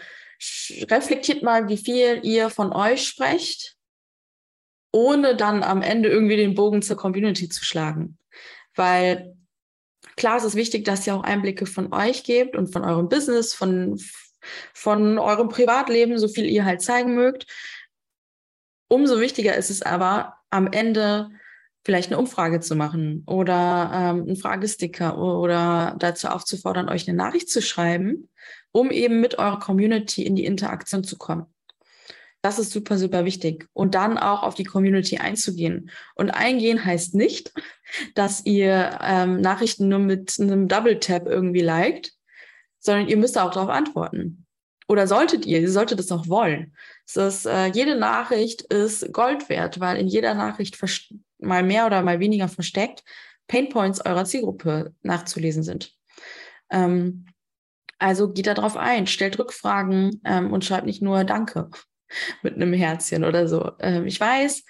reflektiert 0.89 1.43
mal, 1.43 1.67
wie 1.67 1.77
viel 1.77 2.21
ihr 2.23 2.49
von 2.49 2.73
euch 2.73 3.07
sprecht 3.07 3.76
ohne 4.97 5.35
dann 5.35 5.61
am 5.61 5.83
Ende 5.83 6.09
irgendwie 6.09 6.37
den 6.37 6.55
Bogen 6.55 6.81
zur 6.81 6.97
Community 6.97 7.49
zu 7.49 7.63
schlagen. 7.63 8.17
Weil 8.75 9.35
klar, 10.15 10.37
es 10.37 10.43
ist 10.43 10.55
wichtig, 10.55 10.85
dass 10.85 11.05
ihr 11.05 11.15
auch 11.15 11.23
Einblicke 11.23 11.67
von 11.67 11.93
euch 11.93 12.23
gebt 12.23 12.55
und 12.55 12.73
von 12.73 12.83
eurem 12.83 13.07
Business, 13.07 13.53
von, 13.53 14.01
von 14.73 15.19
eurem 15.19 15.49
Privatleben, 15.49 16.17
so 16.17 16.27
viel 16.27 16.45
ihr 16.45 16.65
halt 16.65 16.81
zeigen 16.81 17.13
mögt. 17.13 17.45
Umso 18.87 19.19
wichtiger 19.19 19.55
ist 19.55 19.69
es 19.69 19.83
aber, 19.83 20.33
am 20.49 20.65
Ende 20.65 21.29
vielleicht 21.85 22.09
eine 22.09 22.19
Umfrage 22.19 22.59
zu 22.59 22.75
machen 22.75 23.23
oder 23.27 23.91
ähm, 23.93 24.23
einen 24.23 24.35
Fragesticker 24.35 25.19
oder 25.19 25.95
dazu 25.99 26.29
aufzufordern, 26.29 26.89
euch 26.89 27.07
eine 27.07 27.15
Nachricht 27.15 27.49
zu 27.49 27.61
schreiben, 27.61 28.29
um 28.71 28.89
eben 28.89 29.21
mit 29.21 29.37
eurer 29.37 29.59
Community 29.59 30.23
in 30.23 30.35
die 30.35 30.45
Interaktion 30.45 31.03
zu 31.03 31.17
kommen. 31.17 31.45
Das 32.41 32.59
ist 32.59 32.71
super, 32.71 32.97
super 32.97 33.25
wichtig. 33.25 33.67
Und 33.73 33.95
dann 33.95 34.17
auch 34.17 34.43
auf 34.43 34.55
die 34.55 34.63
Community 34.63 35.17
einzugehen. 35.17 35.89
Und 36.15 36.31
eingehen 36.31 36.83
heißt 36.83 37.15
nicht, 37.15 37.51
dass 38.15 38.45
ihr 38.45 38.99
ähm, 39.01 39.41
Nachrichten 39.41 39.87
nur 39.87 39.99
mit 39.99 40.39
einem 40.39 40.67
Double-Tap 40.67 41.27
irgendwie 41.27 41.61
liked, 41.61 42.13
sondern 42.79 43.07
ihr 43.07 43.17
müsst 43.17 43.37
auch 43.37 43.51
darauf 43.51 43.69
antworten. 43.69 44.45
oder 44.87 45.07
solltet 45.07 45.45
ihr, 45.45 45.59
ihr 45.59 45.71
solltet 45.71 45.99
es 45.99 46.11
auch 46.11 46.27
wollen. 46.27 46.73
Es 47.05 47.17
ist, 47.17 47.45
äh, 47.45 47.67
jede 47.67 47.95
Nachricht 47.95 48.61
ist 48.61 49.11
Gold 49.11 49.49
wert, 49.49 49.79
weil 49.81 49.97
in 49.97 50.07
jeder 50.07 50.33
Nachricht 50.33 50.77
mal 51.39 51.63
mehr 51.63 51.85
oder 51.85 52.01
mal 52.03 52.19
weniger 52.19 52.47
versteckt 52.47 53.03
Painpoints 53.47 54.05
eurer 54.05 54.25
Zielgruppe 54.25 54.93
nachzulesen 55.01 55.63
sind. 55.63 55.93
Ähm, 56.69 57.25
also 57.99 58.31
geht 58.31 58.47
da 58.47 58.53
drauf 58.53 58.77
ein, 58.77 59.07
stellt 59.07 59.39
Rückfragen 59.39 60.21
ähm, 60.23 60.53
und 60.53 60.65
schreibt 60.65 60.85
nicht 60.85 61.01
nur 61.01 61.23
Danke 61.23 61.69
mit 62.41 62.55
einem 62.55 62.73
Herzchen 62.73 63.23
oder 63.23 63.47
so. 63.47 63.71
Ähm, 63.79 64.05
ich 64.05 64.19
weiß, 64.19 64.63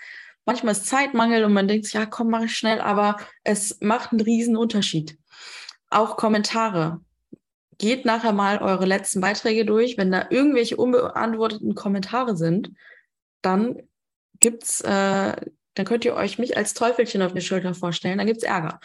manchmal 0.46 0.74
ist 0.74 0.88
Zeitmangel 0.88 1.44
und 1.44 1.54
man 1.54 1.68
denkt 1.68 1.86
sich, 1.86 1.94
ja, 1.94 2.06
komm, 2.06 2.30
mach 2.30 2.44
ich 2.44 2.56
schnell, 2.56 2.80
aber 2.82 3.18
es 3.44 3.78
macht 3.82 4.12
einen 4.12 4.22
riesen 4.22 4.58
Unterschied. 4.58 5.18
Auch 5.90 6.18
Kommentare. 6.18 7.02
Geht 7.78 8.06
nachher 8.06 8.34
mal 8.34 8.58
eure 8.58 8.86
letzten 8.86 9.22
Beiträge 9.22 9.64
durch. 9.66 9.98
Wenn 9.98 10.12
da 10.12 10.28
irgendwelche 10.32 10.78
unbeantworteten 10.78 11.76
Kommentare 11.76 12.36
sind, 12.36 12.72
dann 13.42 13.78
gibt's, 14.40 14.82
äh, 14.82 15.36
dann 15.76 15.86
könnt 15.86 16.06
ihr 16.06 16.16
euch 16.16 16.40
mich 16.40 16.58
als 16.58 16.74
Teufelchen 16.74 17.22
auf 17.22 17.34
der 17.34 17.42
Schulter 17.42 17.76
vorstellen, 17.76 18.18
dann 18.18 18.28
gibt's 18.28 18.44
Ärger. 18.44 18.80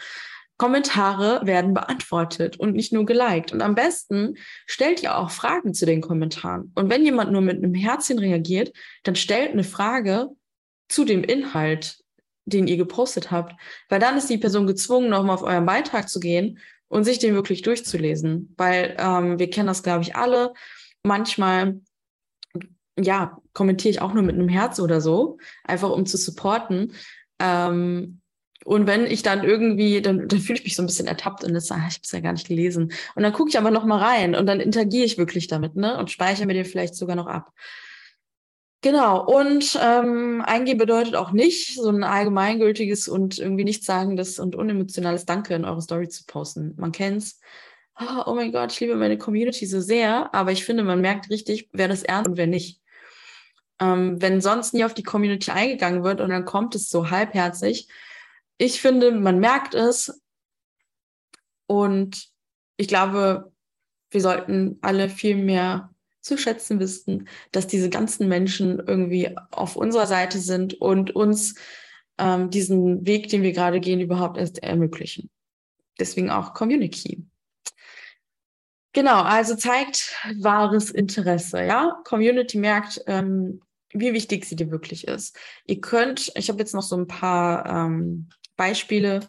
Kommentare 0.57 1.41
werden 1.45 1.73
beantwortet 1.73 2.59
und 2.59 2.73
nicht 2.73 2.93
nur 2.93 3.05
geliked. 3.05 3.51
Und 3.51 3.61
am 3.61 3.75
besten 3.75 4.37
stellt 4.65 5.01
ihr 5.01 5.17
auch 5.17 5.31
Fragen 5.31 5.73
zu 5.73 5.85
den 5.85 6.01
Kommentaren. 6.01 6.71
Und 6.75 6.89
wenn 6.89 7.03
jemand 7.03 7.31
nur 7.31 7.41
mit 7.41 7.57
einem 7.57 7.73
Herzchen 7.73 8.19
reagiert, 8.19 8.71
dann 9.03 9.15
stellt 9.15 9.51
eine 9.51 9.63
Frage 9.63 10.29
zu 10.89 11.05
dem 11.05 11.23
Inhalt, 11.23 11.97
den 12.45 12.67
ihr 12.67 12.77
gepostet 12.77 13.31
habt, 13.31 13.59
weil 13.89 13.99
dann 13.99 14.17
ist 14.17 14.29
die 14.29 14.37
Person 14.37 14.67
gezwungen, 14.67 15.09
nochmal 15.09 15.35
auf 15.35 15.43
euren 15.43 15.65
Beitrag 15.65 16.09
zu 16.09 16.19
gehen 16.19 16.59
und 16.87 17.03
sich 17.03 17.17
den 17.17 17.33
wirklich 17.33 17.61
durchzulesen. 17.63 18.53
Weil 18.57 18.95
ähm, 18.99 19.39
wir 19.39 19.49
kennen 19.49 19.67
das, 19.67 19.81
glaube 19.81 20.03
ich, 20.03 20.15
alle. 20.15 20.53
Manchmal, 21.01 21.81
ja, 22.99 23.37
kommentiere 23.53 23.91
ich 23.91 24.01
auch 24.01 24.13
nur 24.13 24.23
mit 24.23 24.35
einem 24.35 24.49
Herz 24.49 24.79
oder 24.79 25.01
so, 25.01 25.39
einfach 25.63 25.89
um 25.89 26.05
zu 26.05 26.17
supporten. 26.17 26.93
Ähm, 27.39 28.21
und 28.65 28.87
wenn 28.87 29.05
ich 29.05 29.23
dann 29.23 29.43
irgendwie, 29.43 30.01
dann, 30.01 30.27
dann 30.27 30.39
fühle 30.39 30.59
ich 30.59 30.63
mich 30.63 30.75
so 30.75 30.83
ein 30.83 30.85
bisschen 30.85 31.07
ertappt 31.07 31.43
und 31.43 31.53
das, 31.53 31.71
ah, 31.71 31.77
ich 31.87 31.95
habe 31.95 32.03
es 32.03 32.11
ja 32.11 32.19
gar 32.19 32.33
nicht 32.33 32.47
gelesen. 32.47 32.91
Und 33.15 33.23
dann 33.23 33.33
gucke 33.33 33.49
ich 33.49 33.57
aber 33.57 33.71
noch 33.71 33.85
mal 33.85 33.99
rein 33.99 34.35
und 34.35 34.45
dann 34.45 34.59
interagiere 34.59 35.05
ich 35.05 35.17
wirklich 35.17 35.47
damit, 35.47 35.75
ne? 35.75 35.97
Und 35.97 36.11
speichere 36.11 36.45
mir 36.45 36.53
den 36.53 36.65
vielleicht 36.65 36.95
sogar 36.95 37.15
noch 37.15 37.27
ab. 37.27 37.51
Genau, 38.83 39.25
und 39.25 39.79
ähm, 39.81 40.43
eingehen 40.45 40.77
bedeutet 40.77 41.15
auch 41.15 41.31
nicht, 41.31 41.75
so 41.75 41.87
ein 41.87 42.03
allgemeingültiges 42.03 43.07
und 43.07 43.39
irgendwie 43.39 43.63
nichtsagendes 43.63 44.39
und 44.39 44.57
unemotionales 44.57 45.25
Danke 45.25 45.53
in 45.53 45.63
eure 45.63 45.81
Story 45.81 46.09
zu 46.09 46.25
posten. 46.25 46.73
Man 46.77 46.91
kennt's. 46.91 47.39
Oh, 47.97 48.23
oh 48.25 48.35
mein 48.35 48.51
Gott, 48.51 48.73
ich 48.73 48.79
liebe 48.81 48.95
meine 48.95 49.17
Community 49.17 49.65
so 49.67 49.79
sehr, 49.79 50.33
aber 50.33 50.51
ich 50.51 50.65
finde, 50.65 50.83
man 50.83 50.99
merkt 50.99 51.29
richtig, 51.29 51.69
wer 51.71 51.87
das 51.87 52.03
ernst 52.03 52.29
und 52.29 52.37
wer 52.37 52.47
nicht. 52.47 52.81
Ähm, 53.79 54.21
wenn 54.21 54.41
sonst 54.41 54.73
nie 54.73 54.83
auf 54.83 54.93
die 54.93 55.03
Community 55.03 55.51
eingegangen 55.51 56.03
wird 56.03 56.19
und 56.19 56.29
dann 56.29 56.43
kommt 56.43 56.75
es 56.75 56.89
so 56.89 57.09
halbherzig, 57.09 57.87
ich 58.57 58.81
finde, 58.81 59.11
man 59.11 59.39
merkt 59.39 59.73
es. 59.73 60.21
Und 61.65 62.29
ich 62.77 62.87
glaube, 62.87 63.51
wir 64.11 64.21
sollten 64.21 64.77
alle 64.81 65.09
viel 65.09 65.35
mehr 65.35 65.93
zu 66.21 66.37
schätzen 66.37 66.79
wissen, 66.79 67.27
dass 67.51 67.67
diese 67.67 67.89
ganzen 67.89 68.27
Menschen 68.27 68.79
irgendwie 68.79 69.35
auf 69.51 69.75
unserer 69.75 70.07
Seite 70.07 70.39
sind 70.39 70.75
und 70.75 71.15
uns 71.15 71.55
ähm, 72.17 72.49
diesen 72.49 73.05
Weg, 73.05 73.27
den 73.29 73.41
wir 73.41 73.51
gerade 73.51 73.79
gehen, 73.79 73.99
überhaupt 73.99 74.37
erst 74.37 74.63
ermöglichen. 74.63 75.29
Deswegen 75.99 76.29
auch 76.29 76.53
Community. 76.53 77.25
Genau, 78.93 79.21
also 79.21 79.55
zeigt 79.55 80.15
wahres 80.39 80.91
Interesse. 80.91 81.63
Ja, 81.63 81.99
Community 82.03 82.57
merkt, 82.57 83.01
ähm, 83.07 83.61
wie 83.91 84.13
wichtig 84.13 84.45
sie 84.45 84.55
dir 84.55 84.71
wirklich 84.71 85.07
ist. 85.07 85.37
Ihr 85.65 85.81
könnt, 85.81 86.31
ich 86.35 86.49
habe 86.49 86.59
jetzt 86.59 86.73
noch 86.73 86.83
so 86.83 86.95
ein 86.95 87.07
paar 87.07 87.65
ähm, 87.65 88.29
Beispiele, 88.55 89.21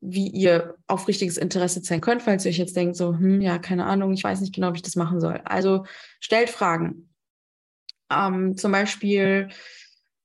wie 0.00 0.28
ihr 0.28 0.76
aufrichtiges 0.86 1.36
Interesse 1.36 1.82
zeigen 1.82 2.00
könnt, 2.00 2.22
falls 2.22 2.44
ihr 2.44 2.50
euch 2.50 2.58
jetzt 2.58 2.76
denkt, 2.76 2.96
so, 2.96 3.16
hm, 3.16 3.40
ja, 3.40 3.58
keine 3.58 3.86
Ahnung, 3.86 4.12
ich 4.12 4.22
weiß 4.22 4.40
nicht 4.40 4.54
genau, 4.54 4.72
wie 4.72 4.76
ich 4.76 4.82
das 4.82 4.96
machen 4.96 5.20
soll. 5.20 5.40
Also 5.44 5.84
stellt 6.20 6.50
Fragen. 6.50 7.10
Ähm, 8.10 8.56
zum 8.56 8.72
Beispiel, 8.72 9.48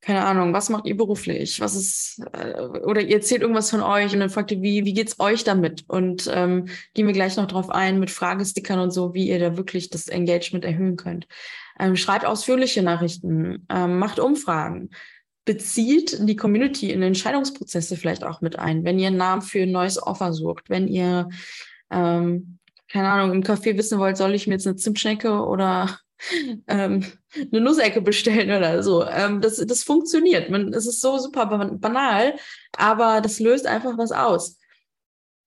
keine 0.03 0.25
Ahnung, 0.25 0.53
was 0.53 0.69
macht 0.69 0.85
ihr 0.85 0.97
beruflich? 0.97 1.59
Was 1.59 1.75
ist, 1.75 2.21
äh, 2.33 2.61
oder 2.61 3.01
ihr 3.01 3.15
erzählt 3.15 3.41
irgendwas 3.41 3.69
von 3.69 3.81
euch 3.81 4.13
und 4.13 4.19
dann 4.19 4.29
fragt 4.29 4.51
ihr, 4.51 4.61
wie, 4.61 4.85
wie 4.85 4.93
geht's 4.93 5.19
euch 5.19 5.43
damit? 5.43 5.85
Und 5.87 6.29
ähm, 6.31 6.67
gehen 6.93 7.07
wir 7.07 7.13
gleich 7.13 7.37
noch 7.37 7.47
drauf 7.47 7.69
ein 7.69 7.99
mit 7.99 8.11
Fragestickern 8.11 8.79
und 8.79 8.91
so, 8.91 9.13
wie 9.13 9.29
ihr 9.29 9.39
da 9.39 9.57
wirklich 9.57 9.89
das 9.89 10.07
Engagement 10.07 10.65
erhöhen 10.65 10.97
könnt. 10.97 11.27
Ähm, 11.79 11.95
schreibt 11.95 12.25
ausführliche 12.25 12.83
Nachrichten, 12.83 13.65
ähm, 13.69 13.97
macht 13.97 14.19
Umfragen, 14.19 14.89
bezieht 15.45 16.17
die 16.27 16.35
Community 16.35 16.91
in 16.91 17.01
Entscheidungsprozesse 17.01 17.97
vielleicht 17.97 18.23
auch 18.23 18.41
mit 18.41 18.59
ein, 18.59 18.83
wenn 18.83 18.99
ihr 18.99 19.07
einen 19.07 19.17
Namen 19.17 19.41
für 19.41 19.63
ein 19.63 19.71
neues 19.71 20.01
Offer 20.01 20.33
sucht, 20.33 20.69
wenn 20.69 20.87
ihr, 20.87 21.29
ähm, 21.91 22.59
keine 22.89 23.09
Ahnung, 23.09 23.35
im 23.35 23.43
Café 23.43 23.77
wissen 23.77 23.99
wollt, 23.99 24.17
soll 24.17 24.33
ich 24.33 24.47
mir 24.47 24.53
jetzt 24.53 24.67
eine 24.67 24.77
Zimtschnecke 24.77 25.45
oder 25.45 25.99
ähm, 26.67 27.05
eine 27.51 27.61
Nussecke 27.61 28.01
bestellen 28.01 28.55
oder 28.55 28.81
so. 28.83 29.05
Ähm, 29.05 29.41
das, 29.41 29.57
das 29.57 29.83
funktioniert. 29.83 30.49
Man, 30.49 30.73
es 30.73 30.85
ist 30.85 31.01
so 31.01 31.17
super 31.17 31.45
banal, 31.45 32.35
aber 32.77 33.19
das 33.19 33.39
löst 33.39 33.67
einfach 33.67 33.97
was 33.97 34.11
aus. 34.11 34.59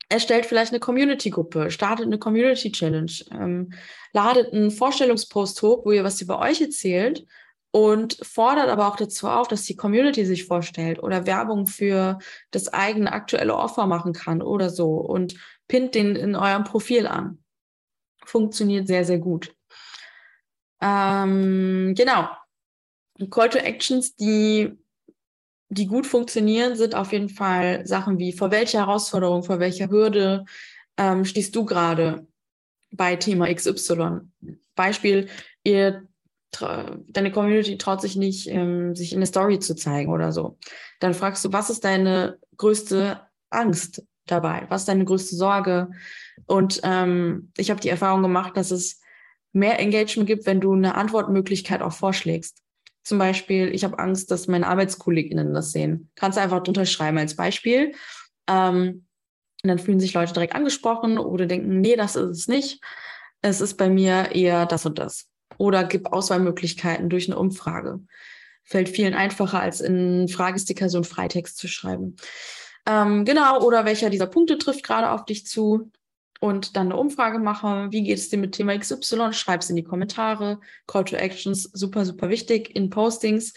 Erstellt 0.09 0.47
vielleicht 0.47 0.73
eine 0.73 0.79
Community-Gruppe, 0.79 1.71
startet 1.71 2.07
eine 2.07 2.19
Community-Challenge, 2.19 3.13
ähm, 3.33 3.73
ladet 4.13 4.53
einen 4.53 4.71
Vorstellungspost 4.71 5.63
hoch, 5.63 5.85
wo 5.85 5.93
ihr 5.93 6.05
was 6.05 6.21
über 6.21 6.39
euch 6.39 6.61
erzählt 6.61 7.27
und 7.77 8.17
fordert 8.23 8.71
aber 8.71 8.89
auch 8.89 8.97
dazu 8.97 9.29
auf, 9.29 9.49
dass 9.49 9.65
die 9.65 9.77
Community 9.77 10.25
sich 10.25 10.47
vorstellt 10.47 11.03
oder 11.03 11.27
Werbung 11.27 11.67
für 11.67 12.19
das 12.51 12.73
eigene 12.73 13.13
aktuelle 13.13 13.55
Offer 13.55 13.87
machen 13.87 14.15
kann 14.15 14.41
oder 14.41 14.71
so 14.71 14.95
und 14.95 15.35
pinnt 15.69 15.95
den 15.95 16.17
in 16.17 16.37
eurem 16.37 16.65
Profil 16.65 17.07
an. 17.07 17.45
Funktioniert 18.25 18.87
sehr, 18.87 19.05
sehr 19.05 19.19
gut. 19.19 19.55
Ähm, 20.81 21.93
genau. 21.95 22.31
Call 23.31 23.51
to 23.51 23.59
Actions, 23.59 24.17
die, 24.17 24.73
die 25.69 25.87
gut 25.87 26.07
funktionieren, 26.07 26.77
sind 26.77 26.95
auf 26.95 27.13
jeden 27.13 27.29
Fall 27.29 27.87
Sachen 27.87 28.19
wie, 28.19 28.33
vor 28.33 28.51
welcher 28.51 28.87
Herausforderung, 28.87 29.43
vor 29.43 29.61
welcher 29.61 29.91
Hürde 29.91 30.47
ähm, 30.97 31.27
stehst 31.27 31.55
du 31.55 31.67
gerade 31.67 32.27
bei 32.91 33.17
Thema 33.17 33.53
XY? 33.53 34.21
Beispiel, 34.75 35.29
ihr 35.63 36.09
deine 36.51 37.31
Community 37.33 37.77
traut 37.79 38.01
sich 38.01 38.17
nicht, 38.17 38.49
ähm, 38.49 38.95
sich 38.95 39.13
in 39.13 39.21
der 39.21 39.27
Story 39.27 39.59
zu 39.59 39.75
zeigen 39.75 40.13
oder 40.13 40.33
so. 40.33 40.59
Dann 41.01 41.15
fragst 41.15 41.45
du, 41.45 41.53
was 41.53 41.71
ist 41.71 41.85
deine 41.85 42.39
größte 42.57 43.21
Angst 43.51 44.05
dabei? 44.27 44.67
Was 44.69 44.83
ist 44.83 44.89
deine 44.89 45.05
größte 45.05 45.37
Sorge? 45.37 45.91
Und 46.47 46.81
ähm, 46.83 47.53
ich 47.57 47.71
habe 47.71 47.81
die 47.81 47.89
Erfahrung 47.89 48.23
gemacht, 48.23 48.57
dass 48.57 48.71
es 48.71 49.01
mehr 49.53 49.79
Engagement 49.81 50.27
gibt, 50.27 50.47
wenn 50.47 50.61
du 50.61 50.73
eine 50.73 50.95
Antwortmöglichkeit 50.95 51.83
auch 51.83 51.93
vorschlägst. 51.93 52.63
Zum 53.03 53.19
Beispiel, 53.19 53.73
ich 53.73 53.85
habe 53.85 53.99
Angst, 53.99 54.31
dass 54.31 54.49
meine 54.49 54.67
ArbeitskollegInnen 54.67 55.55
das 55.55 55.73
sehen. 55.73 56.11
Kannst 56.17 56.39
du 56.39 56.43
einfach 56.43 56.63
drunter 56.63 56.87
schreiben 56.87 57.19
als 57.19 57.37
Beispiel. 57.37 57.95
Ähm, 58.49 59.07
und 59.63 59.69
dann 59.69 59.79
fühlen 59.79 60.01
sich 60.01 60.15
Leute 60.15 60.33
direkt 60.33 60.55
angesprochen 60.55 61.19
oder 61.19 61.47
denken, 61.47 61.81
nee, 61.81 61.97
das 61.97 62.17
ist 62.17 62.39
es 62.39 62.49
nicht. 62.49 62.83
Es 63.43 63.61
ist 63.61 63.75
bei 63.75 63.89
mir 63.89 64.33
eher 64.33 64.67
das 64.67 64.87
und 64.87 64.99
das 64.99 65.29
oder 65.59 65.85
gib 65.85 66.13
Auswahlmöglichkeiten 66.13 67.09
durch 67.09 67.29
eine 67.29 67.39
Umfrage. 67.39 68.01
Fällt 68.65 68.89
vielen 68.89 69.15
einfacher, 69.15 69.61
als 69.61 69.81
in 69.81 70.29
Fragesticker 70.29 70.89
so 70.89 70.99
einen 70.99 71.05
Freitext 71.05 71.57
zu 71.59 71.69
schreiben. 71.69 72.17
Ähm, 72.87 73.25
genau, 73.25 73.63
oder 73.63 73.85
welcher 73.85 74.11
dieser 74.11 74.27
Punkte 74.27 74.59
trifft 74.59 74.85
gerade 74.85 75.11
auf 75.11 75.25
dich 75.25 75.47
zu? 75.47 75.91
Und 76.39 76.77
dann 76.77 76.89
eine 76.89 76.97
Umfrage 76.97 77.39
machen. 77.39 77.93
Wie 77.93 78.03
geht 78.03 78.19
es 78.19 78.29
dir 78.29 78.37
mit 78.37 78.53
Thema 78.53 78.79
XY? 78.79 79.33
Schreib 79.33 79.63
es 79.63 79.71
in 79.71 79.77
die 79.77 79.85
Kommentare. 79.85 80.61
Call 80.87 81.05
to 81.05 81.17
Actions, 81.17 81.63
super, 81.63 82.05
super 82.05 82.29
wichtig 82.29 82.75
in 82.77 82.91
Postings. 82.91 83.55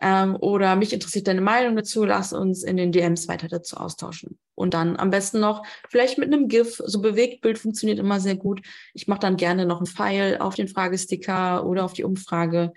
Ähm, 0.00 0.36
oder 0.36 0.76
mich 0.76 0.92
interessiert 0.92 1.28
deine 1.28 1.42
Meinung 1.42 1.76
dazu. 1.76 2.04
Lass 2.04 2.32
uns 2.32 2.62
in 2.62 2.76
den 2.76 2.90
DMs 2.90 3.28
weiter 3.28 3.48
dazu 3.48 3.76
austauschen. 3.76 4.38
Und 4.54 4.74
dann 4.74 4.96
am 4.96 5.10
besten 5.10 5.40
noch 5.40 5.64
vielleicht 5.88 6.18
mit 6.18 6.32
einem 6.32 6.48
GIF. 6.48 6.80
So 6.84 7.00
Bewegtbild 7.02 7.58
funktioniert 7.58 7.98
immer 7.98 8.18
sehr 8.18 8.36
gut. 8.36 8.62
Ich 8.94 9.08
mache 9.08 9.20
dann 9.20 9.36
gerne 9.36 9.66
noch 9.66 9.78
einen 9.78 9.86
Pfeil 9.86 10.38
auf 10.38 10.54
den 10.54 10.68
Fragesticker 10.68 11.66
oder 11.66 11.84
auf 11.84 11.92
die 11.92 12.04
Umfrage. 12.04 12.72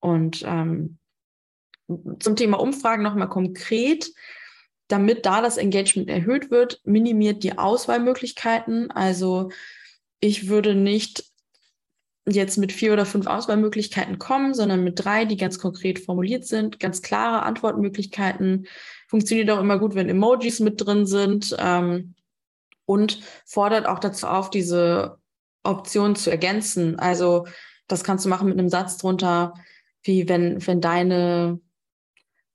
Und 0.00 0.42
ähm, 0.44 0.98
zum 2.18 2.36
Thema 2.36 2.58
Umfragen 2.60 3.02
nochmal 3.02 3.28
konkret. 3.28 4.10
Damit 4.88 5.26
da 5.26 5.42
das 5.42 5.58
Engagement 5.58 6.08
erhöht 6.08 6.50
wird, 6.50 6.80
minimiert 6.84 7.44
die 7.44 7.58
Auswahlmöglichkeiten. 7.58 8.90
Also 8.90 9.50
ich 10.18 10.48
würde 10.48 10.74
nicht 10.74 11.24
jetzt 12.34 12.58
mit 12.58 12.72
vier 12.72 12.92
oder 12.92 13.06
fünf 13.06 13.26
Auswahlmöglichkeiten 13.26 14.18
kommen, 14.18 14.54
sondern 14.54 14.84
mit 14.84 15.04
drei, 15.04 15.24
die 15.24 15.36
ganz 15.36 15.58
konkret 15.58 15.98
formuliert 15.98 16.44
sind, 16.44 16.80
ganz 16.80 17.02
klare 17.02 17.42
Antwortmöglichkeiten. 17.42 18.66
Funktioniert 19.08 19.50
auch 19.50 19.60
immer 19.60 19.78
gut, 19.78 19.94
wenn 19.94 20.08
Emojis 20.08 20.60
mit 20.60 20.84
drin 20.84 21.06
sind 21.06 21.56
ähm, 21.58 22.14
und 22.84 23.20
fordert 23.46 23.86
auch 23.86 23.98
dazu 23.98 24.26
auf, 24.26 24.50
diese 24.50 25.18
Option 25.62 26.16
zu 26.16 26.30
ergänzen. 26.30 26.98
Also 26.98 27.46
das 27.86 28.04
kannst 28.04 28.24
du 28.24 28.28
machen 28.28 28.48
mit 28.48 28.58
einem 28.58 28.68
Satz 28.68 28.98
drunter, 28.98 29.54
wie 30.02 30.28
wenn, 30.28 30.66
wenn 30.66 30.80
deine 30.80 31.60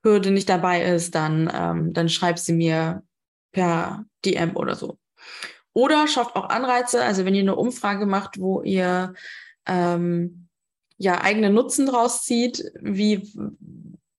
Hürde 0.04 0.32
nicht 0.32 0.50
dabei 0.50 0.84
ist, 0.84 1.16
dann, 1.16 1.52
ähm, 1.54 1.94
dann 1.94 2.10
schreib 2.10 2.38
sie 2.38 2.54
mir 2.54 3.04
per 3.52 4.06
DM 4.26 4.56
oder 4.56 4.76
so. 4.76 4.98
Oder 5.74 6.08
schafft 6.08 6.36
auch 6.36 6.50
Anreize, 6.50 7.04
also 7.04 7.26
wenn 7.26 7.34
ihr 7.34 7.42
eine 7.42 7.56
Umfrage 7.56 8.06
macht, 8.06 8.40
wo 8.40 8.62
ihr 8.62 9.14
ähm, 9.66 10.48
ja 10.98 11.22
eigene 11.22 11.50
Nutzen 11.50 11.86
draus 11.86 12.24
zieht, 12.24 12.64
wie, 12.80 13.32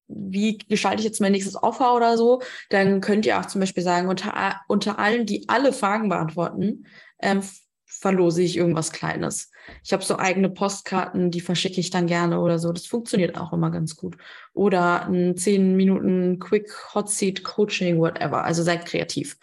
wie 0.09 0.59
gestalte 0.59 1.01
ich 1.01 1.05
jetzt 1.05 1.21
mein 1.21 1.33
nächstes 1.33 1.61
Offer 1.63 1.95
oder 1.95 2.17
so, 2.17 2.43
dann 2.71 3.01
könnt 3.01 3.27
ihr 3.27 3.39
auch 3.39 3.47
zum 3.47 3.61
Beispiel 3.61 3.83
sagen, 3.83 4.09
unter, 4.09 4.61
unter 4.69 4.99
allen, 4.99 5.27
die 5.27 5.49
alle 5.49 5.73
Fragen 5.73 6.09
beantworten, 6.09 6.87
ähm, 7.21 7.43
verlose 7.87 8.43
ich 8.43 8.57
irgendwas 8.57 8.93
Kleines. 8.93 9.51
Ich 9.83 9.93
habe 9.93 10.05
so 10.05 10.19
eigene 10.19 10.51
Postkarten, 10.51 11.31
die 11.31 11.41
verschicke 11.41 11.81
ich 11.81 11.91
dann 11.91 12.07
gerne 12.07 12.41
oder 12.41 12.59
so. 12.59 12.73
Das 12.73 12.87
funktioniert 12.87 13.39
auch 13.39 13.53
immer 13.53 13.71
ganz 13.71 13.97
gut. 13.97 14.17
Oder 14.53 15.07
ein 15.07 15.37
10 15.37 15.77
Minuten 15.77 16.39
Quick 16.39 16.71
Hot 16.95 17.09
Seat 17.09 17.45
Coaching, 17.45 17.99
whatever. 17.99 18.45
Also 18.45 18.63
seid 18.63 18.85
kreativ. 18.85 19.39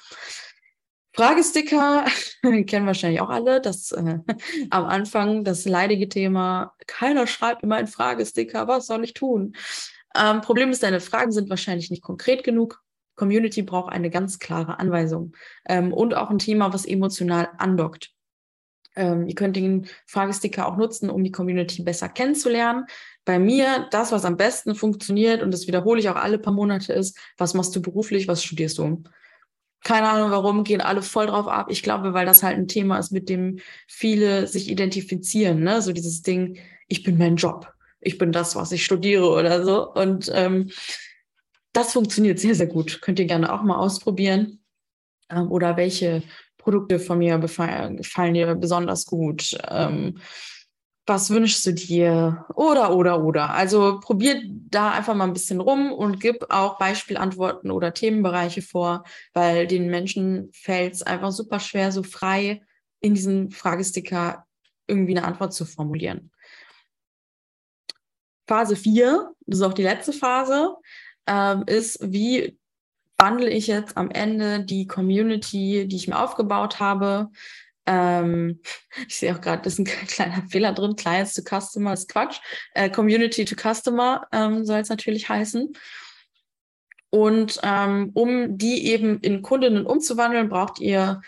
Fragesticker 1.13 2.05
kennen 2.65 2.87
wahrscheinlich 2.87 3.21
auch 3.21 3.29
alle. 3.29 3.61
Das 3.61 3.91
äh, 3.91 4.19
am 4.69 4.85
Anfang 4.85 5.43
das 5.43 5.65
leidige 5.65 6.09
Thema. 6.09 6.73
Keiner 6.87 7.27
schreibt 7.27 7.63
immer 7.63 7.75
ein 7.75 7.87
Fragesticker. 7.87 8.67
Was 8.67 8.87
soll 8.87 9.03
ich 9.03 9.13
tun? 9.13 9.55
Ähm, 10.15 10.41
Problem 10.41 10.69
ist, 10.71 10.83
deine 10.83 10.99
Fragen 10.99 11.31
sind 11.31 11.49
wahrscheinlich 11.49 11.89
nicht 11.89 12.03
konkret 12.03 12.43
genug. 12.43 12.81
Community 13.15 13.61
braucht 13.61 13.91
eine 13.91 14.09
ganz 14.09 14.39
klare 14.39 14.79
Anweisung 14.79 15.33
ähm, 15.67 15.93
und 15.93 16.15
auch 16.15 16.29
ein 16.29 16.39
Thema, 16.39 16.73
was 16.73 16.85
emotional 16.85 17.49
andockt. 17.57 18.11
Ähm, 18.95 19.27
ihr 19.27 19.35
könnt 19.35 19.55
den 19.55 19.87
Fragesticker 20.05 20.67
auch 20.67 20.75
nutzen, 20.75 21.09
um 21.09 21.23
die 21.23 21.31
Community 21.31 21.83
besser 21.83 22.09
kennenzulernen. 22.09 22.85
Bei 23.23 23.39
mir, 23.39 23.87
das, 23.91 24.11
was 24.11 24.25
am 24.25 24.37
besten 24.37 24.75
funktioniert, 24.75 25.43
und 25.43 25.51
das 25.51 25.67
wiederhole 25.67 25.99
ich 25.99 26.09
auch 26.09 26.15
alle 26.15 26.39
paar 26.39 26.53
Monate, 26.53 26.93
ist, 26.93 27.17
was 27.37 27.53
machst 27.53 27.75
du 27.75 27.81
beruflich, 27.81 28.27
was 28.27 28.43
studierst 28.43 28.79
du? 28.79 29.03
Keine 29.83 30.09
Ahnung 30.09 30.31
warum, 30.31 30.63
gehen 30.63 30.81
alle 30.81 31.01
voll 31.01 31.27
drauf 31.27 31.47
ab. 31.47 31.67
Ich 31.69 31.81
glaube, 31.81 32.13
weil 32.13 32.25
das 32.25 32.43
halt 32.43 32.57
ein 32.57 32.67
Thema 32.67 32.99
ist, 32.99 33.11
mit 33.11 33.29
dem 33.29 33.59
viele 33.87 34.47
sich 34.47 34.69
identifizieren. 34.69 35.63
Ne? 35.63 35.81
So 35.81 35.91
dieses 35.91 36.21
Ding, 36.21 36.59
ich 36.87 37.03
bin 37.03 37.17
mein 37.17 37.35
Job, 37.35 37.73
ich 37.99 38.17
bin 38.17 38.31
das, 38.31 38.55
was 38.55 38.71
ich 38.71 38.85
studiere 38.85 39.29
oder 39.29 39.63
so. 39.63 39.91
Und 39.91 40.31
ähm, 40.33 40.69
das 41.73 41.93
funktioniert 41.93 42.39
sehr, 42.39 42.55
sehr 42.55 42.67
gut. 42.67 43.01
Könnt 43.01 43.19
ihr 43.19 43.25
gerne 43.25 43.51
auch 43.51 43.63
mal 43.63 43.77
ausprobieren. 43.77 44.59
Ähm, 45.29 45.51
oder 45.51 45.77
welche 45.77 46.21
Produkte 46.57 46.99
von 46.99 47.17
mir 47.17 47.39
gefallen, 47.39 47.97
dir 48.33 48.53
besonders 48.55 49.05
gut? 49.05 49.57
Ähm, 49.69 50.19
was 51.11 51.29
wünschst 51.29 51.65
du 51.65 51.73
dir? 51.73 52.45
Oder, 52.55 52.95
oder, 52.95 53.21
oder. 53.21 53.53
Also 53.53 53.99
probiert 53.99 54.43
da 54.47 54.91
einfach 54.91 55.13
mal 55.13 55.25
ein 55.25 55.33
bisschen 55.33 55.59
rum 55.59 55.91
und 55.91 56.21
gib 56.21 56.45
auch 56.49 56.77
Beispielantworten 56.77 57.69
oder 57.69 57.93
Themenbereiche 57.93 58.61
vor, 58.61 59.03
weil 59.33 59.67
den 59.67 59.89
Menschen 59.89 60.49
fällt 60.53 60.93
es 60.93 61.03
einfach 61.03 61.33
super 61.33 61.59
schwer, 61.59 61.91
so 61.91 62.01
frei 62.01 62.61
in 63.01 63.13
diesem 63.13 63.51
Fragesticker 63.51 64.45
irgendwie 64.87 65.17
eine 65.17 65.27
Antwort 65.27 65.53
zu 65.53 65.65
formulieren. 65.65 66.31
Phase 68.47 68.77
4, 68.77 69.33
das 69.45 69.59
ist 69.59 69.65
auch 69.65 69.73
die 69.73 69.83
letzte 69.83 70.13
Phase, 70.13 70.75
ähm, 71.27 71.63
ist, 71.67 71.99
wie 72.01 72.57
wandle 73.17 73.49
ich 73.49 73.67
jetzt 73.67 73.97
am 73.97 74.09
Ende 74.11 74.63
die 74.63 74.87
Community, 74.87 75.87
die 75.89 75.95
ich 75.95 76.07
mir 76.07 76.19
aufgebaut 76.19 76.79
habe. 76.79 77.29
Ähm, 77.85 78.59
ich 79.07 79.17
sehe 79.17 79.35
auch 79.35 79.41
gerade, 79.41 79.61
das 79.63 79.73
ist 79.73 79.79
ein 79.79 79.85
kleiner 80.07 80.43
Fehler 80.49 80.73
drin. 80.73 80.95
Clients 80.95 81.33
to 81.33 81.41
Customer 81.41 81.93
ist 81.93 82.09
Quatsch. 82.09 82.39
Äh, 82.73 82.89
Community 82.89 83.45
to 83.45 83.55
Customer 83.55 84.27
ähm, 84.31 84.65
soll 84.65 84.79
es 84.79 84.89
natürlich 84.89 85.29
heißen. 85.29 85.73
Und 87.09 87.59
ähm, 87.63 88.11
um 88.13 88.57
die 88.57 88.87
eben 88.87 89.19
in 89.19 89.41
Kundinnen 89.41 89.85
umzuwandeln, 89.85 90.47
braucht 90.49 90.79
ihr 90.79 91.21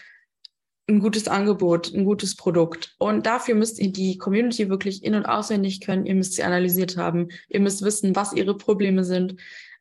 ein 0.88 0.99
gutes 0.99 1.28
Angebot, 1.28 1.93
ein 1.93 2.06
gutes 2.06 2.36
Produkt. 2.36 2.95
Und 2.99 3.26
dafür 3.26 3.56
müsst 3.56 3.80
ihr 3.80 3.91
die 3.91 4.18
Community 4.18 4.70
wirklich 4.70 5.04
in- 5.04 5.16
und 5.16 5.26
auswendig 5.26 5.82
können. 5.82 6.06
Ihr 6.06 6.16
müsst 6.16 6.34
sie 6.34 6.43
analysiert 6.43 6.97
haben. 6.97 7.30
Ihr 7.49 7.60
müsst 7.60 7.84
wissen, 7.84 8.16
was 8.16 8.34
ihre 8.34 8.56
Probleme 8.58 9.04
sind 9.04 9.36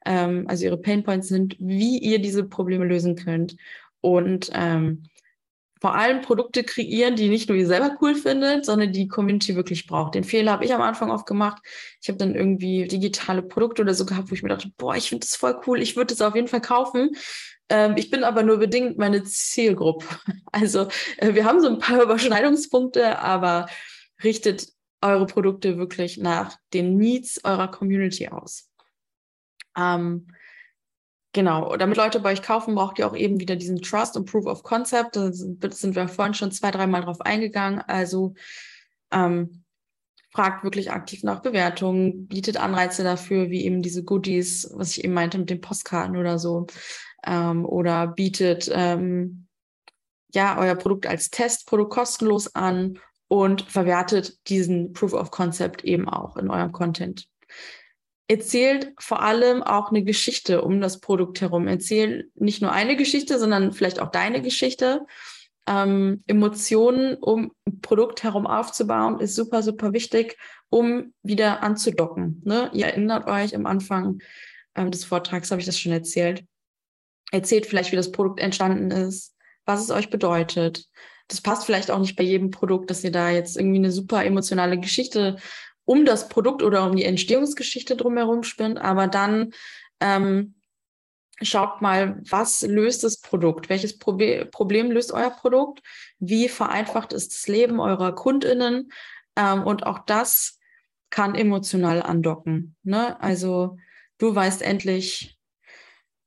ähm, 0.05 0.45
also 0.49 0.65
ihre 0.65 0.77
Painpoints 0.79 1.29
sind, 1.29 1.57
wie 1.59 1.99
ihr 1.99 2.21
diese 2.21 2.45
Probleme 2.45 2.85
lösen 2.85 3.17
könnt. 3.17 3.57
Und 4.01 4.51
ähm, 4.53 5.05
vor 5.83 5.97
allem 5.97 6.21
Produkte 6.21 6.63
kreieren, 6.63 7.17
die 7.17 7.29
nicht 7.29 7.49
nur 7.49 7.59
ihr 7.59 7.67
selber 7.67 7.97
cool 8.01 8.15
findet, 8.15 8.65
sondern 8.65 8.93
die 8.93 9.09
Community 9.09 9.57
wirklich 9.57 9.89
braucht. 9.89 10.15
Den 10.15 10.23
Fehler 10.23 10.53
habe 10.53 10.65
ich 10.65 10.73
am 10.73 10.81
Anfang 10.81 11.11
oft 11.11 11.27
gemacht. 11.27 11.61
Ich 12.01 12.07
habe 12.07 12.19
dann 12.19 12.37
irgendwie 12.37 12.87
digitale 12.87 13.43
Produkte 13.43 13.83
oder 13.83 13.93
so 13.93 14.07
gehabt, 14.07 14.31
wo 14.31 14.35
ich 14.37 14.45
mir 14.45 14.51
dachte, 14.51 14.71
boah, 14.79 14.95
ich 14.95 15.09
finde 15.09 15.27
das 15.27 15.35
voll 15.35 15.61
cool, 15.67 15.83
ich 15.83 15.97
würde 15.97 16.15
das 16.15 16.21
auf 16.21 16.37
jeden 16.37 16.47
Fall 16.47 16.61
kaufen. 16.61 17.17
Ähm, 17.69 17.97
ich 17.97 18.11
bin 18.11 18.23
aber 18.23 18.45
nur 18.45 18.59
bedingt 18.59 18.97
meine 18.97 19.25
Zielgruppe. 19.25 20.07
Also 20.53 20.87
äh, 21.17 21.35
wir 21.35 21.47
haben 21.47 21.61
so 21.61 21.67
ein 21.67 21.81
paar 21.81 22.01
Überschneidungspunkte, 22.05 23.19
aber 23.19 23.67
richtet 24.23 24.69
eure 25.01 25.27
Produkte 25.27 25.79
wirklich 25.79 26.17
nach 26.17 26.57
den 26.73 26.97
Needs 26.97 27.41
eurer 27.43 27.69
Community 27.69 28.29
aus. 28.29 28.71
Ähm, 29.77 30.29
genau, 31.33 31.77
damit 31.77 31.97
Leute 31.97 32.21
bei 32.21 32.33
euch 32.33 32.43
kaufen, 32.43 32.75
braucht 32.75 32.99
ihr 32.99 33.07
auch 33.07 33.17
eben 33.17 33.41
wieder 33.41 33.57
diesen 33.57 33.81
Trust 33.81 34.17
und 34.17 34.31
Proof 34.31 34.47
of 34.47 34.63
Concept. 34.63 35.17
Da 35.17 35.33
sind 35.33 35.95
wir 35.95 36.09
vorhin 36.09 36.35
schon 36.35 36.53
zwei, 36.53 36.71
dreimal 36.71 37.03
drauf 37.03 37.21
eingegangen. 37.21 37.81
Also 37.81 38.35
ähm, 39.11 39.65
fragt 40.33 40.65
wirklich 40.65 40.91
aktiv 40.91 41.23
nach 41.23 41.41
Bewertungen, 41.41 42.27
bietet 42.27 42.57
Anreize 42.57 43.05
dafür, 43.05 43.51
wie 43.51 43.65
eben 43.65 43.83
diese 43.83 44.03
Goodies, 44.03 44.71
was 44.75 44.97
ich 44.97 45.05
eben 45.05 45.15
meinte 45.15 45.39
mit 45.39 45.51
den 45.51 45.61
Postkarten 45.61 46.17
oder 46.17 46.39
so. 46.39 46.67
Ähm, 47.25 47.65
oder 47.67 48.07
bietet 48.07 48.71
ähm, 48.73 49.47
ja 50.33 50.59
euer 50.59 50.75
Produkt 50.75 51.07
als 51.07 51.31
Testprodukt 51.31 51.93
kostenlos 51.93 52.55
an 52.55 52.99
und 53.29 53.63
verwertet 53.63 54.49
diesen 54.49 54.93
Proof 54.93 55.13
of 55.13 55.31
Concept 55.31 55.85
eben 55.85 56.09
auch 56.09 56.37
in 56.37 56.51
eurem 56.51 56.73
Content 56.73 57.29
erzählt 58.29 58.93
vor 58.99 59.23
allem 59.23 59.63
auch 59.63 59.91
eine 59.91 60.03
Geschichte 60.03 60.63
um 60.63 60.81
das 60.81 61.01
Produkt 61.01 61.41
herum. 61.41 61.69
Erzähl 61.69 62.31
nicht 62.35 62.63
nur 62.63 62.73
eine 62.73 62.97
Geschichte, 62.97 63.39
sondern 63.39 63.73
vielleicht 63.73 64.01
auch 64.01 64.11
deine 64.11 64.43
Geschichte. 64.43 65.07
Ähm, 65.67 66.25
Emotionen 66.27 67.17
um 67.17 67.53
ein 67.67 67.81
Produkt 67.81 68.23
herum 68.25 68.47
aufzubauen, 68.47 69.21
ist 69.21 69.37
super, 69.37 69.63
super 69.63 69.93
wichtig, 69.93 70.37
um 70.71 71.13
wieder 71.23 71.63
anzudocken. 71.63 72.43
Ne? 72.45 72.71
Ihr 72.73 72.87
erinnert 72.87 73.29
euch 73.29 73.55
am 73.55 73.67
Anfang 73.67 74.19
ähm, 74.75 74.91
des 74.91 75.05
Vortrags, 75.05 75.51
habe 75.51 75.61
ich 75.61 75.67
das 75.67 75.79
schon 75.79 75.93
erzählt. 75.93 76.45
Erzählt 77.31 77.67
vielleicht, 77.67 77.93
wie 77.93 77.97
das 77.97 78.13
Produkt 78.13 78.41
entstanden 78.41 78.91
ist, 78.91 79.37
was 79.65 79.83
es 79.83 79.91
euch 79.91 80.11
bedeutet. 80.11 80.87
Das 81.29 81.41
passt 81.41 81.65
vielleicht 81.65 81.91
auch 81.91 81.99
nicht 81.99 82.17
bei 82.17 82.25
jedem 82.25 82.51
Produkt, 82.51 82.91
dass 82.91 83.05
ihr 83.05 83.13
da 83.13 83.31
jetzt 83.31 83.57
irgendwie 83.57 83.79
eine 83.79 83.93
super 83.93 84.25
emotionale 84.25 84.79
Geschichte 84.79 85.37
um 85.85 86.05
das 86.05 86.29
Produkt 86.29 86.63
oder 86.63 86.85
um 86.85 86.97
die 86.97 87.05
Entstehungsgeschichte 87.05 87.97
drumherum 87.97 88.43
spinnt, 88.43 88.79
aber 88.81 89.09
dann 89.09 89.53
ähm, 90.01 90.55
schaut 91.41 91.83
mal, 91.83 92.21
was 92.29 92.63
löst 92.63 93.05
das 93.05 93.21
Produkt? 93.21 93.69
Welches 93.69 93.99
Probe 93.99 94.47
Problem 94.51 94.91
löst 94.91 95.13
euer 95.13 95.31
Produkt? 95.31 95.83
Wie 96.19 96.49
vereinfacht 96.49 97.13
ist 97.13 97.33
das 97.33 97.49
Leben 97.49 97.81
eurer 97.81 98.15
KundInnen? 98.15 98.93
Ähm, 99.37 99.65
und 99.65 99.85
auch 99.87 100.01
das 100.01 100.59
kann 101.11 101.35
emotional 101.35 102.03
andocken. 102.03 102.77
Ne? 102.83 103.21
Also 103.21 103.77
du 104.19 104.35
weißt 104.35 104.63
endlich, 104.63 105.39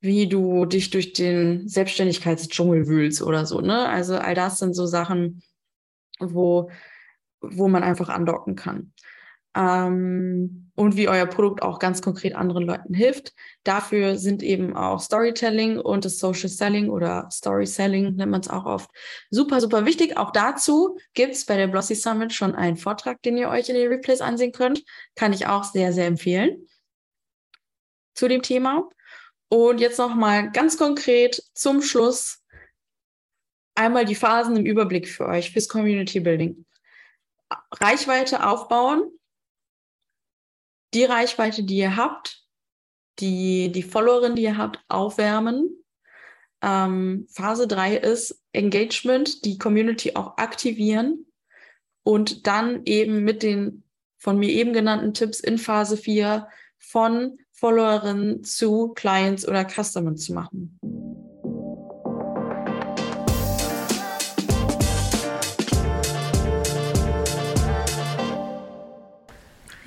wie 0.00 0.28
du 0.28 0.66
dich 0.66 0.90
durch 0.90 1.14
den 1.14 1.68
Selbstständigkeitsdschungel 1.68 2.86
wühlst 2.86 3.22
oder 3.22 3.46
so. 3.46 3.60
Ne? 3.60 3.88
Also 3.88 4.16
all 4.18 4.34
das 4.34 4.58
sind 4.58 4.74
so 4.74 4.86
Sachen, 4.86 5.42
wo, 6.20 6.70
wo 7.40 7.68
man 7.68 7.82
einfach 7.82 8.08
andocken 8.08 8.54
kann 8.54 8.92
ähm, 9.56 10.70
und 10.74 10.96
wie 10.96 11.08
euer 11.08 11.26
Produkt 11.26 11.62
auch 11.62 11.78
ganz 11.78 12.02
konkret 12.02 12.34
anderen 12.34 12.64
Leuten 12.64 12.92
hilft. 12.92 13.32
Dafür 13.64 14.18
sind 14.18 14.42
eben 14.42 14.76
auch 14.76 15.00
Storytelling 15.00 15.78
und 15.78 16.04
das 16.04 16.18
Social 16.18 16.50
Selling 16.50 16.90
oder 16.90 17.28
Story 17.32 17.66
Selling 17.66 18.14
nennt 18.14 18.30
man 18.30 18.42
es 18.42 18.48
auch 18.48 18.66
oft 18.66 18.90
super, 19.30 19.60
super 19.60 19.86
wichtig. 19.86 20.18
Auch 20.18 20.32
dazu 20.32 20.98
gibt 21.14 21.32
es 21.32 21.46
bei 21.46 21.56
der 21.56 21.68
Blossy 21.68 21.94
Summit 21.94 22.34
schon 22.34 22.54
einen 22.54 22.76
Vortrag, 22.76 23.22
den 23.22 23.38
ihr 23.38 23.48
euch 23.48 23.70
in 23.70 23.74
den 23.74 23.88
Replays 23.88 24.20
ansehen 24.20 24.52
könnt. 24.52 24.84
Kann 25.14 25.32
ich 25.32 25.46
auch 25.46 25.64
sehr, 25.64 25.92
sehr 25.94 26.06
empfehlen 26.06 26.68
zu 28.14 28.28
dem 28.28 28.42
Thema. 28.42 28.88
Und 29.48 29.80
jetzt 29.80 29.98
nochmal 29.98 30.50
ganz 30.50 30.76
konkret 30.76 31.42
zum 31.54 31.80
Schluss 31.80 32.42
einmal 33.74 34.04
die 34.04 34.14
Phasen 34.14 34.56
im 34.56 34.66
Überblick 34.66 35.08
für 35.08 35.26
euch 35.26 35.52
fürs 35.52 35.68
Community 35.68 36.20
Building. 36.20 36.66
Reichweite 37.70 38.44
aufbauen, 38.44 39.15
die 40.96 41.04
Reichweite, 41.04 41.62
die 41.62 41.76
ihr 41.76 41.96
habt, 41.96 42.42
die, 43.20 43.70
die 43.70 43.82
Followerin, 43.82 44.34
die 44.34 44.42
ihr 44.42 44.56
habt, 44.56 44.80
aufwärmen. 44.88 45.70
Ähm, 46.62 47.26
Phase 47.30 47.68
3 47.68 47.96
ist 47.98 48.42
Engagement, 48.52 49.44
die 49.44 49.58
Community 49.58 50.16
auch 50.16 50.38
aktivieren 50.38 51.26
und 52.02 52.46
dann 52.46 52.82
eben 52.86 53.22
mit 53.24 53.42
den 53.42 53.84
von 54.18 54.38
mir 54.38 54.48
eben 54.48 54.72
genannten 54.72 55.12
Tipps 55.12 55.40
in 55.40 55.58
Phase 55.58 55.96
4 55.96 56.48
von 56.78 57.38
Followerin 57.52 58.42
zu 58.42 58.88
Clients 58.94 59.46
oder 59.46 59.66
Customern 59.68 60.16
zu 60.16 60.32
machen. 60.32 60.78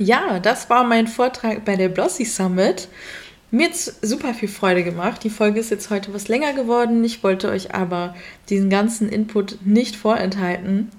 Ja, 0.01 0.39
das 0.39 0.69
war 0.69 0.85
mein 0.85 1.07
Vortrag 1.07 1.65
bei 1.65 1.75
der 1.75 1.89
Blossy 1.89 2.23
Summit. 2.23 2.87
Mir 3.51 3.67
hat 3.67 3.75
super 3.75 4.33
viel 4.33 4.47
Freude 4.47 4.85
gemacht. 4.85 5.25
Die 5.25 5.29
Folge 5.29 5.59
ist 5.59 5.71
jetzt 5.71 5.89
heute 5.89 6.13
was 6.13 6.29
länger 6.29 6.53
geworden. 6.53 7.03
Ich 7.03 7.21
wollte 7.21 7.49
euch 7.49 7.75
aber 7.75 8.15
diesen 8.47 8.69
ganzen 8.69 9.09
Input 9.09 9.57
nicht 9.65 9.97
vorenthalten 9.97 10.89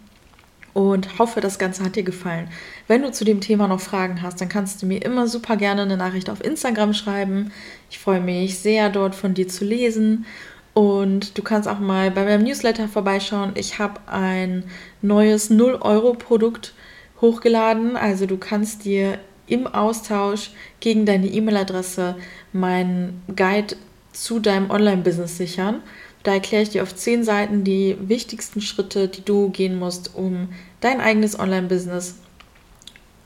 und 0.74 1.18
hoffe, 1.18 1.40
das 1.40 1.58
Ganze 1.58 1.82
hat 1.82 1.96
dir 1.96 2.02
gefallen. 2.02 2.50
Wenn 2.88 3.00
du 3.00 3.10
zu 3.10 3.24
dem 3.24 3.40
Thema 3.40 3.68
noch 3.68 3.80
Fragen 3.80 4.20
hast, 4.20 4.38
dann 4.42 4.50
kannst 4.50 4.82
du 4.82 4.86
mir 4.86 5.02
immer 5.02 5.26
super 5.28 5.56
gerne 5.56 5.80
eine 5.80 5.96
Nachricht 5.96 6.28
auf 6.28 6.44
Instagram 6.44 6.92
schreiben. 6.92 7.52
Ich 7.88 7.98
freue 7.98 8.20
mich 8.20 8.58
sehr, 8.58 8.90
dort 8.90 9.14
von 9.14 9.32
dir 9.32 9.48
zu 9.48 9.64
lesen. 9.64 10.26
Und 10.74 11.38
du 11.38 11.42
kannst 11.42 11.68
auch 11.70 11.80
mal 11.80 12.10
bei 12.10 12.24
meinem 12.24 12.44
Newsletter 12.44 12.86
vorbeischauen. 12.86 13.52
Ich 13.54 13.78
habe 13.78 13.98
ein 14.08 14.64
neues 15.00 15.50
0-Euro-Produkt 15.50 16.74
hochgeladen. 17.20 17.96
Also 17.96 18.26
du 18.26 18.36
kannst 18.36 18.84
dir 18.84 19.18
im 19.46 19.66
Austausch 19.66 20.50
gegen 20.78 21.06
deine 21.06 21.26
E-Mail-Adresse 21.26 22.16
meinen 22.52 23.22
Guide 23.34 23.76
zu 24.12 24.38
deinem 24.38 24.70
Online-Business 24.70 25.36
sichern. 25.36 25.82
Da 26.22 26.34
erkläre 26.34 26.62
ich 26.62 26.70
dir 26.70 26.82
auf 26.82 26.94
zehn 26.94 27.24
Seiten 27.24 27.64
die 27.64 27.96
wichtigsten 28.00 28.60
Schritte, 28.60 29.08
die 29.08 29.24
du 29.24 29.50
gehen 29.50 29.78
musst, 29.78 30.14
um 30.14 30.48
dein 30.80 31.00
eigenes 31.00 31.38
Online-Business 31.38 32.16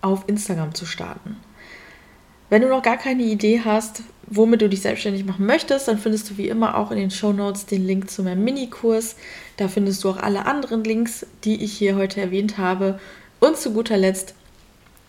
auf 0.01 0.25
Instagram 0.29 0.75
zu 0.75 0.87
starten. 0.87 1.37
Wenn 2.51 2.63
du 2.63 2.69
noch 2.69 2.83
gar 2.83 2.99
keine 2.99 3.23
Idee 3.23 3.63
hast, 3.65 4.03
womit 4.27 4.63
du 4.63 4.69
dich 4.69 4.83
selbstständig 4.83 5.25
machen 5.25 5.47
möchtest, 5.47 5.89
dann 5.89 5.99
findest 5.99 6.31
du 6.31 6.37
wie 6.37 6.49
immer 6.49 6.77
auch 6.77 6.91
in 6.91 6.99
den 6.99 7.11
Show 7.11 7.33
Notes 7.33 7.67
den 7.67 7.85
Link 7.85 8.11
zu 8.11 8.23
meinem 8.23 8.45
Minikurs. 8.45 9.17
Da 9.57 9.67
findest 9.69 10.05
du 10.05 10.11
auch 10.11 10.19
alle 10.19 10.47
anderen 10.47 10.85
Links, 10.85 11.27
die 11.45 11.65
ich 11.65 11.73
hier 11.73 11.97
heute 11.97 12.21
erwähnt 12.21 12.59
habe. 12.59 13.01
Und 13.45 13.57
zu 13.59 13.73
guter 13.73 13.97
Letzt 13.97 14.35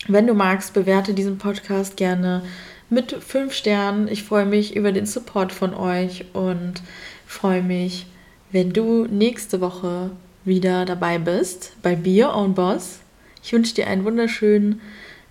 wenn 0.07 0.27
du 0.27 0.35
magst, 0.35 0.73
bewerte 0.73 1.15
diesen 1.15 1.39
Podcast 1.39 1.97
gerne 1.97 2.43
mit 2.91 3.11
fünf 3.11 3.53
Sternen. 3.53 4.07
Ich 4.07 4.23
freue 4.23 4.45
mich 4.45 4.75
über 4.75 4.91
den 4.91 5.07
Support 5.07 5.51
von 5.51 5.73
euch 5.73 6.25
und 6.33 6.83
freue 7.25 7.63
mich, 7.63 8.05
wenn 8.51 8.71
du 8.71 9.05
nächste 9.05 9.61
Woche 9.61 10.11
wieder 10.43 10.85
dabei 10.85 11.17
bist 11.17 11.73
bei 11.81 11.95
Be 11.95 12.23
Your 12.23 12.35
Own 12.35 12.53
Boss. 12.53 12.99
Ich 13.43 13.51
wünsche 13.51 13.73
dir 13.73 13.87
einen 13.87 14.05
wunderschönen 14.05 14.79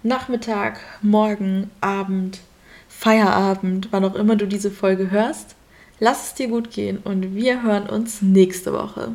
Nachmittag, 0.02 0.80
Morgen, 1.00 1.70
Abend, 1.80 2.40
Feierabend, 2.88 3.88
wann 3.92 4.04
auch 4.04 4.16
immer 4.16 4.34
du 4.34 4.48
diese 4.48 4.72
Folge 4.72 5.12
hörst. 5.12 5.54
Lass 6.00 6.28
es 6.28 6.34
dir 6.34 6.48
gut 6.48 6.72
gehen 6.72 6.98
und 7.04 7.36
wir 7.36 7.62
hören 7.62 7.88
uns 7.88 8.22
nächste 8.22 8.72
Woche. 8.72 9.12